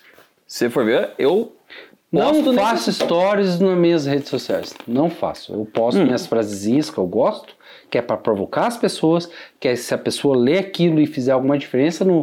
Se 0.47 0.59
você 0.59 0.69
for 0.69 0.85
ver, 0.85 1.11
eu 1.17 1.53
Não 2.11 2.53
faço 2.53 2.91
stories 2.93 3.59
nas 3.59 3.77
minhas 3.77 4.05
redes 4.05 4.29
sociais. 4.29 4.73
Não 4.87 5.09
faço. 5.09 5.53
Eu 5.53 5.65
posto 5.65 5.99
Hum. 5.99 6.05
minhas 6.05 6.25
frasezinhas 6.27 6.89
que 6.89 6.97
eu 6.97 7.05
gosto, 7.05 7.53
que 7.89 7.97
é 7.97 8.01
pra 8.01 8.15
provocar 8.15 8.67
as 8.67 8.77
pessoas, 8.77 9.29
que 9.59 9.67
é 9.67 9.75
se 9.75 9.93
a 9.93 9.97
pessoa 9.97 10.37
ler 10.37 10.59
aquilo 10.59 10.99
e 11.01 11.05
fizer 11.07 11.31
alguma 11.33 11.57
diferença 11.57 12.05
no, 12.05 12.21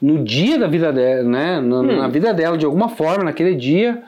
no 0.00 0.24
dia 0.24 0.58
da 0.58 0.66
vida 0.66 0.92
dela, 0.92 1.22
né? 1.22 1.60
Na, 1.60 1.76
Hum. 1.80 1.96
na 1.98 2.08
vida 2.08 2.32
dela, 2.32 2.56
de 2.56 2.64
alguma 2.64 2.88
forma, 2.88 3.24
naquele 3.24 3.54
dia, 3.54 4.02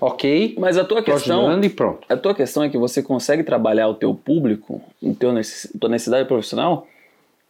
ok. 0.00 0.56
Mas 0.58 0.78
a 0.78 0.84
tua 0.84 1.02
questão, 1.02 1.62
e 1.62 1.68
pronto. 1.68 2.06
a 2.08 2.16
tua 2.16 2.34
questão 2.34 2.62
é 2.62 2.68
que 2.68 2.78
você 2.78 3.02
consegue 3.02 3.42
trabalhar 3.42 3.88
o 3.88 3.94
teu 3.94 4.14
público, 4.14 4.80
o 5.02 5.14
teu 5.14 5.32
tua 5.78 5.88
necessidade 5.90 6.26
profissional 6.26 6.86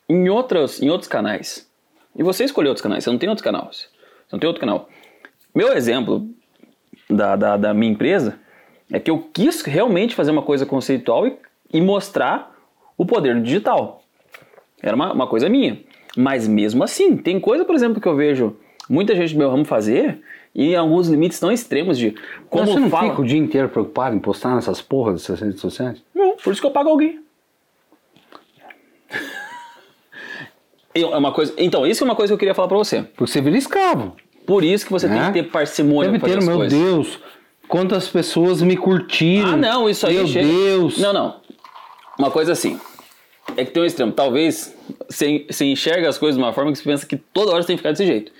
em 0.08 0.28
outros, 0.28 0.82
em 0.82 0.90
outros 0.90 1.08
canais. 1.08 1.68
E 2.16 2.22
você 2.22 2.44
escolheu 2.44 2.70
outros 2.70 2.82
canais, 2.82 3.04
você 3.04 3.10
não 3.10 3.18
tem 3.18 3.28
outros 3.28 3.44
canais. 3.44 3.88
Você 4.26 4.34
não 4.36 4.38
tem 4.38 4.46
outro 4.48 4.60
canal. 4.60 4.88
Meu 5.54 5.72
exemplo 5.72 6.26
da, 7.08 7.36
da, 7.36 7.56
da 7.56 7.74
minha 7.74 7.92
empresa 7.92 8.38
é 8.92 8.98
que 8.98 9.10
eu 9.10 9.18
quis 9.32 9.62
realmente 9.62 10.14
fazer 10.14 10.30
uma 10.30 10.42
coisa 10.42 10.66
conceitual 10.66 11.26
e, 11.26 11.36
e 11.72 11.80
mostrar 11.80 12.54
o 12.96 13.04
poder 13.04 13.34
do 13.34 13.42
digital. 13.42 14.02
Era 14.82 14.94
uma, 14.94 15.12
uma 15.12 15.26
coisa 15.26 15.48
minha. 15.48 15.78
Mas 16.16 16.46
mesmo 16.48 16.82
assim, 16.84 17.16
tem 17.16 17.40
coisa, 17.40 17.64
por 17.64 17.74
exemplo, 17.74 18.00
que 18.00 18.06
eu 18.08 18.14
vejo 18.16 18.56
muita 18.88 19.14
gente 19.16 19.32
do 19.32 19.38
meu 19.38 19.50
ramo 19.50 19.64
fazer 19.64 20.20
e 20.54 20.76
alguns 20.76 21.08
limites 21.08 21.40
tão 21.40 21.50
extremos 21.50 21.98
de 21.98 22.14
como 22.48 22.64
Mas 22.64 22.74
você 22.74 22.80
não 22.80 22.90
fala. 22.90 23.10
fica 23.10 23.22
o 23.22 23.24
dia 23.24 23.38
inteiro 23.38 23.68
preocupado 23.68 24.14
em 24.14 24.18
postar 24.20 24.54
nessas 24.54 24.80
porras 24.80 25.14
dessas 25.22 25.40
redes 25.40 25.60
sociais? 25.60 26.00
Não, 26.14 26.36
por 26.36 26.52
isso 26.52 26.60
que 26.60 26.66
eu 26.66 26.70
pago 26.70 26.90
alguém. 26.90 27.20
Eu- 30.94 31.12
É 31.12 31.16
uma 31.16 31.32
coisa, 31.32 31.52
então, 31.58 31.84
isso 31.86 32.04
é 32.04 32.06
uma 32.06 32.14
coisa 32.14 32.30
que 32.30 32.34
eu 32.34 32.38
queria 32.38 32.54
falar 32.54 32.68
pra 32.68 32.76
você. 32.78 33.02
Porque 33.02 33.32
você 33.32 33.40
vira 33.40 33.56
escravo. 33.56 34.14
Por 34.46 34.62
isso 34.62 34.84
que 34.86 34.92
você 34.92 35.08
tem 35.08 35.18
Né? 35.18 35.26
que 35.26 35.32
ter 35.32 35.42
parcimônia 35.50 36.10
pra 36.12 36.20
fazer 36.20 36.38
ter, 36.38 36.44
meu 36.46 36.56
coisas. 36.58 36.78
Deus, 36.78 37.18
quantas 37.66 38.08
pessoas 38.08 38.62
me 38.62 38.76
curtiram. 38.76 39.48
Ah, 39.54 39.56
não, 39.56 39.88
isso 39.88 40.06
aí 40.06 40.14
Meu 40.18 40.26
chega. 40.28 40.46
Deus. 40.46 40.98
Não, 40.98 41.12
não. 41.12 41.40
Uma 42.18 42.30
coisa 42.30 42.52
assim. 42.52 42.78
É 43.56 43.64
que 43.64 43.70
tem 43.70 43.82
um 43.82 43.86
extremo. 43.86 44.12
Talvez 44.12 44.74
você, 45.08 45.44
você 45.48 45.64
enxerga 45.66 46.08
as 46.08 46.18
coisas 46.18 46.36
de 46.36 46.42
uma 46.42 46.52
forma 46.52 46.72
que 46.72 46.78
você 46.78 46.84
pensa 46.84 47.06
que 47.06 47.16
toda 47.16 47.52
hora 47.52 47.62
você 47.62 47.68
tem 47.68 47.76
que 47.76 47.80
ficar 47.82 47.90
desse 47.92 48.06
jeito. 48.06 48.32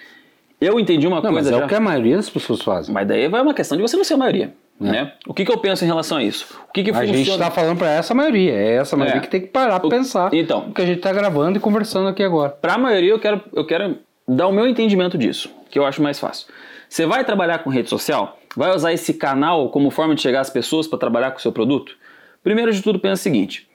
Eu 0.61 0.81
entendi 0.81 1.07
uma 1.07 1.17
Não, 1.21 1.31
mas 1.31 1.45
coisa 1.45 1.57
é 1.57 1.59
já. 1.59 1.65
o 1.65 1.69
que 1.69 1.75
a 1.75 1.81
maioria 1.81 2.17
das 2.17 2.31
pessoas 2.31 2.63
fazem. 2.63 2.93
Mas 2.95 3.07
daí 3.07 3.29
vai 3.29 3.43
uma 3.43 3.53
questão 3.55 3.77
de 3.77 3.83
você 3.83 3.97
não 3.97 4.05
ser 4.05 4.15
a 4.15 4.17
maioria. 4.17 4.55
Né? 4.81 5.13
O 5.27 5.33
que, 5.33 5.45
que 5.45 5.53
eu 5.53 5.59
penso 5.59 5.85
em 5.85 5.87
relação 5.87 6.19
a 6.19 6.23
isso? 6.23 6.47
O 6.69 6.73
que, 6.73 6.83
que 6.83 6.91
A 6.91 6.95
funciona? 6.95 7.17
gente 7.17 7.39
tá 7.39 7.51
falando 7.51 7.79
pra 7.79 7.91
essa 7.93 8.13
maioria. 8.15 8.53
É 8.53 8.77
essa 8.77 8.97
maioria 8.97 9.19
É. 9.19 9.23
que 9.23 9.29
tem 9.29 9.41
que 9.43 9.47
parar 9.49 9.79
pra 9.79 9.87
O- 9.87 9.91
pensar. 9.91 10.33
então. 10.35 10.67
O 10.69 10.73
que 10.75 10.83
a 10.83 10.87
gente 10.87 11.01
tá 11.01 11.13
gravando 11.13 11.59
e 11.59 11.61
conversando 11.61 12.09
aqui 12.09 12.23
agora. 12.23 12.51
Pra 12.51 12.77
maioria, 12.77 13.11
eu 13.11 13.19
quero, 13.21 13.41
eu 13.53 13.65
quero 13.67 13.99
dar 14.27 14.49
o 14.49 14.53
meu 14.53 14.67
entendimento 14.67 15.17
disso, 15.17 15.49
que 15.71 15.79
eu 15.79 15.85
acho 15.87 16.03
mais 16.03 16.19
fácil. 16.19 16.49
Você 16.89 17.07
vai 17.07 17.25
trabalhar 17.25 17.59
com 17.59 17.71
rede 17.71 17.89
social? 17.89 18.37
Vai 18.57 18.75
usar 18.75 18.93
esse 18.93 19.15
canal 19.15 19.69
como 19.69 19.91
forma 19.91 20.15
de 20.15 20.23
chegar 20.23 20.41
às 20.41 20.51
pessoas 20.51 20.87
para 20.89 20.99
trabalhar 20.99 21.31
com 21.31 21.39
o 21.39 21.43
seu 21.43 21.53
produto? 21.53 21.97
Primeiro 22.43 22.73
de 22.73 22.83
tudo, 22.83 22.99
pensa 22.99 23.21
o 23.21 23.23
seguinte: 23.23 23.69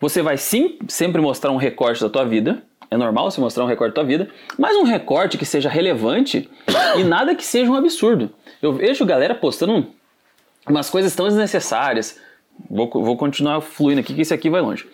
você 0.00 0.22
vai 0.22 0.36
sim 0.36 0.78
sempre 0.88 1.20
mostrar 1.20 1.50
um 1.50 1.56
recorte 1.56 2.00
da 2.00 2.08
tua 2.08 2.24
vida. 2.24 2.62
É 2.90 2.96
normal 2.96 3.30
você 3.30 3.40
mostrar 3.40 3.64
um 3.64 3.66
recorte 3.66 3.90
da 3.90 3.94
tua 4.02 4.04
vida, 4.04 4.28
mas 4.56 4.76
um 4.76 4.84
recorte 4.84 5.36
que 5.36 5.44
seja 5.44 5.68
relevante 5.68 6.48
e 6.96 7.02
nada 7.02 7.34
que 7.34 7.44
seja 7.44 7.70
um 7.70 7.74
absurdo. 7.74 8.30
Eu 8.62 8.72
vejo 8.72 9.04
galera 9.04 9.34
postando 9.34 9.86
umas 10.68 10.88
coisas 10.88 11.14
tão 11.14 11.26
desnecessárias. 11.26 12.18
Vou, 12.70 12.88
vou 12.88 13.16
continuar 13.16 13.60
fluindo 13.60 14.00
aqui, 14.00 14.14
que 14.14 14.22
isso 14.22 14.32
aqui 14.32 14.48
vai 14.48 14.60
longe. 14.60 14.86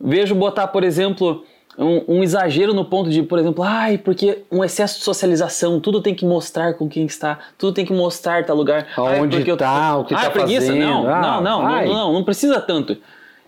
Vejo 0.00 0.34
botar, 0.34 0.66
por 0.66 0.82
exemplo, 0.82 1.44
um, 1.78 2.16
um 2.18 2.22
exagero 2.24 2.74
no 2.74 2.84
ponto 2.84 3.08
de, 3.08 3.22
por 3.22 3.38
exemplo, 3.38 3.62
ai, 3.62 3.96
porque 3.98 4.42
um 4.50 4.64
excesso 4.64 4.98
de 4.98 5.04
socialização, 5.04 5.78
tudo 5.78 6.02
tem 6.02 6.14
que 6.14 6.26
mostrar 6.26 6.74
com 6.74 6.88
quem 6.88 7.06
está, 7.06 7.38
tudo 7.56 7.72
tem 7.72 7.86
que 7.86 7.92
mostrar 7.92 8.44
tal 8.44 8.56
lugar. 8.56 8.88
Ai, 8.98 9.18
Aonde 9.20 9.36
porque 9.36 9.50
eu- 9.52 9.56
tá, 9.56 9.96
o 9.96 10.04
que 10.04 10.12
ah, 10.14 10.22
tá 10.22 10.30
preguiça? 10.30 10.66
fazendo. 10.66 10.80
Não, 10.84 11.06
Ah, 11.08 11.20
não, 11.20 11.40
não, 11.40 11.62
não, 11.62 11.86
não, 11.86 12.12
não 12.14 12.24
precisa 12.24 12.60
tanto. 12.60 12.96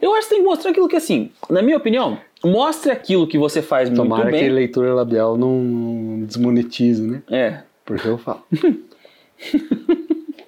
Eu 0.01 0.14
acho 0.14 0.28
que 0.28 0.34
tem 0.34 0.42
que 0.42 0.49
mostrar 0.49 0.70
aquilo 0.70 0.88
que, 0.88 0.97
assim, 0.97 1.30
na 1.49 1.62
minha 1.62 1.76
opinião, 1.76 2.18
mostre 2.45 2.90
aquilo 2.92 3.26
que 3.26 3.38
você 3.38 3.62
faz 3.62 3.88
Tomara 3.90 4.24
muito 4.24 4.36
que 4.36 4.42
bem. 4.45 4.51
leitura 4.53 4.95
labial 4.95 5.36
não 5.36 6.22
desmonetize, 6.26 7.03
né? 7.03 7.22
É, 7.30 7.59
Porque 7.84 8.07
eu 8.09 8.18
falo. 8.18 8.42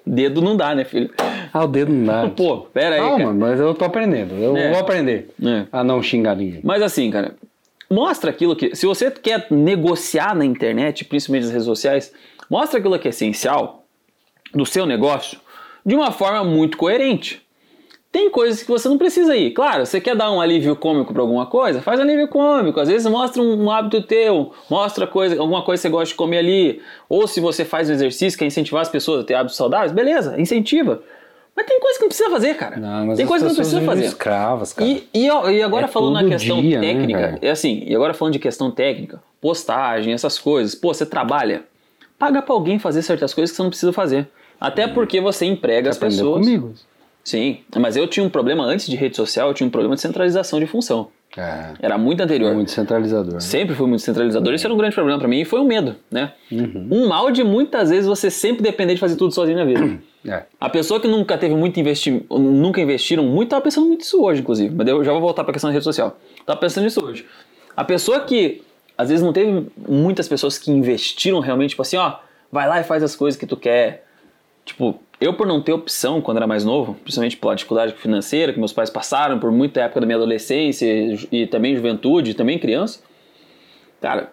dedo 0.05 0.41
não 0.41 0.55
dá, 0.55 0.73
né, 0.75 0.83
filho? 0.85 1.09
Ah, 1.53 1.63
o 1.63 1.67
dedo 1.67 1.91
não 1.91 2.05
dá. 2.05 2.29
Pô, 2.35 2.57
pera 2.59 2.95
aí, 2.95 3.01
Calma, 3.01 3.17
cara. 3.25 3.33
mas 3.33 3.59
eu 3.59 3.73
tô 3.73 3.85
aprendendo. 3.85 4.35
Eu 4.35 4.55
É. 4.55 4.69
vou 4.71 4.79
aprender 4.79 5.29
É. 5.43 5.65
a 5.71 5.83
não 5.83 6.01
xingar 6.01 6.35
ninguém. 6.35 6.61
Mas 6.63 6.81
assim, 6.81 7.09
cara, 7.11 7.35
mostra 7.89 8.29
aquilo 8.29 8.55
que. 8.55 8.75
Se 8.75 8.85
você 8.85 9.11
quer 9.11 9.47
negociar 9.51 10.35
na 10.35 10.45
internet, 10.45 11.05
principalmente 11.05 11.43
nas 11.43 11.51
redes 11.51 11.65
sociais, 11.65 12.13
mostra 12.49 12.79
aquilo 12.79 12.97
que 12.99 13.07
é 13.07 13.09
essencial 13.09 13.85
do 14.53 14.65
seu 14.65 14.85
negócio 14.85 15.39
de 15.85 15.95
uma 15.95 16.11
forma 16.11 16.43
muito 16.43 16.77
coerente. 16.77 17.41
Tem 18.17 18.31
coisas 18.31 18.63
que 18.63 18.67
você 18.67 18.89
não 18.89 18.97
precisa 18.97 19.35
ir. 19.35 19.51
Claro, 19.51 19.85
você 19.85 20.01
quer 20.01 20.15
dar 20.15 20.31
um 20.31 20.41
alívio 20.41 20.75
cômico 20.75 21.13
para 21.13 21.21
alguma 21.21 21.45
coisa? 21.45 21.83
Faz 21.83 21.99
alívio 21.99 22.27
cômico. 22.27 22.79
Às 22.79 22.89
vezes 22.89 23.05
mostra 23.05 23.39
um, 23.39 23.69
hábito 23.69 24.01
teu, 24.01 24.53
mostra 24.67 25.05
coisa, 25.05 25.39
alguma 25.39 25.61
coisa 25.61 25.79
que 25.79 25.87
você 25.87 25.89
gosta 25.91 26.07
de 26.07 26.15
comer 26.15 26.39
ali. 26.39 26.81
Ou 27.07 27.27
se 27.27 27.39
você 27.39 27.63
faz 27.63 27.91
um 27.91 27.93
exercício, 27.93 28.39
quer 28.39 28.45
incentivar 28.45 28.81
as 28.81 28.89
pessoas 28.89 29.21
a 29.21 29.23
ter 29.23 29.35
hábitos 29.35 29.55
saudáveis, 29.55 29.91
beleza, 29.91 30.33
incentiva. 30.41 31.03
Mas 31.55 31.67
tem 31.67 31.79
coisa 31.79 31.99
que 31.99 32.01
não 32.05 32.07
precisa 32.09 32.29
fazer, 32.31 32.55
cara. 32.55 32.77
Não, 32.77 33.05
mas 33.05 33.17
tem 33.17 33.27
coisa 33.27 33.45
que 33.45 33.49
não 33.49 33.55
precisa 33.55 33.81
fazer. 33.81 34.05
escravas, 34.05 34.73
cara. 34.73 34.89
E, 34.89 35.07
e, 35.13 35.27
e 35.27 35.61
agora 35.61 35.85
É 35.85 35.87
falando 35.87 36.13
na 36.15 36.23
questão 36.27 36.59
dia, 36.59 36.81
né, 36.81 36.87
técnica, 36.87 37.19
cara? 37.19 37.39
é 37.39 37.51
assim, 37.51 37.83
e 37.85 37.95
agora 37.95 38.15
falando 38.15 38.33
de 38.33 38.39
questão 38.39 38.71
técnica, 38.71 39.21
postagem, 39.39 40.11
essas 40.11 40.39
coisas, 40.39 40.73
pô, 40.73 40.91
você 40.91 41.05
trabalha, 41.05 41.65
paga 42.17 42.41
pra 42.41 42.55
alguém 42.55 42.79
fazer 42.79 43.03
certas 43.03 43.31
coisas 43.31 43.51
que 43.51 43.57
você 43.57 43.61
não 43.61 43.69
precisa 43.69 43.93
fazer. 43.93 44.27
Até 44.59 44.87
porque 44.87 45.21
você 45.21 45.45
emprega 45.45 45.91
as 45.91 45.99
pessoas. 45.99 46.43
comigo. 46.43 46.73
Sim, 47.27 47.57
mas 47.75 47.97
eu 47.97 48.07
tinha 48.07 48.25
um 48.25 48.29
problema 48.29 48.63
antes 48.63 48.87
de 48.87 48.95
rede 48.95 49.17
social, 49.17 49.49
eu 49.49 49.53
tinha 49.53 49.67
um 49.67 49.69
problema 49.69 49.95
de 49.95 49.99
centralização 50.01 50.61
de 50.61 50.65
função. 50.65 51.09
É, 51.35 51.73
Era 51.81 51.97
muito 51.97 52.21
anterior. 52.21 52.55
muito 52.55 52.71
centralizador. 52.71 53.33
né? 53.33 53.39
Sempre 53.41 53.75
fui 53.75 53.85
muito 53.85 53.99
centralizador, 53.99 54.53
isso 54.53 54.65
era 54.65 54.73
um 54.73 54.77
grande 54.77 54.95
problema 54.95 55.19
pra 55.19 55.27
mim 55.27 55.41
e 55.41 55.43
foi 55.43 55.59
um 55.59 55.65
medo, 55.65 55.97
né? 56.09 56.31
Uhum. 56.49 56.87
Um 56.89 57.07
mal 57.09 57.29
de 57.29 57.43
muitas 57.43 57.89
vezes 57.89 58.05
você 58.05 58.31
sempre 58.31 58.63
depender 58.63 58.93
de 58.93 59.01
fazer 59.01 59.17
tudo 59.17 59.33
sozinho 59.33 59.57
na 59.57 59.65
vida. 59.65 59.99
É. 60.25 60.43
A 60.57 60.69
pessoa 60.69 61.01
que 61.01 61.07
nunca 61.09 61.37
teve 61.37 61.53
muito 61.53 61.77
investimento, 61.77 62.39
nunca 62.39 62.79
investiram 62.79 63.23
muito, 63.23 63.49
tava 63.49 63.61
pensando 63.61 63.87
muito 63.87 63.99
nisso 63.99 64.23
hoje, 64.23 64.39
inclusive. 64.39 64.73
Mas 64.73 64.87
eu 64.87 65.03
já 65.03 65.11
vou 65.11 65.19
voltar 65.19 65.43
pra 65.43 65.51
questão 65.51 65.69
da 65.69 65.73
rede 65.73 65.83
social. 65.83 66.17
Tava 66.45 66.57
pensando 66.61 66.85
nisso 66.85 67.05
hoje. 67.05 67.25
A 67.75 67.83
pessoa 67.83 68.21
que, 68.21 68.61
às 68.97 69.09
vezes, 69.09 69.21
não 69.21 69.33
teve 69.33 69.67
muitas 69.85 70.29
pessoas 70.29 70.57
que 70.57 70.71
investiram 70.71 71.41
realmente, 71.41 71.71
tipo 71.71 71.81
assim, 71.81 71.97
ó, 71.97 72.19
vai 72.49 72.69
lá 72.69 72.79
e 72.79 72.85
faz 72.85 73.03
as 73.03 73.17
coisas 73.17 73.37
que 73.37 73.45
tu 73.45 73.57
quer. 73.57 74.05
Tipo, 74.65 74.97
eu 75.19 75.33
por 75.33 75.47
não 75.47 75.61
ter 75.61 75.73
opção 75.73 76.21
quando 76.21 76.37
era 76.37 76.47
mais 76.47 76.63
novo, 76.63 76.93
principalmente 76.95 77.37
pela 77.37 77.55
dificuldade 77.55 77.93
financeira 77.93 78.53
que 78.53 78.59
meus 78.59 78.73
pais 78.73 78.89
passaram 78.89 79.39
por 79.39 79.51
muita 79.51 79.81
época 79.81 80.01
da 80.01 80.05
minha 80.05 80.17
adolescência 80.17 80.85
e, 81.31 81.47
também 81.47 81.75
juventude, 81.75 82.31
e 82.31 82.33
também 82.33 82.59
criança, 82.59 83.01
cara, 83.99 84.31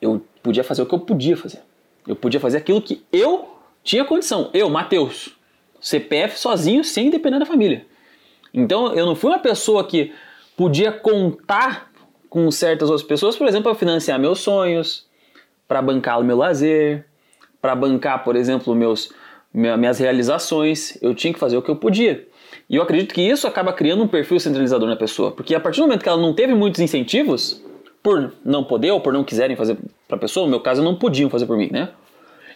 eu 0.00 0.24
podia 0.42 0.64
fazer 0.64 0.82
o 0.82 0.86
que 0.86 0.94
eu 0.94 1.00
podia 1.00 1.36
fazer. 1.36 1.60
Eu 2.06 2.16
podia 2.16 2.40
fazer 2.40 2.58
aquilo 2.58 2.80
que 2.80 3.04
eu 3.12 3.56
tinha 3.84 4.04
condição. 4.04 4.48
Eu, 4.54 4.70
Matheus, 4.70 5.36
CPF 5.80 6.38
sozinho, 6.38 6.82
sem 6.82 7.10
depender 7.10 7.38
da 7.38 7.46
família. 7.46 7.84
Então 8.54 8.94
eu 8.94 9.04
não 9.04 9.14
fui 9.14 9.30
uma 9.30 9.38
pessoa 9.38 9.86
que 9.86 10.12
podia 10.56 10.90
contar 10.90 11.90
com 12.28 12.50
certas 12.50 12.88
outras 12.88 13.06
pessoas, 13.06 13.36
por 13.36 13.46
exemplo, 13.46 13.70
para 13.70 13.78
financiar 13.78 14.18
meus 14.18 14.40
sonhos, 14.40 15.06
para 15.68 15.82
bancar 15.82 16.20
o 16.20 16.24
meu 16.24 16.36
lazer, 16.36 17.04
para 17.60 17.74
bancar, 17.74 18.24
por 18.24 18.36
exemplo, 18.36 18.74
meus, 18.74 19.12
minhas 19.52 19.98
realizações. 19.98 20.96
Eu 21.02 21.14
tinha 21.14 21.32
que 21.32 21.38
fazer 21.38 21.56
o 21.56 21.62
que 21.62 21.70
eu 21.70 21.76
podia. 21.76 22.26
E 22.68 22.76
eu 22.76 22.82
acredito 22.82 23.12
que 23.14 23.20
isso 23.22 23.46
acaba 23.46 23.72
criando 23.72 24.02
um 24.02 24.08
perfil 24.08 24.38
centralizador 24.38 24.88
na 24.88 24.96
pessoa, 24.96 25.32
porque 25.32 25.54
a 25.54 25.60
partir 25.60 25.78
do 25.80 25.86
momento 25.86 26.02
que 26.02 26.08
ela 26.08 26.20
não 26.20 26.32
teve 26.32 26.54
muitos 26.54 26.80
incentivos, 26.80 27.62
por 28.02 28.32
não 28.44 28.62
poder 28.64 28.90
ou 28.92 29.00
por 29.00 29.12
não 29.12 29.24
quiserem 29.24 29.56
fazer 29.56 29.76
para 30.08 30.16
a 30.16 30.20
pessoa, 30.20 30.46
no 30.46 30.50
meu 30.50 30.60
caso, 30.60 30.82
não 30.82 30.94
podiam 30.94 31.28
fazer 31.28 31.46
por 31.46 31.56
mim, 31.56 31.68
né? 31.70 31.88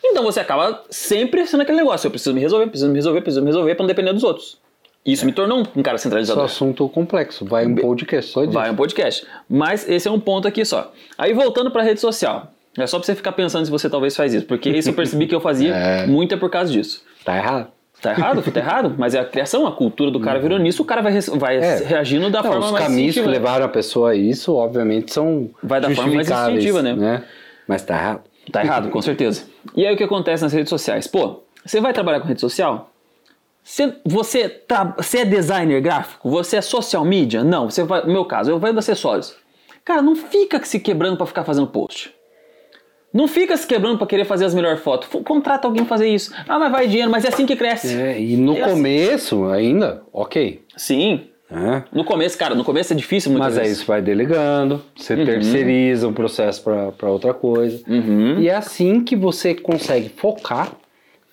Então 0.04 0.22
você 0.22 0.38
acaba 0.40 0.82
sempre 0.90 1.46
sendo 1.46 1.62
aquele 1.62 1.78
negócio, 1.78 2.06
eu 2.06 2.10
preciso 2.10 2.34
me 2.34 2.40
resolver, 2.40 2.66
preciso 2.66 2.88
me 2.90 2.94
resolver, 2.96 3.20
preciso 3.22 3.40
me 3.42 3.46
resolver 3.48 3.74
para 3.74 3.82
não 3.82 3.88
depender 3.88 4.12
dos 4.12 4.22
outros. 4.22 4.58
Isso 5.04 5.26
me 5.26 5.32
tornou 5.32 5.58
um- 5.60 5.82
cara 5.82 5.96
Esse 5.96 6.04
centralizador. 6.04 6.44
assunto 6.44 6.88
complexo. 6.88 7.44
Vai 7.44 7.66
um 7.66 7.74
podcast 7.74 8.30
só 8.32 8.40
disso. 8.42 8.52
Vai 8.54 8.70
um 8.70 8.76
podcast. 8.76 9.26
Mas 9.48 9.86
esse 9.88 10.08
é 10.08 10.10
um 10.10 10.18
ponto 10.20 10.48
aqui 10.48 10.64
só. 10.64 10.92
Aí 11.18 11.34
voltando 11.34 11.70
para 11.70 11.82
rede 11.82 12.00
social. 12.00 12.53
É 12.78 12.86
só 12.86 12.98
pra 12.98 13.06
você 13.06 13.14
ficar 13.14 13.32
pensando 13.32 13.64
se 13.64 13.70
você 13.70 13.88
talvez 13.88 14.16
faz 14.16 14.34
isso. 14.34 14.46
Porque 14.46 14.68
isso 14.70 14.90
eu 14.90 14.94
percebi 14.94 15.26
que 15.26 15.34
eu 15.34 15.40
fazia 15.40 15.74
É. 15.74 16.06
muito 16.06 16.34
é 16.34 16.36
por 16.36 16.50
causa 16.50 16.72
disso. 16.72 17.02
Tá 17.24 17.36
errado. 17.36 17.68
Tá 18.02 18.10
errado? 18.10 18.42
Tá 18.42 18.60
errado? 18.60 18.94
Mas 18.98 19.14
é 19.14 19.20
a 19.20 19.24
criação, 19.24 19.66
a 19.66 19.72
cultura 19.72 20.10
do 20.10 20.20
cara 20.20 20.38
virou 20.38 20.58
nisso, 20.58 20.82
o 20.82 20.84
cara 20.84 21.00
vai, 21.00 21.18
vai 21.20 21.56
É. 21.56 21.76
reagindo 21.76 22.28
da 22.28 22.42
Não, 22.42 22.50
forma 22.50 22.66
os 22.66 22.72
mais 22.72 22.84
caminhos 22.84 23.14
que 23.14 23.20
levaram 23.22 23.64
a 23.64 23.68
pessoa 23.68 24.10
a 24.10 24.14
isso, 24.14 24.52
obviamente, 24.54 25.12
são 25.12 25.48
Vai 25.62 25.80
da 25.80 25.88
forma 25.90 26.14
mais 26.14 26.28
instintiva, 26.30 26.82
né? 26.82 27.22
Mas 27.66 27.82
tá 27.82 27.94
errado. 27.94 28.20
Tá 28.52 28.62
errado, 28.62 28.90
com 28.90 29.00
certeza. 29.00 29.44
E 29.74 29.86
aí 29.86 29.94
o 29.94 29.96
que 29.96 30.04
acontece 30.04 30.42
nas 30.42 30.52
redes 30.52 30.68
sociais? 30.68 31.06
Pô, 31.06 31.40
você 31.64 31.80
vai 31.80 31.94
trabalhar 31.94 32.20
com 32.20 32.26
rede 32.28 32.40
social? 32.42 32.90
Você, 33.62 33.94
você, 34.04 34.48
tra- 34.50 34.92
você 34.98 35.18
é 35.20 35.24
designer 35.24 35.80
gráfico? 35.80 36.28
Você 36.28 36.56
é 36.56 36.60
social 36.60 37.02
media? 37.06 37.42
Não, 37.42 37.70
você 37.70 37.84
vai, 37.84 38.02
no 38.04 38.12
meu 38.12 38.26
caso, 38.26 38.50
eu 38.50 38.58
vendo 38.58 38.78
acessórios. 38.78 39.34
Cara, 39.82 40.02
não 40.02 40.14
fica 40.14 40.62
se 40.64 40.78
quebrando 40.78 41.16
pra 41.16 41.24
ficar 41.24 41.44
fazendo 41.44 41.66
post. 41.68 42.13
Não 43.14 43.28
fica 43.28 43.56
se 43.56 43.64
quebrando 43.66 43.96
pra 43.96 44.06
querer 44.08 44.24
fazer 44.24 44.44
as 44.44 44.54
melhores 44.54 44.80
fotos. 44.80 45.08
Contrata 45.22 45.68
alguém 45.68 45.84
fazer 45.86 46.08
isso. 46.08 46.32
Ah, 46.48 46.58
mas 46.58 46.72
vai 46.72 46.88
dinheiro, 46.88 47.10
mas 47.10 47.24
é 47.24 47.28
assim 47.28 47.46
que 47.46 47.54
cresce. 47.54 47.94
É, 47.96 48.20
e 48.20 48.36
no 48.36 48.56
É 48.56 48.62
assim. 48.62 48.74
começo 48.74 49.44
ainda, 49.46 50.02
ok. 50.12 50.62
Sim. 50.76 51.20
né? 51.48 51.84
No 51.92 52.02
começo, 52.04 52.36
cara, 52.36 52.56
no 52.56 52.64
começo 52.64 52.92
é 52.92 52.96
difícil 52.96 53.30
muitas 53.30 53.50
Mas 53.50 53.58
aí 53.58 53.64
vezes. 53.68 53.78
você 53.82 53.84
vai 53.86 54.02
delegando, 54.02 54.82
você 54.96 55.14
Uhum. 55.14 55.24
terceiriza 55.24 56.08
um 56.08 56.12
processo 56.12 56.60
para 56.98 57.08
outra 57.10 57.32
coisa. 57.32 57.80
Uhum. 57.88 58.40
E 58.40 58.48
é 58.48 58.54
assim 58.56 59.00
que 59.00 59.14
você 59.14 59.54
consegue 59.54 60.08
focar 60.08 60.72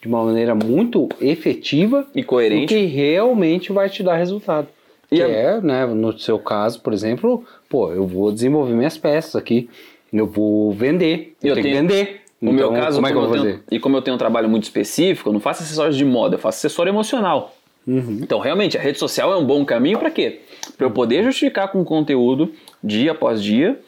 de 0.02 0.08
uma 0.08 0.24
maneira 0.24 0.54
muito 0.54 1.10
efetiva 1.20 2.06
E 2.14 2.22
coerente. 2.24 2.68
que 2.74 2.86
realmente 2.86 3.72
vai 3.74 3.90
te 3.90 4.04
dar 4.04 4.16
resultado. 4.18 4.68
E 5.12 5.16
que 5.16 5.22
é, 5.24 5.60
né, 5.62 5.86
no 5.88 6.18
seu 6.18 6.38
caso, 6.38 6.80
por 6.82 6.94
exemplo, 6.94 7.44
pô, 7.70 7.92
eu 7.92 8.06
vou 8.06 8.32
desenvolver 8.32 8.74
minhas 8.74 8.98
peças 8.98 9.36
aqui, 9.36 9.70
eu 10.12 10.26
vou 10.26 10.72
vender, 10.72 11.36
eu, 11.42 11.50
Eu 11.50 11.56
tenho 11.56 11.64
tenho- 11.64 11.76
que 11.88 11.94
vender. 11.96 12.22
No 12.42 12.52
Então, 12.54 12.72
meu 12.72 12.82
caso, 12.82 12.96
como 12.96 13.08
é 13.08 13.12
que 13.12 13.16
eu 13.18 13.22
vou 13.22 13.30
eu 13.36 13.42
tenho- 13.42 13.54
fazer? 13.56 13.64
e 13.72 13.80
como 13.80 13.96
eu 13.98 14.02
tenho 14.02 14.16
um 14.16 14.18
trabalho 14.18 14.50
muito 14.50 14.64
específico, 14.64 15.30
eu 15.30 15.34
não 15.34 15.40
faço 15.40 15.62
acessórios 15.62 15.96
de 15.96 16.04
moda, 16.04 16.36
eu 16.36 16.40
faço 16.40 16.58
acessório 16.58 16.90
emocional. 16.90 17.54
Uhum. 17.86 18.20
Então, 18.22 18.40
realmente, 18.40 18.78
a 18.78 18.82
rede 18.82 18.98
social 18.98 19.32
é 19.32 19.38
um 19.38 19.46
bom 19.46 19.64
caminho 19.64 20.00
para 20.00 20.10
quê? 20.10 20.42
Para 20.78 20.88
eu 20.88 20.92
poder 20.92 21.24
justificar 21.24 21.68
com 21.72 21.84
conteúdo, 21.84 22.52
dia 22.84 23.12
após 23.12 23.44
dia, 23.44 23.80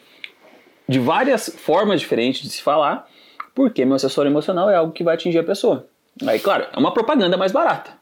de 0.88 0.98
várias 1.00 1.48
formas 1.48 2.00
diferentes 2.00 2.42
de 2.42 2.48
se 2.50 2.62
falar, 2.62 3.08
porque 3.54 3.84
meu 3.84 3.96
acessório 3.96 4.30
emocional 4.30 4.68
é 4.70 4.76
algo 4.76 4.92
que 4.92 5.02
vai 5.02 5.14
atingir 5.14 5.38
a 5.38 5.44
pessoa. 5.44 5.86
Aí, 6.26 6.38
claro, 6.38 6.66
é 6.72 6.78
uma 6.78 6.92
propaganda 6.92 7.36
mais 7.36 7.50
barata. 7.50 7.92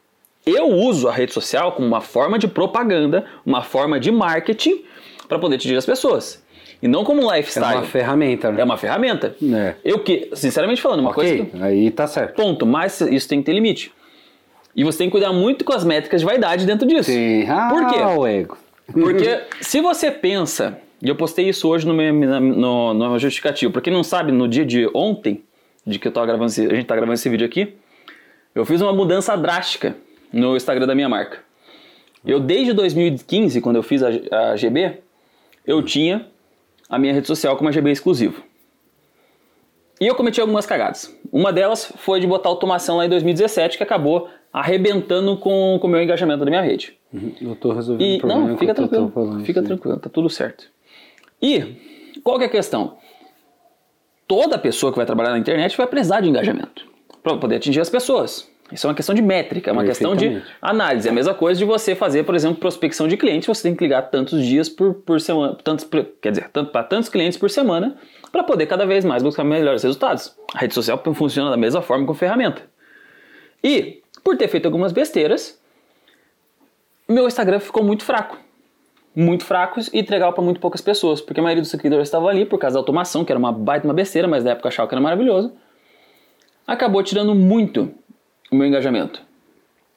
Eu 0.45 0.67
uso 0.67 1.07
a 1.07 1.11
rede 1.11 1.31
social 1.33 1.71
como 1.71 1.87
uma 1.87 2.01
forma 2.01 2.37
de 2.37 2.47
propaganda, 2.47 3.25
uma 3.45 3.63
forma 3.63 3.99
de 3.99 4.11
marketing 4.11 4.83
para 5.27 5.39
poder 5.39 5.55
atingir 5.55 5.77
as 5.77 5.85
pessoas. 5.85 6.42
E 6.83 6.87
não 6.89 7.05
como 7.05 7.23
um 7.25 7.31
É 7.31 7.37
lifestyle. 7.37 7.77
uma 7.77 7.83
ferramenta, 7.83 8.51
né? 8.51 8.59
É 8.59 8.63
uma 8.65 8.75
ferramenta. 8.77 9.33
É. 9.41 9.75
Eu 9.85 9.99
que, 9.99 10.29
sinceramente 10.33 10.81
falando, 10.81 10.99
uma 10.99 11.13
coisa 11.13 11.33
Ok, 11.33 11.45
que, 11.45 11.63
aí 11.63 11.89
tá 11.89 12.05
certo. 12.07 12.35
ponto, 12.35 12.65
mas 12.65 12.99
isso 12.99 13.29
tem 13.29 13.39
que 13.39 13.45
ter 13.45 13.53
limite. 13.53 13.89
E 14.75 14.83
você 14.83 14.97
tem 14.97 15.07
que 15.07 15.11
cuidar 15.11 15.31
muito 15.31 15.63
com 15.63 15.71
as 15.71 15.85
métricas 15.85 16.19
de 16.19 16.25
vaidade 16.25 16.65
dentro 16.65 16.85
disso. 16.85 17.09
Sim. 17.09 17.45
Ah, 17.47 17.69
Por 17.69 17.87
quê? 17.87 17.99
o 17.99 18.27
ego. 18.27 18.57
Porque 18.91 19.43
se 19.61 19.79
você 19.79 20.11
pensa, 20.11 20.77
e 21.01 21.07
eu 21.07 21.15
postei 21.15 21.47
isso 21.47 21.69
hoje 21.69 21.87
no, 21.87 21.93
meu, 21.93 22.13
no, 22.13 22.93
no 22.93 23.17
justificativo, 23.19 23.71
pra 23.71 23.81
quem 23.81 23.93
não 23.93 24.03
sabe, 24.03 24.33
no 24.33 24.45
dia 24.45 24.65
de 24.65 24.89
ontem, 24.93 25.41
de 25.87 25.97
que 25.97 26.07
eu 26.07 26.11
tava 26.11 26.25
gravando 26.27 26.47
esse- 26.49 26.65
a 26.65 26.75
gente 26.75 26.85
tá 26.85 26.95
gravando 26.95 27.13
esse 27.13 27.29
vídeo 27.29 27.45
aqui, 27.47 27.75
eu 28.53 28.65
fiz 28.65 28.81
uma 28.81 28.91
mudança 28.91 29.37
drástica 29.37 29.95
no 30.33 30.57
Instagram 30.57 30.85
da 30.85 30.93
minha 30.95 31.07
marca. 31.07 31.39
Eu 32.25 32.41
desde 32.41 32.73
2015, 32.73 33.61
quando 33.61 33.77
eu 33.77 33.83
fiz 33.83 34.01
a, 34.03 34.09
a 34.51 34.55
GB, 34.57 34.97
eu 35.65 35.81
tinha 35.81 36.25
a 36.89 36.99
minha 36.99 37.13
rede 37.13 37.27
social 37.27 37.55
como 37.57 37.69
a 37.69 37.71
GB 37.71 37.91
exclusivo. 37.91 38.43
E 39.99 40.07
eu 40.07 40.15
cometi 40.15 40.41
algumas 40.41 40.65
cagadas. 40.65 41.15
Uma 41.31 41.53
delas 41.53 41.91
foi 41.97 42.19
de 42.19 42.27
botar 42.27 42.49
automação 42.49 42.97
lá 42.97 43.05
em 43.05 43.09
2017, 43.09 43.77
que 43.77 43.83
acabou 43.83 44.29
arrebentando 44.51 45.37
com 45.37 45.77
o 45.77 45.87
meu 45.87 46.01
engajamento 46.01 46.43
da 46.43 46.49
minha 46.49 46.61
rede. 46.61 46.97
Eu 47.41 47.55
tô 47.55 47.71
resolvendo 47.73 48.07
E, 48.07 48.17
o 48.17 48.19
problema 48.19 48.47
não, 48.49 48.57
fica 48.57 48.73
tranquilo. 48.73 49.11
falando 49.13 49.45
Fica 49.45 49.63
tranquilo, 49.63 49.97
tá 49.97 50.09
tudo 50.09 50.29
certo. 50.29 50.69
E 51.41 52.19
qual 52.23 52.37
que 52.37 52.43
é 52.43 52.47
a 52.47 52.51
questão? 52.51 52.97
Toda 54.27 54.57
pessoa 54.57 54.91
que 54.91 54.97
vai 54.97 55.05
trabalhar 55.05 55.31
na 55.31 55.39
internet 55.39 55.75
vai 55.77 55.87
precisar 55.87 56.21
de 56.21 56.29
engajamento 56.29 56.85
para 57.21 57.37
poder 57.37 57.55
atingir 57.57 57.79
as 57.79 57.89
pessoas. 57.89 58.49
Isso 58.73 58.87
é 58.87 58.89
uma 58.89 58.95
questão 58.95 59.13
de 59.13 59.21
métrica, 59.21 59.69
é 59.69 59.73
uma 59.73 59.83
questão 59.83 60.15
de 60.15 60.41
análise. 60.61 61.07
É 61.07 61.11
a 61.11 61.13
mesma 61.13 61.33
coisa 61.33 61.59
de 61.59 61.65
você 61.65 61.93
fazer, 61.95 62.23
por 62.23 62.33
exemplo, 62.35 62.57
prospecção 62.57 63.07
de 63.07 63.15
clientes. 63.15 63.47
Você 63.47 63.63
tem 63.63 63.75
que 63.75 63.83
ligar 63.83 64.03
tantos 64.03 64.43
dias 64.43 64.67
por, 64.67 64.95
por 64.95 65.21
semana, 65.21 65.55
tantos, 65.63 65.87
quer 66.21 66.31
dizer, 66.31 66.49
tanto 66.51 66.71
para 66.71 66.83
tantos 66.83 67.09
clientes 67.09 67.37
por 67.37 67.49
semana 67.49 67.95
para 68.31 68.43
poder 68.43 68.65
cada 68.65 68.85
vez 68.85 69.05
mais 69.05 69.21
buscar 69.21 69.43
melhores 69.43 69.83
resultados. 69.83 70.35
A 70.55 70.59
rede 70.59 70.73
social 70.73 71.01
funciona 71.13 71.51
da 71.51 71.57
mesma 71.57 71.81
forma 71.81 72.05
com 72.05 72.13
ferramenta. 72.15 72.63
E 73.63 74.01
por 74.23 74.35
ter 74.35 74.47
feito 74.47 74.65
algumas 74.65 74.91
besteiras, 74.91 75.59
meu 77.07 77.27
Instagram 77.27 77.59
ficou 77.59 77.83
muito 77.83 78.03
fraco. 78.03 78.37
Muito 79.15 79.45
fracos 79.45 79.89
e 79.93 79.99
entregava 79.99 80.33
para 80.33 80.43
muito 80.43 80.59
poucas 80.59 80.81
pessoas, 80.81 81.21
porque 81.21 81.39
a 81.39 81.43
maioria 81.43 81.61
dos 81.61 81.69
seguidores 81.69 82.07
estavam 82.07 82.27
ali 82.27 82.45
por 82.45 82.57
causa 82.57 82.73
da 82.73 82.79
automação, 82.79 83.23
que 83.23 83.31
era 83.31 83.37
uma 83.37 83.51
baita 83.51 83.85
uma 83.85 83.93
besteira, 83.93 84.27
mas 84.27 84.43
na 84.43 84.51
época 84.51 84.69
achava 84.69 84.89
que 84.89 84.95
era 84.95 85.01
maravilhoso. 85.01 85.53
Acabou 86.65 87.03
tirando 87.03 87.35
muito 87.35 87.93
o 88.53 88.57
meu 88.57 88.67
engajamento 88.67 89.21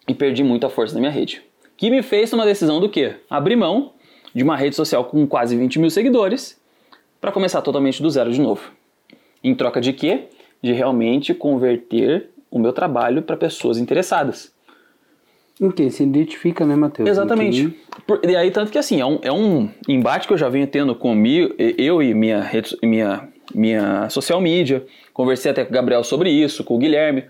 e 0.09 0.15
perdi 0.15 0.43
muito 0.43 0.67
a 0.67 0.71
força 0.71 0.95
da 0.95 1.01
minha 1.01 1.13
rede. 1.13 1.43
Que 1.77 1.91
me 1.91 2.03
fez 2.03 2.31
tomar 2.31 2.45
a 2.45 2.47
decisão 2.47 2.81
do 2.81 2.89
quê? 2.89 3.15
Abrir 3.29 3.57
mão 3.57 3.93
de 4.35 4.43
uma 4.43 4.57
rede 4.57 4.75
social 4.75 5.05
com 5.05 5.27
quase 5.27 5.57
20 5.57 5.79
mil 5.79 5.91
seguidores 5.91 6.59
para 7.21 7.31
começar 7.33 7.61
totalmente 7.63 8.03
do 8.03 8.11
zero 8.11 8.31
de 8.33 8.41
novo. 8.41 8.71
Em 9.43 9.55
troca 9.55 9.81
de 9.81 9.93
quê? 9.93 10.25
De 10.63 10.73
realmente 10.73 11.35
converter 11.35 12.31
o 12.51 12.59
meu 12.59 12.73
trabalho 12.73 13.23
para 13.23 13.37
pessoas 13.37 13.79
interessadas. 13.79 14.53
Em 15.61 15.71
quem 15.71 15.89
se 15.91 16.03
identifica, 16.03 16.67
né, 16.67 16.77
Matheus? 16.77 17.09
Exatamente. 17.09 17.75
Por- 18.07 18.21
e 18.25 18.37
aí, 18.37 18.51
tanto 18.51 18.71
que 18.71 18.79
assim, 18.79 19.01
é 19.01 19.07
um, 19.07 19.19
é 19.23 19.33
um 19.33 19.69
embate 19.89 20.27
que 20.27 20.33
eu 20.33 20.39
já 20.39 20.49
venho 20.49 20.67
tendo 20.67 20.95
comigo, 20.95 21.55
eu 21.59 22.03
e 22.03 22.13
minha, 22.15 22.41
rede, 22.43 22.77
minha, 22.83 23.27
minha 23.55 24.09
social 24.11 24.41
media. 24.41 24.85
Conversei 25.15 25.51
até 25.51 25.65
com 25.65 25.71
o 25.71 25.75
Gabriel 25.75 26.05
sobre 26.05 26.31
isso, 26.31 26.63
com 26.63 26.75
o 26.75 26.79
Guilherme. 26.79 27.25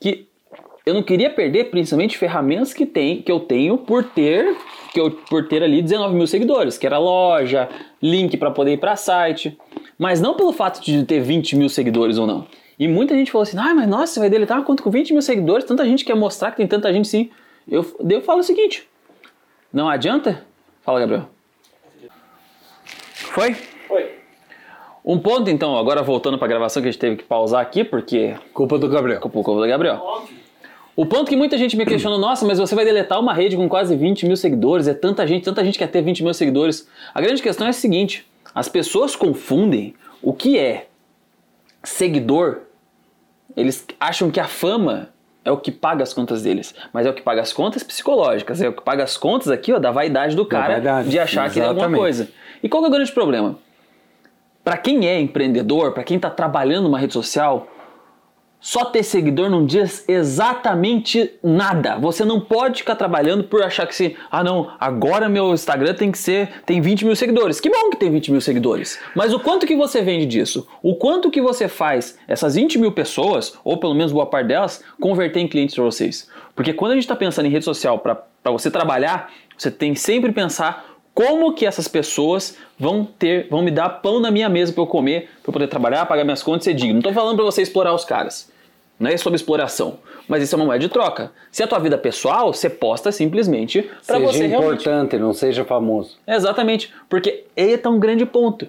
Que 0.00 0.28
eu 0.86 0.94
não 0.94 1.02
queria 1.02 1.28
perder, 1.28 1.64
principalmente, 1.64 2.16
ferramentas 2.16 2.72
que, 2.72 2.86
tem, 2.86 3.20
que 3.20 3.30
eu 3.30 3.40
tenho 3.40 3.76
por 3.76 4.04
ter, 4.04 4.56
que 4.92 5.00
eu, 5.00 5.10
por 5.10 5.48
ter 5.48 5.62
ali 5.62 5.82
19 5.82 6.14
mil 6.14 6.28
seguidores, 6.28 6.78
que 6.78 6.86
era 6.86 6.96
loja, 6.96 7.68
link 8.00 8.36
para 8.36 8.52
poder 8.52 8.74
ir 8.74 8.76
para 8.78 8.94
site. 8.94 9.58
Mas 9.98 10.20
não 10.20 10.34
pelo 10.34 10.52
fato 10.52 10.80
de 10.80 11.04
ter 11.04 11.20
20 11.20 11.56
mil 11.56 11.68
seguidores 11.68 12.18
ou 12.18 12.26
não. 12.26 12.46
E 12.78 12.86
muita 12.86 13.14
gente 13.16 13.32
falou 13.32 13.42
assim: 13.42 13.58
ah, 13.58 13.74
mas 13.74 13.88
nossa, 13.88 14.14
você 14.14 14.20
vai 14.20 14.30
deletar 14.30 14.62
conta 14.62 14.82
com 14.82 14.90
20 14.90 15.12
mil 15.12 15.22
seguidores, 15.22 15.66
tanta 15.66 15.84
gente 15.84 16.04
quer 16.04 16.14
mostrar 16.14 16.52
que 16.52 16.58
tem 16.58 16.66
tanta 16.68 16.92
gente 16.92 17.08
sim. 17.08 17.30
Eu, 17.66 17.84
eu 18.08 18.20
falo 18.20 18.40
o 18.40 18.44
seguinte: 18.44 18.88
não 19.72 19.88
adianta? 19.88 20.44
Fala, 20.82 21.00
Gabriel. 21.00 21.28
Foi? 23.14 23.56
Um 25.06 25.20
ponto 25.20 25.48
então, 25.48 25.78
agora 25.78 26.02
voltando 26.02 26.36
para 26.36 26.46
a 26.46 26.48
gravação 26.48 26.82
que 26.82 26.88
a 26.88 26.90
gente 26.90 27.00
teve 27.00 27.16
que 27.16 27.22
pausar 27.22 27.62
aqui, 27.62 27.84
porque 27.84 28.34
Culpa 28.52 28.76
do 28.76 28.88
Gabriel. 28.88 29.20
Culpa 29.20 29.40
culpa 29.40 29.60
do 29.60 29.68
Gabriel. 29.68 30.26
O 30.96 31.06
ponto 31.06 31.28
que 31.28 31.36
muita 31.36 31.56
gente 31.56 31.76
me 31.76 31.86
questionou, 31.86 32.18
nossa, 32.18 32.44
mas 32.44 32.58
você 32.58 32.74
vai 32.74 32.84
deletar 32.84 33.20
uma 33.20 33.32
rede 33.32 33.56
com 33.56 33.68
quase 33.68 33.94
20 33.94 34.26
mil 34.26 34.36
seguidores, 34.36 34.88
é 34.88 34.94
tanta 34.94 35.24
gente, 35.24 35.44
tanta 35.44 35.64
gente 35.64 35.78
quer 35.78 35.86
ter 35.86 36.02
20 36.02 36.24
mil 36.24 36.34
seguidores. 36.34 36.88
A 37.14 37.20
grande 37.20 37.40
questão 37.40 37.68
é 37.68 37.70
a 37.70 37.72
seguinte: 37.72 38.26
as 38.52 38.68
pessoas 38.68 39.14
confundem 39.14 39.94
o 40.20 40.32
que 40.32 40.58
é 40.58 40.88
seguidor, 41.84 42.62
eles 43.56 43.86
acham 44.00 44.28
que 44.28 44.40
a 44.40 44.48
fama 44.48 45.10
é 45.44 45.52
o 45.52 45.56
que 45.56 45.70
paga 45.70 46.02
as 46.02 46.12
contas 46.12 46.42
deles, 46.42 46.74
mas 46.92 47.06
é 47.06 47.10
o 47.10 47.14
que 47.14 47.22
paga 47.22 47.42
as 47.42 47.52
contas 47.52 47.84
psicológicas, 47.84 48.60
é 48.60 48.68
o 48.68 48.72
que 48.72 48.82
paga 48.82 49.04
as 49.04 49.16
contas 49.16 49.48
aqui, 49.50 49.72
ó, 49.72 49.78
da 49.78 49.92
vaidade 49.92 50.34
do 50.34 50.44
cara 50.44 50.72
vaidade, 50.72 51.10
de 51.10 51.18
achar 51.20 51.48
que 51.48 51.60
ele 51.60 51.66
é 51.66 51.68
alguma 51.68 51.86
exatamente. 51.86 52.00
coisa. 52.00 52.28
E 52.60 52.68
qual 52.68 52.82
que 52.82 52.86
é 52.86 52.90
o 52.90 52.92
grande 52.92 53.12
problema? 53.12 53.65
Para 54.66 54.76
quem 54.76 55.06
é 55.06 55.20
empreendedor, 55.20 55.92
para 55.92 56.02
quem 56.02 56.16
está 56.16 56.28
trabalhando 56.28 56.86
numa 56.86 56.98
rede 56.98 57.12
social, 57.12 57.68
só 58.58 58.84
ter 58.84 59.04
seguidor 59.04 59.48
não 59.48 59.64
diz 59.64 60.04
exatamente 60.08 61.34
nada. 61.40 61.96
Você 62.00 62.24
não 62.24 62.40
pode 62.40 62.80
ficar 62.80 62.96
trabalhando 62.96 63.44
por 63.44 63.62
achar 63.62 63.86
que 63.86 63.94
se, 63.94 64.16
ah 64.28 64.42
não, 64.42 64.72
agora 64.80 65.28
meu 65.28 65.54
Instagram 65.54 65.94
tem 65.94 66.10
que 66.10 66.18
ser, 66.18 66.64
tem 66.66 66.80
20 66.80 67.04
mil 67.04 67.14
seguidores. 67.14 67.60
Que 67.60 67.70
bom 67.70 67.90
que 67.90 67.96
tem 67.96 68.10
20 68.10 68.32
mil 68.32 68.40
seguidores. 68.40 68.98
Mas 69.14 69.32
o 69.32 69.38
quanto 69.38 69.68
que 69.68 69.76
você 69.76 70.02
vende 70.02 70.26
disso? 70.26 70.66
O 70.82 70.96
quanto 70.96 71.30
que 71.30 71.40
você 71.40 71.68
faz 71.68 72.18
essas 72.26 72.56
20 72.56 72.76
mil 72.80 72.90
pessoas, 72.90 73.56
ou 73.62 73.78
pelo 73.78 73.94
menos 73.94 74.10
boa 74.10 74.26
parte 74.26 74.48
delas, 74.48 74.82
converter 75.00 75.38
em 75.38 75.46
clientes 75.46 75.76
para 75.76 75.84
vocês? 75.84 76.28
Porque 76.56 76.72
quando 76.72 76.90
a 76.90 76.94
gente 76.96 77.04
está 77.04 77.14
pensando 77.14 77.46
em 77.46 77.50
rede 77.50 77.64
social 77.64 78.00
para 78.00 78.20
você 78.46 78.68
trabalhar, 78.68 79.32
você 79.56 79.70
tem 79.70 79.94
que 79.94 80.00
sempre 80.00 80.32
pensar 80.32 80.95
como 81.16 81.54
que 81.54 81.64
essas 81.64 81.88
pessoas 81.88 82.58
vão 82.78 83.02
ter, 83.02 83.48
vão 83.48 83.62
me 83.62 83.70
dar 83.70 83.88
pão 83.88 84.20
na 84.20 84.30
minha 84.30 84.50
mesa 84.50 84.70
para 84.70 84.82
eu 84.82 84.86
comer, 84.86 85.30
para 85.42 85.48
eu 85.48 85.52
poder 85.54 85.66
trabalhar, 85.66 86.04
pagar 86.04 86.24
minhas 86.24 86.42
contas 86.42 86.66
e 86.66 86.70
ser 86.70 86.74
digno. 86.74 86.92
Não 86.92 87.00
estou 87.00 87.14
falando 87.14 87.36
para 87.36 87.44
você 87.46 87.62
explorar 87.62 87.94
os 87.94 88.04
caras. 88.04 88.52
Não 89.00 89.10
é 89.10 89.16
sobre 89.16 89.36
exploração, 89.38 89.98
mas 90.28 90.42
isso 90.42 90.54
é 90.54 90.56
uma 90.58 90.66
moeda 90.66 90.80
de 90.80 90.90
troca. 90.90 91.32
Se 91.50 91.62
é 91.62 91.64
a 91.64 91.68
tua 91.68 91.78
vida 91.78 91.96
pessoal, 91.96 92.52
você 92.52 92.68
posta 92.68 93.10
simplesmente 93.10 93.80
para 94.06 94.18
Seja 94.18 94.26
você 94.30 94.46
realmente. 94.46 94.80
importante, 94.82 95.16
não 95.18 95.32
seja 95.32 95.64
famoso. 95.64 96.18
Exatamente, 96.26 96.92
porque 97.08 97.44
aí 97.56 97.78
tá 97.78 97.88
um 97.88 97.98
grande 97.98 98.26
ponto. 98.26 98.68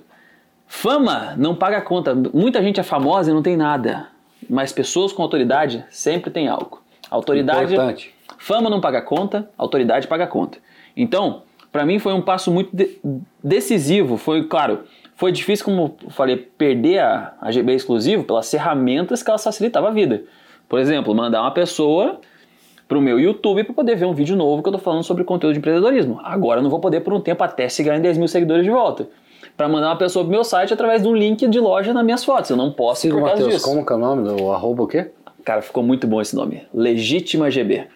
Fama 0.65 1.33
não 1.37 1.53
paga 1.53 1.81
conta. 1.81 2.15
Muita 2.15 2.63
gente 2.63 2.79
é 2.79 2.83
famosa 2.83 3.29
e 3.29 3.33
não 3.33 3.43
tem 3.43 3.57
nada, 3.57 4.07
mas 4.49 4.71
pessoas 4.71 5.11
com 5.11 5.21
autoridade 5.21 5.83
sempre 5.89 6.31
têm 6.31 6.47
algo. 6.47 6.81
Autoridade, 7.11 7.73
Importante. 7.73 8.15
fama 8.37 8.69
não 8.69 8.79
paga 8.79 9.01
conta, 9.01 9.49
autoridade 9.57 10.07
paga 10.07 10.25
conta. 10.27 10.59
Então, 10.95 11.43
para 11.71 11.85
mim 11.85 11.99
foi 11.99 12.13
um 12.13 12.21
passo 12.21 12.51
muito 12.51 12.75
de- 12.75 12.97
decisivo. 13.43 14.17
Foi, 14.17 14.43
claro, 14.43 14.79
foi 15.15 15.31
difícil, 15.31 15.65
como 15.65 15.95
eu 16.03 16.09
falei, 16.09 16.37
perder 16.37 16.99
a, 16.99 17.33
a 17.41 17.51
GB 17.51 17.73
exclusivo 17.73 18.23
pelas 18.23 18.49
ferramentas 18.49 19.21
que 19.23 19.29
elas 19.29 19.43
facilitavam 19.43 19.89
a 19.89 19.93
vida. 19.93 20.23
Por 20.69 20.79
exemplo, 20.79 21.13
mandar 21.15 21.41
uma 21.41 21.51
pessoa 21.51 22.19
pro 22.87 23.01
meu 23.01 23.19
YouTube 23.19 23.63
para 23.63 23.73
poder 23.73 23.95
ver 23.95 24.05
um 24.05 24.13
vídeo 24.13 24.35
novo 24.35 24.61
que 24.63 24.69
eu 24.69 24.73
tô 24.73 24.79
falando 24.79 25.03
sobre 25.03 25.23
conteúdo 25.23 25.53
de 25.53 25.59
empreendedorismo. 25.59 26.19
Agora 26.23 26.59
eu 26.59 26.63
não 26.63 26.69
vou 26.69 26.79
poder 26.79 27.01
por 27.01 27.13
um 27.13 27.19
tempo 27.19 27.43
até 27.43 27.67
chegar 27.69 27.97
em 27.97 28.01
10 28.01 28.17
mil 28.17 28.27
seguidores 28.27 28.63
de 28.63 28.69
volta. 28.69 29.07
Para 29.55 29.67
mandar 29.67 29.87
uma 29.89 29.97
pessoa 29.97 30.23
pro 30.23 30.31
meu 30.31 30.43
site 30.43 30.73
através 30.73 31.01
de 31.01 31.07
um 31.07 31.15
link 31.15 31.47
de 31.47 31.59
loja 31.59 31.93
nas 31.93 32.03
minhas 32.05 32.23
fotos. 32.23 32.49
Eu 32.49 32.57
não 32.57 32.71
posso 32.71 33.01
Siga 33.01 33.15
por 33.15 33.21
o 33.21 33.25
causa 33.25 33.41
Matheus, 33.41 33.55
disso. 33.61 33.69
como 33.69 33.85
que 33.85 33.91
é 33.91 33.95
o 33.95 33.99
nome 33.99 34.23
do 34.23 34.51
arroba 34.51 34.83
o 34.83 34.87
quê? 34.87 35.09
Cara, 35.43 35.61
ficou 35.61 35.81
muito 35.83 36.05
bom 36.05 36.21
esse 36.21 36.35
nome. 36.35 36.61
Legítima 36.73 37.49
GB. 37.49 37.87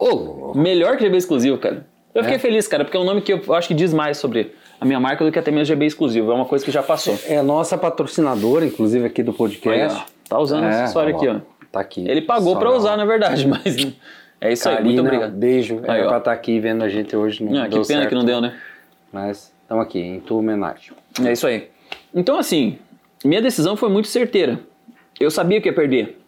Louco. 0.00 0.58
Melhor 0.58 0.96
que 0.96 1.04
GB 1.04 1.16
exclusivo, 1.16 1.56
cara. 1.58 1.86
Eu 2.14 2.22
fiquei 2.22 2.36
É? 2.36 2.38
feliz, 2.38 2.68
cara, 2.68 2.84
porque 2.84 2.96
é 2.96 3.00
um 3.00 3.04
nome 3.04 3.20
que 3.22 3.32
eu 3.32 3.54
acho 3.54 3.68
que 3.68 3.74
diz 3.74 3.92
mais 3.92 4.16
sobre 4.18 4.52
a 4.80 4.84
minha 4.84 5.00
marca 5.00 5.24
do 5.24 5.32
que 5.32 5.38
até 5.38 5.50
mesmo 5.50 5.64
GB 5.66 5.84
exclusivo. 5.86 6.30
É 6.30 6.34
uma 6.34 6.44
coisa 6.44 6.64
que 6.64 6.70
já 6.70 6.82
passou. 6.82 7.18
É 7.26 7.38
a 7.38 7.42
nossa 7.42 7.76
patrocinadora, 7.76 8.64
inclusive 8.64 9.04
aqui 9.04 9.22
do 9.22 9.32
Aí, 9.32 9.36
podcast. 9.36 10.00
ó, 10.00 10.04
tá 10.28 10.38
usando 10.38 10.64
essa 10.66 10.84
história 10.84 11.14
aqui, 11.14 11.26
ó. 11.28 11.40
Tá 11.72 11.80
aqui. 11.80 12.08
Ele 12.08 12.22
pagou 12.22 12.54
lá. 12.54 12.76
usar, 12.76 12.96
na 12.96 13.04
verdade, 13.04 13.46
mas 13.48 13.64
é 14.40 14.52
isso 14.52 14.68
aí. 14.68 14.76
Karina, 14.76 14.92
Muito 14.94 15.00
obrigado. 15.06 15.32
beijo. 15.32 15.80
Aí, 15.88 15.98
Era 15.98 16.06
ó. 16.06 16.08
pra 16.10 16.18
estar 16.18 16.32
aqui 16.32 16.60
vendo 16.60 16.84
a 16.84 16.88
gente 16.88 17.16
hoje. 17.16 17.42
Não 17.42 17.60
Ah, 17.60 17.64
que 17.64 17.70
pena 17.70 17.84
certo, 17.84 18.08
que 18.08 18.14
não 18.14 18.24
deu, 18.24 18.40
né? 18.40 18.54
Mas 19.12 19.52
estamos 19.62 19.82
aqui, 19.84 19.98
em 20.00 20.20
tua 20.20 20.38
homenagem. 20.38 20.92
É 21.24 21.32
isso 21.32 21.46
aí. 21.46 21.68
Então, 22.14 22.38
assim, 22.38 22.78
minha 23.24 23.42
decisão 23.42 23.76
foi 23.76 23.88
muito 23.88 24.06
certeira. 24.06 24.60
Eu 25.18 25.30
sabia 25.30 25.60
que 25.60 25.68
ia 25.68 25.72
perder 25.74 26.20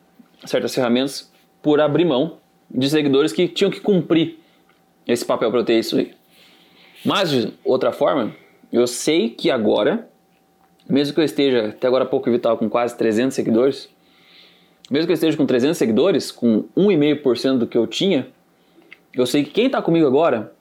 certas 0.45 0.75
ferramentas 0.75 1.31
por 1.63 1.81
abrir 1.81 2.05
mão 2.05 2.39
de 2.71 2.89
seguidores 2.91 3.33
que 3.33 3.47
tinham 3.47 3.71
que 3.71 3.81
cumprir 3.81 4.41
esse 5.07 5.25
papel 5.25 5.51
para 5.51 5.61
eu 5.61 5.65
ter 5.65 5.79
isso 5.79 5.97
aí. 5.97 6.13
Mas, 7.05 7.31
de 7.31 7.53
outra 7.65 7.93
forma, 7.93 8.35
eu 8.73 8.87
sei 8.87 9.31
que 9.31 9.51
agora, 9.51 10.09
mesmo 10.89 11.15
que 11.15 11.21
eu 11.21 11.25
esteja, 11.25 11.69
até 11.69 11.87
agora 11.87 12.05
há 12.05 12.07
pouco 12.07 12.29
eu 12.29 12.33
vi 12.33 12.39
tava 12.39 12.57
com 12.57 12.69
quase 12.69 12.97
300 12.97 13.35
seguidores, 13.35 13.89
mesmo 14.91 15.07
que 15.07 15.13
eu 15.13 15.15
esteja 15.15 15.37
com 15.37 15.47
300 15.47 15.77
seguidores, 15.77 16.31
com 16.33 16.65
1,5% 16.77 17.59
do 17.59 17.67
que 17.67 17.77
eu 17.79 17.87
tinha, 17.87 18.29
eu 19.15 19.27
sei 19.27 19.45
que 19.45 19.51
quem 19.51 19.67
está 19.67 19.81
comigo 19.81 20.07
agora 20.07 20.53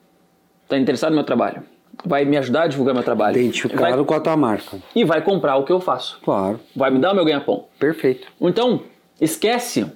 está 0.64 0.78
interessado 0.78 1.10
no 1.10 1.16
meu 1.16 1.24
trabalho. 1.24 1.62
Vai 2.04 2.24
me 2.24 2.36
ajudar 2.36 2.64
a 2.64 2.66
divulgar 2.66 2.94
meu 2.94 3.02
trabalho. 3.04 3.38
Identificado 3.38 3.96
Vai- 3.96 4.04
com 4.04 4.14
a 4.14 4.20
tua 4.20 4.36
marca. 4.36 4.78
e 4.94 5.04
vai 5.04 5.22
comprar 5.22 5.56
o 5.56 5.64
que 5.64 5.72
eu 5.72 5.80
faço. 5.80 6.20
Claro. 6.22 6.60
Vai 6.74 6.90
me 6.90 6.98
dar 6.98 7.12
o 7.12 7.14
meu 7.14 7.24
ganha-pão. 7.24 7.64
Perfeito. 7.78 8.28
Então, 8.40 8.82
esquece, 9.20 9.86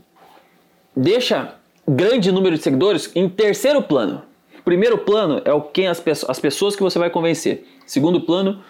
deixa 0.96 1.54
grande 1.86 2.30
número 2.32 2.56
de 2.56 2.62
seguidores 2.62 3.10
em 3.14 3.28
terceiro 3.28 3.82
plano. 3.82 4.22
Primeiro 4.64 4.98
plano 4.98 5.40
é 5.44 5.52
o 5.52 5.60
quem 5.60 5.86
as, 5.86 6.02
as 6.28 6.38
pessoas 6.38 6.76
que 6.76 6.82
você 6.82 6.98
vai 6.98 7.10
convencer. 7.10 7.66
Segundo 7.86 8.20
plano, 8.20 8.62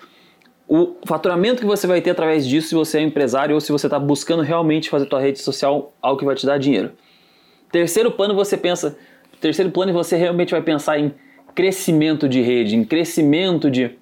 o 0.69 0.97
faturamento 1.05 1.61
que 1.61 1.67
você 1.67 1.87
vai 1.87 2.01
ter 2.01 2.11
através 2.11 2.47
disso 2.47 2.69
se 2.69 2.75
você 2.75 2.99
é 2.99 3.03
empresário 3.03 3.55
ou 3.55 3.61
se 3.61 3.73
você 3.73 3.87
está 3.87 3.99
buscando 3.99 4.43
realmente 4.43 4.89
fazer 4.89 5.07
tua 5.07 5.21
rede 5.21 5.41
social 5.41 5.93
algo 6.01 6.19
que 6.19 6.25
vai 6.25 6.35
te 6.35 6.47
dar 6.47 6.59
dinheiro. 6.59 6.93
Terceiro 7.73 8.11
plano 8.11 8.35
você 8.35 8.57
pensa, 8.57 8.97
terceiro 9.41 9.71
plano 9.71 9.93
você 9.93 10.17
realmente 10.17 10.53
vai 10.53 10.63
pensar 10.63 10.99
em 10.99 11.13
crescimento 11.55 12.29
de 12.29 12.41
rede, 12.41 12.77
em 12.77 12.85
crescimento 12.85 13.71
de 13.71 13.99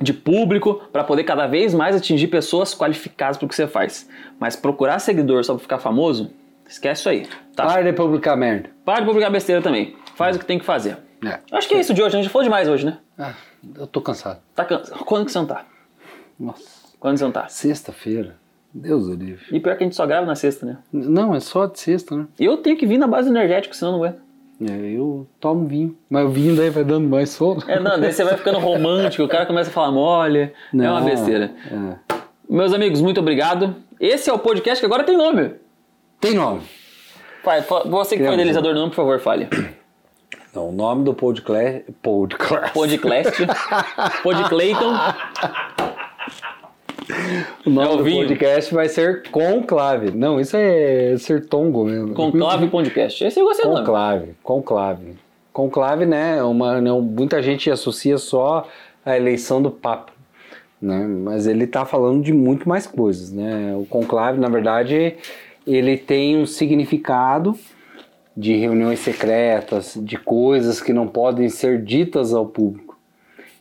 de 0.00 0.14
público 0.14 0.80
para 0.90 1.04
poder 1.04 1.24
cada 1.24 1.46
vez 1.46 1.74
mais 1.74 1.94
atingir 1.94 2.28
pessoas 2.28 2.74
qualificadas 2.74 3.36
para 3.36 3.44
o 3.44 3.48
que 3.48 3.54
você 3.54 3.66
faz. 3.66 4.08
Mas 4.38 4.56
procurar 4.56 4.98
seguidor 4.98 5.44
só 5.44 5.52
para 5.52 5.62
ficar 5.62 5.78
famoso, 5.78 6.30
esquece 6.66 7.02
isso 7.02 7.08
aí. 7.10 7.26
Tá? 7.54 7.66
Para 7.66 7.82
de 7.82 7.92
publicar 7.92 8.36
merda. 8.36 8.70
Para 8.84 9.00
de 9.00 9.06
publicar 9.06 9.28
besteira 9.28 9.60
também. 9.60 9.94
Faz 10.14 10.36
o 10.36 10.38
que 10.38 10.46
tem 10.46 10.58
que 10.58 10.64
fazer. 10.64 10.96
É. 11.24 11.38
Acho 11.52 11.68
que 11.68 11.74
é 11.74 11.80
isso 11.80 11.92
de 11.94 12.02
hoje. 12.02 12.16
A 12.16 12.20
gente 12.22 12.30
falou 12.30 12.44
demais 12.44 12.68
hoje, 12.68 12.86
né? 12.86 12.98
Ah, 13.18 13.34
eu 13.78 13.86
tô 13.86 14.00
cansado. 14.00 14.40
Tá 14.54 14.64
cansado. 14.64 15.04
Quando 15.04 15.26
que 15.26 15.32
você 15.32 15.38
não 15.38 15.46
tá? 15.46 15.64
Nossa. 16.38 16.80
Quando 16.98 17.18
você 17.18 17.24
não 17.24 17.32
tá? 17.32 17.48
Sexta-feira. 17.48 18.36
Deus 18.72 19.06
o 19.06 19.14
livre. 19.14 19.44
E 19.50 19.58
pior 19.60 19.76
que 19.76 19.82
a 19.82 19.86
gente 19.86 19.96
só 19.96 20.06
grava 20.06 20.24
na 20.26 20.34
sexta, 20.36 20.64
né? 20.64 20.78
Não, 20.92 21.34
é 21.34 21.40
só 21.40 21.66
de 21.66 21.78
sexta, 21.80 22.14
né? 22.16 22.26
Eu 22.38 22.56
tenho 22.58 22.76
que 22.76 22.86
vir 22.86 22.98
na 22.98 23.06
base 23.06 23.28
energética, 23.28 23.74
senão 23.74 23.92
não 23.92 23.98
aguento. 24.04 24.20
É, 24.62 24.72
eu 24.90 25.26
tomo 25.40 25.66
vinho. 25.66 25.96
Mas 26.08 26.26
o 26.26 26.28
vinho 26.30 26.54
daí 26.54 26.70
vai 26.70 26.84
dando 26.84 27.08
mais 27.08 27.30
sono. 27.30 27.62
É, 27.66 27.80
não, 27.80 27.98
daí 27.98 28.12
você 28.12 28.22
vai 28.22 28.36
ficando 28.36 28.58
romântico, 28.58 29.24
o 29.24 29.28
cara 29.28 29.44
começa 29.46 29.70
a 29.70 29.72
falar 29.72 29.90
mole. 29.90 30.38
é 30.40 30.52
uma 30.72 31.00
Não, 31.00 31.04
besteira. 31.04 31.52
é. 31.70 32.14
Meus 32.48 32.72
amigos, 32.72 33.00
muito 33.00 33.20
obrigado. 33.20 33.74
Esse 33.98 34.28
é 34.30 34.32
o 34.32 34.38
podcast 34.38 34.80
que 34.80 34.86
agora 34.86 35.02
tem 35.04 35.16
nome. 35.16 35.54
Tem 36.20 36.34
nome. 36.34 36.60
Fa- 37.42 37.60
você 37.60 37.70
que 37.80 37.88
foi 37.88 38.16
Criamos. 38.16 38.34
idealizador 38.34 38.74
do 38.74 38.80
nome, 38.80 38.90
por 38.90 38.96
favor, 38.96 39.18
fale. 39.20 39.48
Não, 40.52 40.70
o 40.70 40.72
nome 40.72 41.04
do 41.04 41.14
podcast. 41.14 41.84
Podcast. 42.02 42.72
Podcast. 42.72 43.46
Podclayton. 44.22 44.94
O 47.64 47.70
nome 47.70 47.88
É 47.88 47.96
do 47.96 48.02
podcast 48.02 48.74
vai 48.74 48.88
ser 48.88 49.30
Conclave. 49.30 50.10
Não, 50.10 50.40
isso 50.40 50.56
é 50.56 51.14
sertongo 51.18 51.84
mesmo. 51.84 52.14
Conclave 52.14 52.66
Podcast. 52.70 53.24
Esse 53.24 53.38
eu 53.38 53.44
gostei 53.46 53.64
do 53.64 53.70
nome. 53.70 53.86
Conclave, 53.86 54.34
conclave. 54.42 55.14
Conclave, 55.52 56.06
né? 56.06 56.38
é 56.38 56.42
Uma, 56.42 56.80
não, 56.80 57.00
muita 57.00 57.40
gente 57.40 57.70
associa 57.70 58.18
só 58.18 58.66
a 59.06 59.16
eleição 59.16 59.62
do 59.62 59.70
Papa, 59.70 60.12
né? 60.82 61.06
Mas 61.06 61.46
ele 61.46 61.64
está 61.64 61.84
falando 61.84 62.24
de 62.24 62.32
muito 62.32 62.68
mais 62.68 62.88
coisas, 62.88 63.32
né? 63.32 63.72
O 63.76 63.84
conclave, 63.84 64.40
na 64.40 64.48
verdade, 64.48 65.14
ele 65.64 65.96
tem 65.96 66.36
um 66.36 66.46
significado 66.46 67.56
de 68.36 68.54
reuniões 68.56 69.00
secretas, 69.00 69.94
de 70.00 70.16
coisas 70.16 70.80
que 70.80 70.92
não 70.92 71.06
podem 71.06 71.48
ser 71.48 71.82
ditas 71.82 72.32
ao 72.32 72.46
público. 72.46 72.98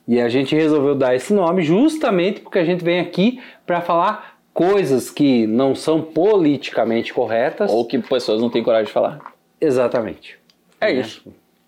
E 0.08 0.20
a 0.20 0.28
gente 0.30 0.56
resolveu 0.56 0.96
dar 0.96 1.16
esse 1.16 1.34
nome 1.34 1.62
justamente 1.62 2.42
porque 2.42 2.58
a 2.60 2.66
gente 2.66 2.84
vem 2.84 3.00
aqui 3.00 3.40
para 3.66 3.82
falar 3.82 4.40
coisas 4.54 5.10
que 5.12 5.46
não 5.46 5.76
são 5.76 6.02
politicamente 6.02 7.14
corretas. 7.14 7.72
Ou 7.72 7.86
que 7.86 8.00
pessoas 8.00 8.42
não 8.42 8.50
têm 8.50 8.64
coragem 8.64 8.88
de 8.88 8.92
falar. 8.92 9.20
Exatamente. 9.62 10.38
É 10.82 10.94
Né? 10.94 11.00
isso. 11.02 11.22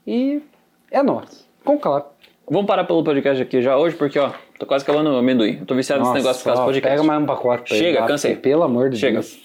E 0.08 0.42
é 0.90 1.04
nós. 1.04 1.48
Conclave. 1.64 2.06
Vamos 2.50 2.66
parar 2.66 2.84
pelo 2.84 3.04
podcast 3.04 3.42
aqui 3.42 3.62
já 3.62 3.78
hoje, 3.78 3.96
porque, 3.96 4.18
ó, 4.20 4.32
tô 4.60 4.66
quase 4.66 4.84
acabando 4.84 5.10
o 5.12 5.16
amendoim. 5.18 5.58
Eu 5.60 5.66
tô 5.66 5.76
viciado 5.76 6.02
nesse 6.02 6.16
negócio 6.16 6.42
por 6.42 6.46
causa 6.50 6.62
do 6.62 6.66
podcast. 6.66 6.98
Pega 6.98 7.04
mais 7.08 7.22
um 7.22 7.26
pacote 7.26 7.76
Chega, 7.76 8.06
cansei. 8.06 8.36
Pelo 8.36 8.64
amor 8.64 8.90
de 8.90 8.98
Chega. 8.98 9.20
Deus. 9.20 9.40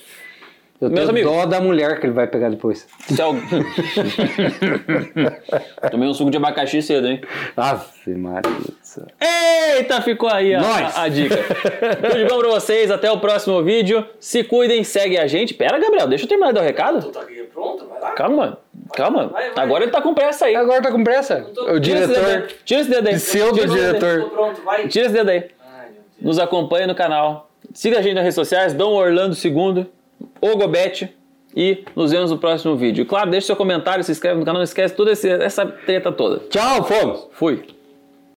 Eu 0.78 0.90
Meus 0.90 1.00
tenho 1.00 1.10
amigos. 1.10 1.32
dó 1.32 1.46
da 1.46 1.58
mulher 1.60 1.98
que 1.98 2.04
ele 2.06 2.12
vai 2.12 2.26
pegar 2.26 2.50
depois. 2.50 2.86
Se 3.08 3.20
al- 3.22 3.34
Tomei 5.90 6.08
um 6.08 6.14
suco 6.14 6.30
de 6.30 6.36
abacaxi 6.36 6.82
cedo, 6.82 7.06
hein? 7.08 7.20
Ave 7.56 8.14
Maria 8.14 8.42
do 8.52 8.74
céu. 8.82 9.04
Eita, 9.20 10.00
ficou 10.02 10.28
aí 10.28 10.54
a, 10.54 10.60
a- 10.60 11.02
a 11.04 11.08
dica. 11.08 11.36
Tudo 12.02 12.18
de 12.18 12.24
bom 12.26 12.38
pra 12.40 12.48
vocês, 12.48 12.90
até 12.90 13.10
o 13.10 13.18
próximo 13.18 13.62
vídeo. 13.62 14.04
Se 14.20 14.44
cuidem, 14.44 14.84
segue 14.84 15.16
a 15.18 15.26
gente. 15.26 15.54
Pera, 15.54 15.78
Gabriel, 15.78 16.06
deixa 16.08 16.24
eu 16.24 16.28
terminar 16.28 16.48
de 16.48 16.54
dar 16.54 16.60
o 16.60 16.64
recado. 16.64 17.00
Tu 17.00 17.08
tá 17.10 17.20
aqui 17.20 17.42
pronto? 17.54 17.86
Vai 17.86 18.00
lá. 18.00 18.10
Calma, 18.12 18.58
calma. 18.94 19.26
Vai, 19.28 19.50
vai. 19.52 19.64
Agora 19.64 19.84
ele 19.84 19.90
tá 19.92 20.02
com 20.02 20.14
pressa 20.14 20.46
aí. 20.46 20.54
Agora 20.54 20.82
tá 20.82 20.92
com 20.92 21.02
pressa? 21.02 21.46
tô- 21.54 21.72
O 21.72 21.80
Tira 21.80 22.00
esse 22.00 22.08
dedo 22.08 22.24
diretor. 22.26 22.42
aí. 22.48 22.54
Tira 22.64 22.80
esse 22.80 22.90
dedo 22.90 23.08
aí. 23.08 23.14
Pseudo 23.14 23.58
Tira 24.88 25.06
esse 25.06 25.14
dedo 25.14 25.30
aí. 25.30 25.44
Nos 26.20 26.38
acompanhe 26.38 26.86
no 26.86 26.94
canal. 26.94 27.50
Siga 27.72 27.98
a 27.98 28.02
gente 28.02 28.14
nas 28.14 28.22
redes 28.22 28.34
sociais, 28.34 28.72
Dom 28.72 28.92
Orlando 28.94 29.36
II, 29.36 29.86
Ogobete. 30.40 31.14
E 31.54 31.84
nos 31.96 32.12
vemos 32.12 32.30
no 32.30 32.36
próximo 32.36 32.76
vídeo. 32.76 33.02
E 33.02 33.04
claro, 33.06 33.30
deixe 33.30 33.46
seu 33.46 33.56
comentário, 33.56 34.04
se 34.04 34.12
inscreve 34.12 34.38
no 34.38 34.44
canal, 34.44 34.58
não 34.58 34.64
esquece 34.64 34.94
toda 34.94 35.10
essa 35.10 35.64
treta 35.64 36.12
toda. 36.12 36.40
Tchau, 36.50 36.84
fomos. 36.84 37.28
Fui. 37.32 37.75